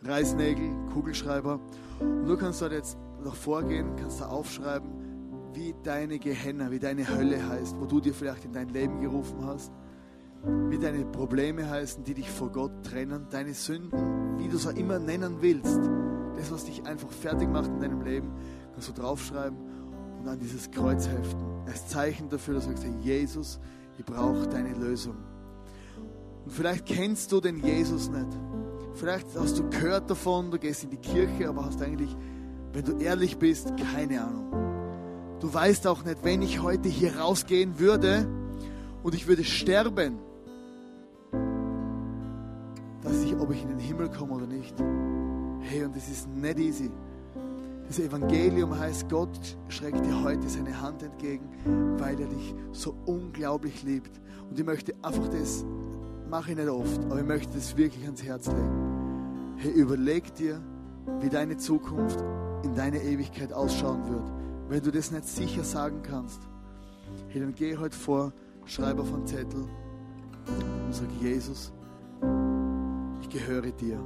Reißnägel, 0.03 0.71
Kugelschreiber. 0.93 1.61
Und 2.01 2.27
du 2.27 2.37
kannst 2.37 2.63
dort 2.63 2.73
jetzt 2.73 2.97
noch 3.23 3.35
vorgehen, 3.35 3.95
kannst 3.97 4.23
da 4.23 4.29
aufschreiben, 4.29 4.89
wie 5.53 5.75
deine 5.83 6.19
Gehenna, 6.19 6.71
wie 6.71 6.79
deine 6.79 7.09
Hölle 7.09 7.47
heißt, 7.47 7.79
wo 7.79 7.85
du 7.85 8.01
dir 8.01 8.15
vielleicht 8.15 8.47
in 8.47 8.53
dein 8.53 8.71
Leben 8.71 9.01
gerufen 9.01 9.45
hast, 9.45 9.71
wie 10.69 10.79
deine 10.79 11.05
Probleme 11.05 11.69
heißen, 11.69 12.05
die 12.05 12.15
dich 12.15 12.31
vor 12.31 12.51
Gott 12.51 12.73
trennen, 12.85 13.27
deine 13.31 13.53
Sünden, 13.53 14.26
wie 14.39 14.49
du 14.49 14.57
es 14.57 14.67
auch 14.67 14.75
immer 14.75 14.99
nennen 14.99 15.37
willst. 15.41 15.79
Das, 16.37 16.51
was 16.53 16.65
dich 16.65 16.85
einfach 16.87 17.11
fertig 17.11 17.49
macht 17.49 17.69
in 17.69 17.81
deinem 17.81 18.03
Leben, 18.03 18.31
kannst 18.73 18.89
du 18.89 18.93
draufschreiben 18.93 19.57
und 20.21 20.29
an 20.29 20.39
dieses 20.39 20.71
Kreuz 20.71 21.09
heften. 21.09 21.45
Als 21.67 21.89
Zeichen 21.89 22.29
dafür, 22.29 22.55
dass 22.55 22.65
du 22.65 22.71
sagst, 22.71 22.87
Jesus, 23.03 23.59
ich 23.99 24.05
brauche 24.05 24.47
deine 24.47 24.75
Lösung. 24.75 25.17
Und 26.45 26.53
vielleicht 26.53 26.87
kennst 26.87 27.33
du 27.33 27.41
den 27.41 27.65
Jesus 27.65 28.09
nicht. 28.09 28.29
Vielleicht 28.95 29.27
hast 29.39 29.59
du 29.59 29.69
gehört 29.69 30.09
davon, 30.11 30.51
du 30.51 30.59
gehst 30.59 30.85
in 30.85 30.91
die 30.91 30.97
Kirche, 30.97 31.49
aber 31.49 31.65
hast 31.65 31.83
eigentlich, 31.83 32.17
wenn 32.73 32.85
du 32.85 32.99
ehrlich 32.99 33.37
bist, 33.39 33.73
keine 33.93 34.23
Ahnung. 34.23 34.53
Du 35.41 35.53
weißt 35.53 35.87
auch 35.87 36.05
nicht, 36.05 36.25
wenn 36.25 36.41
ich 36.41 36.63
heute 36.63 36.89
hier 36.89 37.19
rausgehen 37.19 37.79
würde 37.79 38.27
und 39.03 39.15
ich 39.15 39.27
würde 39.27 39.45
sterben, 39.45 40.19
dass 43.07 43.23
ich, 43.23 43.37
ob 43.39 43.53
ich 43.53 43.63
in 43.63 43.69
den 43.69 43.79
Himmel 43.79 44.11
komme 44.11 44.35
oder 44.35 44.47
nicht. 44.47 44.75
Hey, 45.61 45.85
und 45.85 45.97
es 45.97 46.09
ist 46.09 46.29
nicht 46.29 46.59
easy. 46.59 46.91
Das 47.87 48.01
Evangelium 48.01 48.77
heißt, 48.77 49.09
Gott 49.09 49.57
schreckt 49.69 50.05
dir 50.05 50.25
heute 50.25 50.49
seine 50.49 50.81
Hand 50.81 51.05
entgegen, 51.05 51.49
weil 51.99 52.21
er 52.21 52.27
dich 52.27 52.55
so 52.73 52.97
unglaublich 53.07 53.85
liebt. 53.85 54.21
Und 54.51 54.59
ich 54.59 54.67
möchte 54.67 54.93
einfach 55.03 55.29
das, 55.29 55.65
mache 56.29 56.51
ich 56.51 56.57
nicht 56.57 56.69
oft, 56.69 57.05
aber 57.05 57.21
ich 57.21 57.27
möchte 57.27 57.55
das 57.55 57.77
wirklich 57.77 58.05
ans 58.05 58.25
Herz 58.25 58.49
legen. 58.49 59.55
Hey, 59.57 59.71
überleg 59.71 60.35
dir, 60.35 60.61
wie 61.21 61.29
deine 61.29 61.57
Zukunft 61.57 62.25
in 62.65 62.75
deiner 62.75 63.01
Ewigkeit 63.01 63.53
ausschauen 63.53 64.03
wird. 64.09 64.33
Wenn 64.69 64.83
du 64.83 64.91
das 64.91 65.13
nicht 65.13 65.29
sicher 65.29 65.63
sagen 65.63 66.03
kannst, 66.03 66.41
hey, 67.29 67.41
dann 67.41 67.55
geh 67.55 67.77
heute 67.77 67.97
vor, 67.97 68.33
schreib 68.65 68.99
auf 68.99 69.15
einen 69.15 69.27
Zettel 69.29 69.61
und 70.87 70.93
sag, 70.93 71.09
Jesus, 71.21 71.73
ich 73.27 73.41
gehöre 73.41 73.71
dir. 73.73 73.99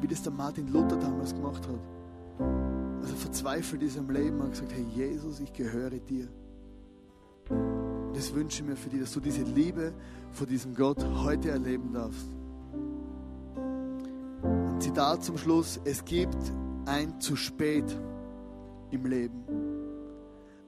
Wie 0.00 0.06
das 0.06 0.22
der 0.22 0.32
Martin 0.32 0.68
Luther 0.68 0.96
damals 0.96 1.34
gemacht 1.34 1.66
hat. 1.66 1.80
Also 3.02 3.14
verzweifelt 3.16 3.82
ist 3.82 3.96
im 3.96 4.08
Leben 4.10 4.40
und 4.40 4.50
gesagt, 4.50 4.72
hey 4.72 4.86
Jesus, 4.94 5.40
ich 5.40 5.52
gehöre 5.52 5.90
dir. 5.90 6.28
Und 7.48 8.16
das 8.16 8.32
wünsche 8.34 8.62
ich 8.62 8.68
mir 8.68 8.76
für 8.76 8.88
dich, 8.88 9.00
dass 9.00 9.12
du 9.12 9.20
diese 9.20 9.42
Liebe 9.42 9.92
vor 10.32 10.46
diesem 10.46 10.74
Gott 10.74 11.04
heute 11.22 11.50
erleben 11.50 11.92
darfst. 11.92 12.28
Ein 14.42 14.80
Zitat 14.80 15.24
zum 15.24 15.36
Schluss, 15.36 15.80
es 15.84 16.04
gibt 16.04 16.38
ein 16.86 17.20
zu 17.20 17.36
spät 17.36 17.84
im 18.90 19.06
Leben, 19.06 19.44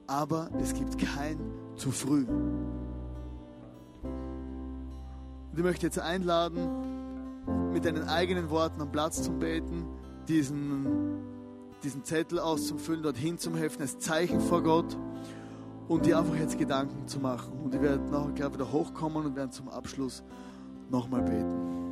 aber 0.07 0.49
es 0.61 0.73
gibt 0.73 0.97
kein 0.99 1.37
zu 1.75 1.91
früh. 1.91 2.25
Und 4.03 5.57
ich 5.57 5.63
möchte 5.63 5.85
jetzt 5.85 5.99
einladen, 5.99 6.92
mit 7.71 7.85
deinen 7.85 8.07
eigenen 8.07 8.49
Worten 8.49 8.81
am 8.81 8.91
Platz 8.91 9.23
zum 9.23 9.39
Beten, 9.39 9.85
diesen, 10.27 10.87
diesen 11.83 12.03
Zettel 12.03 12.39
auszufüllen, 12.39 13.03
dorthin 13.03 13.37
zum 13.37 13.55
Heften 13.55 13.81
als 13.81 13.99
Zeichen 13.99 14.39
vor 14.39 14.63
Gott 14.63 14.97
und 15.87 16.05
dir 16.05 16.17
einfach 16.17 16.35
jetzt 16.35 16.57
Gedanken 16.57 17.07
zu 17.07 17.19
machen. 17.19 17.59
Und 17.63 17.75
ich 17.75 17.81
werde 17.81 18.03
nachher 18.09 18.31
gleich 18.31 18.53
wieder 18.53 18.71
hochkommen 18.71 19.25
und 19.25 19.35
werden 19.35 19.51
zum 19.51 19.69
Abschluss 19.69 20.23
nochmal 20.89 21.21
beten. 21.21 21.82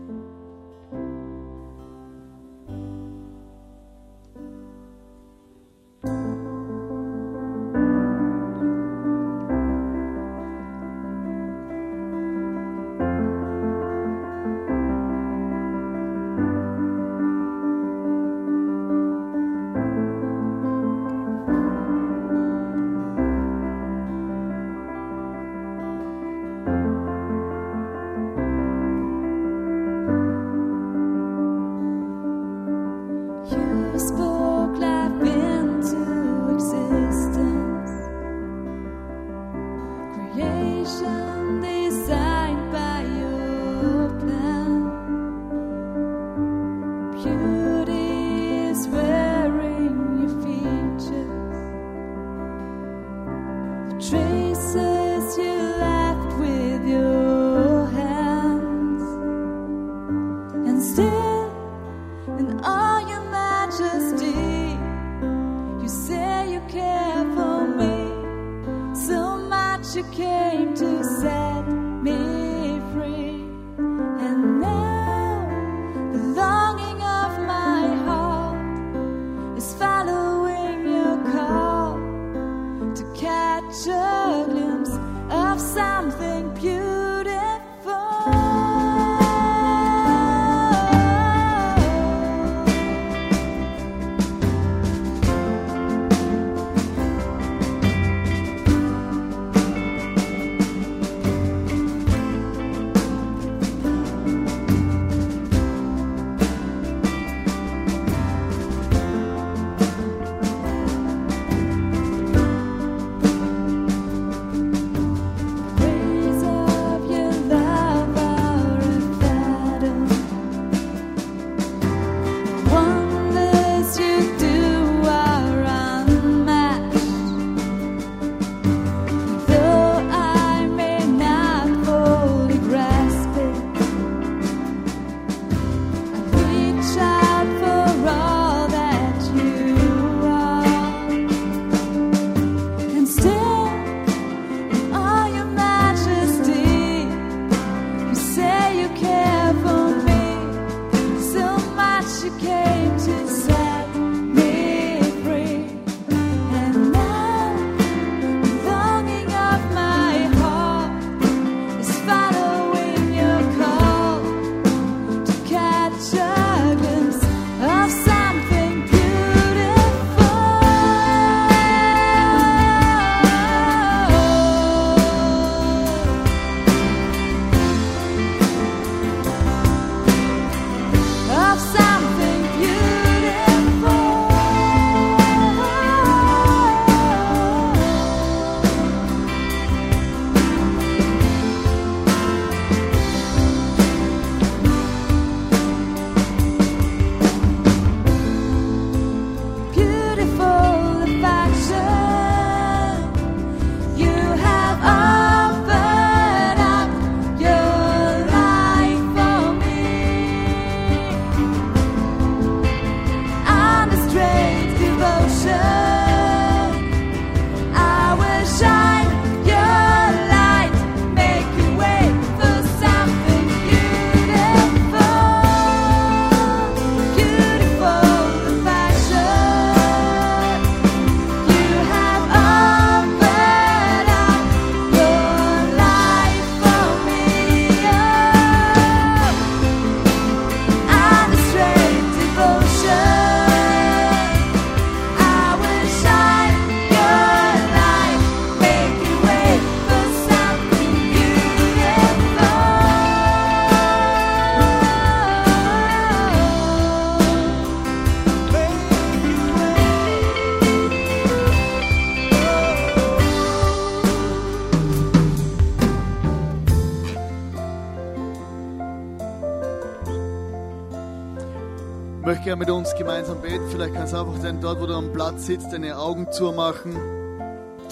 Uns 272.92 273.00
gemeinsam 273.00 273.42
beten. 273.42 273.64
Vielleicht 273.70 273.94
kannst 273.94 274.14
du 274.14 274.18
einfach 274.18 274.40
dann 274.42 274.62
dort, 274.62 274.82
wo 274.82 274.86
du 274.86 274.94
am 274.94 275.12
Platz 275.14 275.46
sitzt, 275.46 275.72
deine 275.72 275.98
Augen 275.98 276.32
zumachen. 276.32 276.96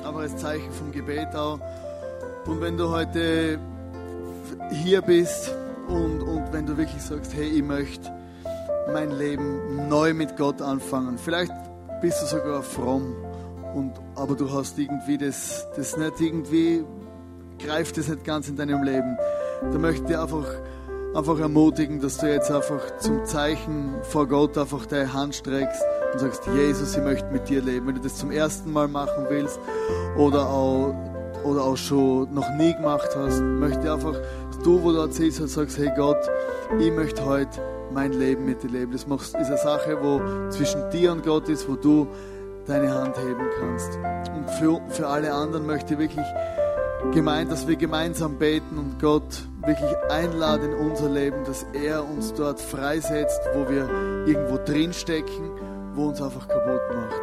Aber 0.03 0.19
als 0.21 0.35
Zeichen 0.37 0.71
vom 0.71 0.91
Gebet 0.91 1.35
auch. 1.35 1.59
Und 2.45 2.61
wenn 2.61 2.77
du 2.77 2.89
heute 2.89 3.59
hier 4.71 5.01
bist 5.01 5.53
und, 5.87 6.21
und 6.21 6.51
wenn 6.51 6.65
du 6.65 6.77
wirklich 6.77 7.01
sagst, 7.01 7.33
hey, 7.33 7.47
ich 7.47 7.63
möchte 7.63 8.11
mein 8.91 9.11
Leben 9.17 9.87
neu 9.87 10.13
mit 10.13 10.35
Gott 10.37 10.61
anfangen. 10.61 11.17
Vielleicht 11.17 11.53
bist 12.01 12.21
du 12.21 12.25
sogar 12.25 12.63
fromm, 12.63 13.15
und, 13.75 13.93
aber 14.15 14.35
du 14.35 14.51
hast 14.51 14.79
irgendwie 14.79 15.19
das, 15.19 15.67
das 15.75 15.95
nicht 15.95 16.19
irgendwie, 16.19 16.83
greift 17.59 17.97
das 17.97 18.07
nicht 18.07 18.23
ganz 18.23 18.49
in 18.49 18.55
deinem 18.55 18.81
Leben. 18.81 19.15
Da 19.61 19.77
möchte 19.77 20.11
ich 20.11 20.17
einfach, 20.17 20.47
einfach 21.13 21.39
ermutigen, 21.39 21.99
dass 21.99 22.17
du 22.17 22.31
jetzt 22.31 22.51
einfach 22.51 22.97
zum 22.99 23.25
Zeichen 23.25 23.95
vor 24.03 24.27
Gott 24.27 24.57
einfach 24.57 24.85
deine 24.85 25.11
Hand 25.11 25.35
streckst 25.35 25.81
und 26.13 26.19
sagst, 26.19 26.43
Jesus, 26.55 26.95
ich 26.95 27.03
möchte 27.03 27.29
mit 27.31 27.49
dir 27.49 27.61
leben. 27.61 27.87
Wenn 27.87 27.95
du 27.95 28.01
das 28.01 28.15
zum 28.15 28.31
ersten 28.31 28.71
Mal 28.71 28.87
machen 28.87 29.25
willst 29.29 29.59
oder 30.17 30.47
auch, 30.47 30.93
oder 31.43 31.63
auch 31.63 31.77
schon 31.77 32.33
noch 32.33 32.49
nie 32.55 32.73
gemacht 32.73 33.09
hast, 33.15 33.41
möchte 33.41 33.91
einfach, 33.91 34.15
du, 34.63 34.83
wo 34.83 34.91
du 34.91 35.11
sitzt 35.11 35.41
und 35.41 35.47
sagst, 35.47 35.77
hey 35.77 35.91
Gott, 35.95 36.29
ich 36.79 36.91
möchte 36.91 37.25
heute 37.25 37.59
mein 37.91 38.13
Leben 38.13 38.45
mit 38.45 38.61
dir 38.61 38.69
leben. 38.69 38.91
Das 38.91 39.03
ist 39.03 39.35
eine 39.35 39.57
Sache, 39.57 39.97
wo 40.01 40.21
zwischen 40.49 40.89
dir 40.91 41.11
und 41.11 41.23
Gott 41.25 41.49
ist, 41.49 41.67
wo 41.67 41.75
du 41.75 42.07
deine 42.67 42.93
Hand 42.93 43.17
heben 43.17 43.49
kannst. 43.59 43.97
Und 44.35 44.49
für, 44.51 44.79
für 44.89 45.07
alle 45.07 45.33
anderen 45.33 45.65
möchte 45.65 45.93
ich 45.93 45.99
wirklich 45.99 46.25
gemeint, 47.13 47.51
dass 47.51 47.67
wir 47.67 47.75
gemeinsam 47.75 48.37
beten 48.37 48.77
und 48.77 48.99
Gott 48.99 49.43
wirklich 49.65 49.95
einladen 50.09 50.71
in 50.71 50.77
unser 50.77 51.09
Leben, 51.09 51.43
dass 51.45 51.65
er 51.73 52.07
uns 52.07 52.33
dort 52.33 52.59
freisetzt, 52.59 53.41
wo 53.53 53.69
wir 53.69 53.89
irgendwo 54.25 54.57
drinstecken, 54.57 55.51
wo 55.95 56.07
uns 56.07 56.21
einfach 56.21 56.47
kaputt 56.47 56.81
macht. 56.93 57.21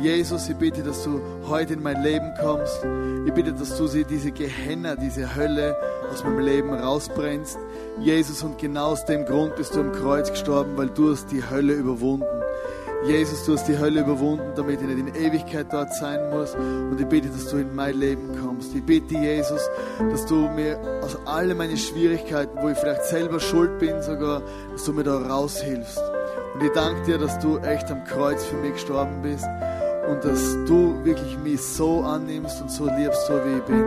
Jesus, 0.00 0.48
ich 0.48 0.56
bitte, 0.56 0.82
dass 0.82 1.04
du 1.04 1.20
heute 1.46 1.74
in 1.74 1.82
mein 1.82 2.02
Leben 2.02 2.32
kommst. 2.40 2.84
Ich 3.26 3.34
bitte, 3.34 3.52
dass 3.52 3.76
du 3.76 3.86
diese 3.86 4.32
Gehenna, 4.32 4.96
diese 4.96 5.34
Hölle 5.34 5.76
aus 6.10 6.24
meinem 6.24 6.38
Leben 6.38 6.72
rausbrennst. 6.72 7.58
Jesus, 8.00 8.42
und 8.42 8.58
genau 8.58 8.92
aus 8.92 9.04
dem 9.04 9.26
Grund 9.26 9.56
bist 9.56 9.74
du 9.74 9.80
am 9.80 9.92
Kreuz 9.92 10.30
gestorben, 10.30 10.72
weil 10.76 10.88
du 10.88 11.10
hast 11.10 11.30
die 11.30 11.42
Hölle 11.48 11.74
überwunden. 11.74 12.24
Jesus, 13.04 13.46
du 13.46 13.54
hast 13.54 13.66
die 13.66 13.78
Hölle 13.78 14.00
überwunden, 14.00 14.52
damit 14.56 14.80
ich 14.80 14.86
nicht 14.86 14.98
in 14.98 15.14
Ewigkeit 15.14 15.72
dort 15.72 15.94
sein 15.94 16.30
muss. 16.30 16.54
Und 16.54 17.00
ich 17.00 17.06
bitte, 17.06 17.28
dass 17.28 17.48
du 17.48 17.56
in 17.56 17.74
mein 17.74 17.96
Leben 17.96 18.38
kommst. 18.38 18.74
Ich 18.74 18.84
bitte, 18.84 19.14
Jesus, 19.14 19.62
dass 19.98 20.26
du 20.26 20.48
mir 20.50 20.78
aus 21.02 21.16
all 21.24 21.54
meinen 21.54 21.78
Schwierigkeiten, 21.78 22.58
wo 22.60 22.68
ich 22.68 22.76
vielleicht 22.76 23.04
selber 23.04 23.40
schuld 23.40 23.78
bin 23.78 24.02
sogar, 24.02 24.42
dass 24.72 24.84
du 24.84 24.92
mir 24.92 25.04
da 25.04 25.16
raushilfst. 25.16 26.00
Und 26.54 26.62
ich 26.62 26.72
danke 26.72 27.02
dir, 27.06 27.18
dass 27.18 27.38
du 27.38 27.58
echt 27.58 27.90
am 27.90 28.04
Kreuz 28.04 28.44
für 28.44 28.56
mich 28.56 28.74
gestorben 28.74 29.22
bist 29.22 29.46
und 30.08 30.24
dass 30.24 30.56
du 30.66 31.04
wirklich 31.04 31.38
mich 31.38 31.60
so 31.60 32.00
annimmst 32.00 32.60
und 32.60 32.70
so 32.70 32.86
liebst, 32.86 33.26
so 33.26 33.34
wie 33.44 33.58
ich 33.58 33.64
bin. 33.64 33.84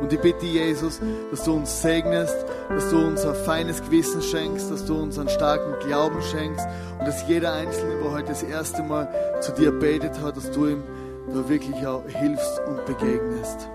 Und 0.00 0.12
ich 0.12 0.20
bitte 0.20 0.46
Jesus, 0.46 1.00
dass 1.30 1.44
du 1.44 1.54
uns 1.54 1.82
segnest, 1.82 2.36
dass 2.68 2.90
du 2.90 2.98
uns 2.98 3.24
ein 3.24 3.34
feines 3.34 3.82
Gewissen 3.82 4.22
schenkst, 4.22 4.70
dass 4.70 4.84
du 4.84 4.96
uns 4.96 5.18
einen 5.18 5.28
starken 5.28 5.74
Glauben 5.86 6.20
schenkst 6.22 6.66
und 6.98 7.06
dass 7.06 7.26
jeder 7.28 7.52
Einzelne, 7.52 8.00
wo 8.02 8.12
heute 8.12 8.28
das 8.28 8.42
erste 8.42 8.82
Mal 8.82 9.08
zu 9.40 9.52
dir 9.52 9.72
betet 9.72 10.20
hat, 10.20 10.36
dass 10.36 10.50
du 10.50 10.66
ihm 10.66 10.82
da 11.28 11.48
wirklich 11.48 11.86
auch 11.86 12.04
hilfst 12.06 12.60
und 12.66 12.84
begegnest. 12.86 13.68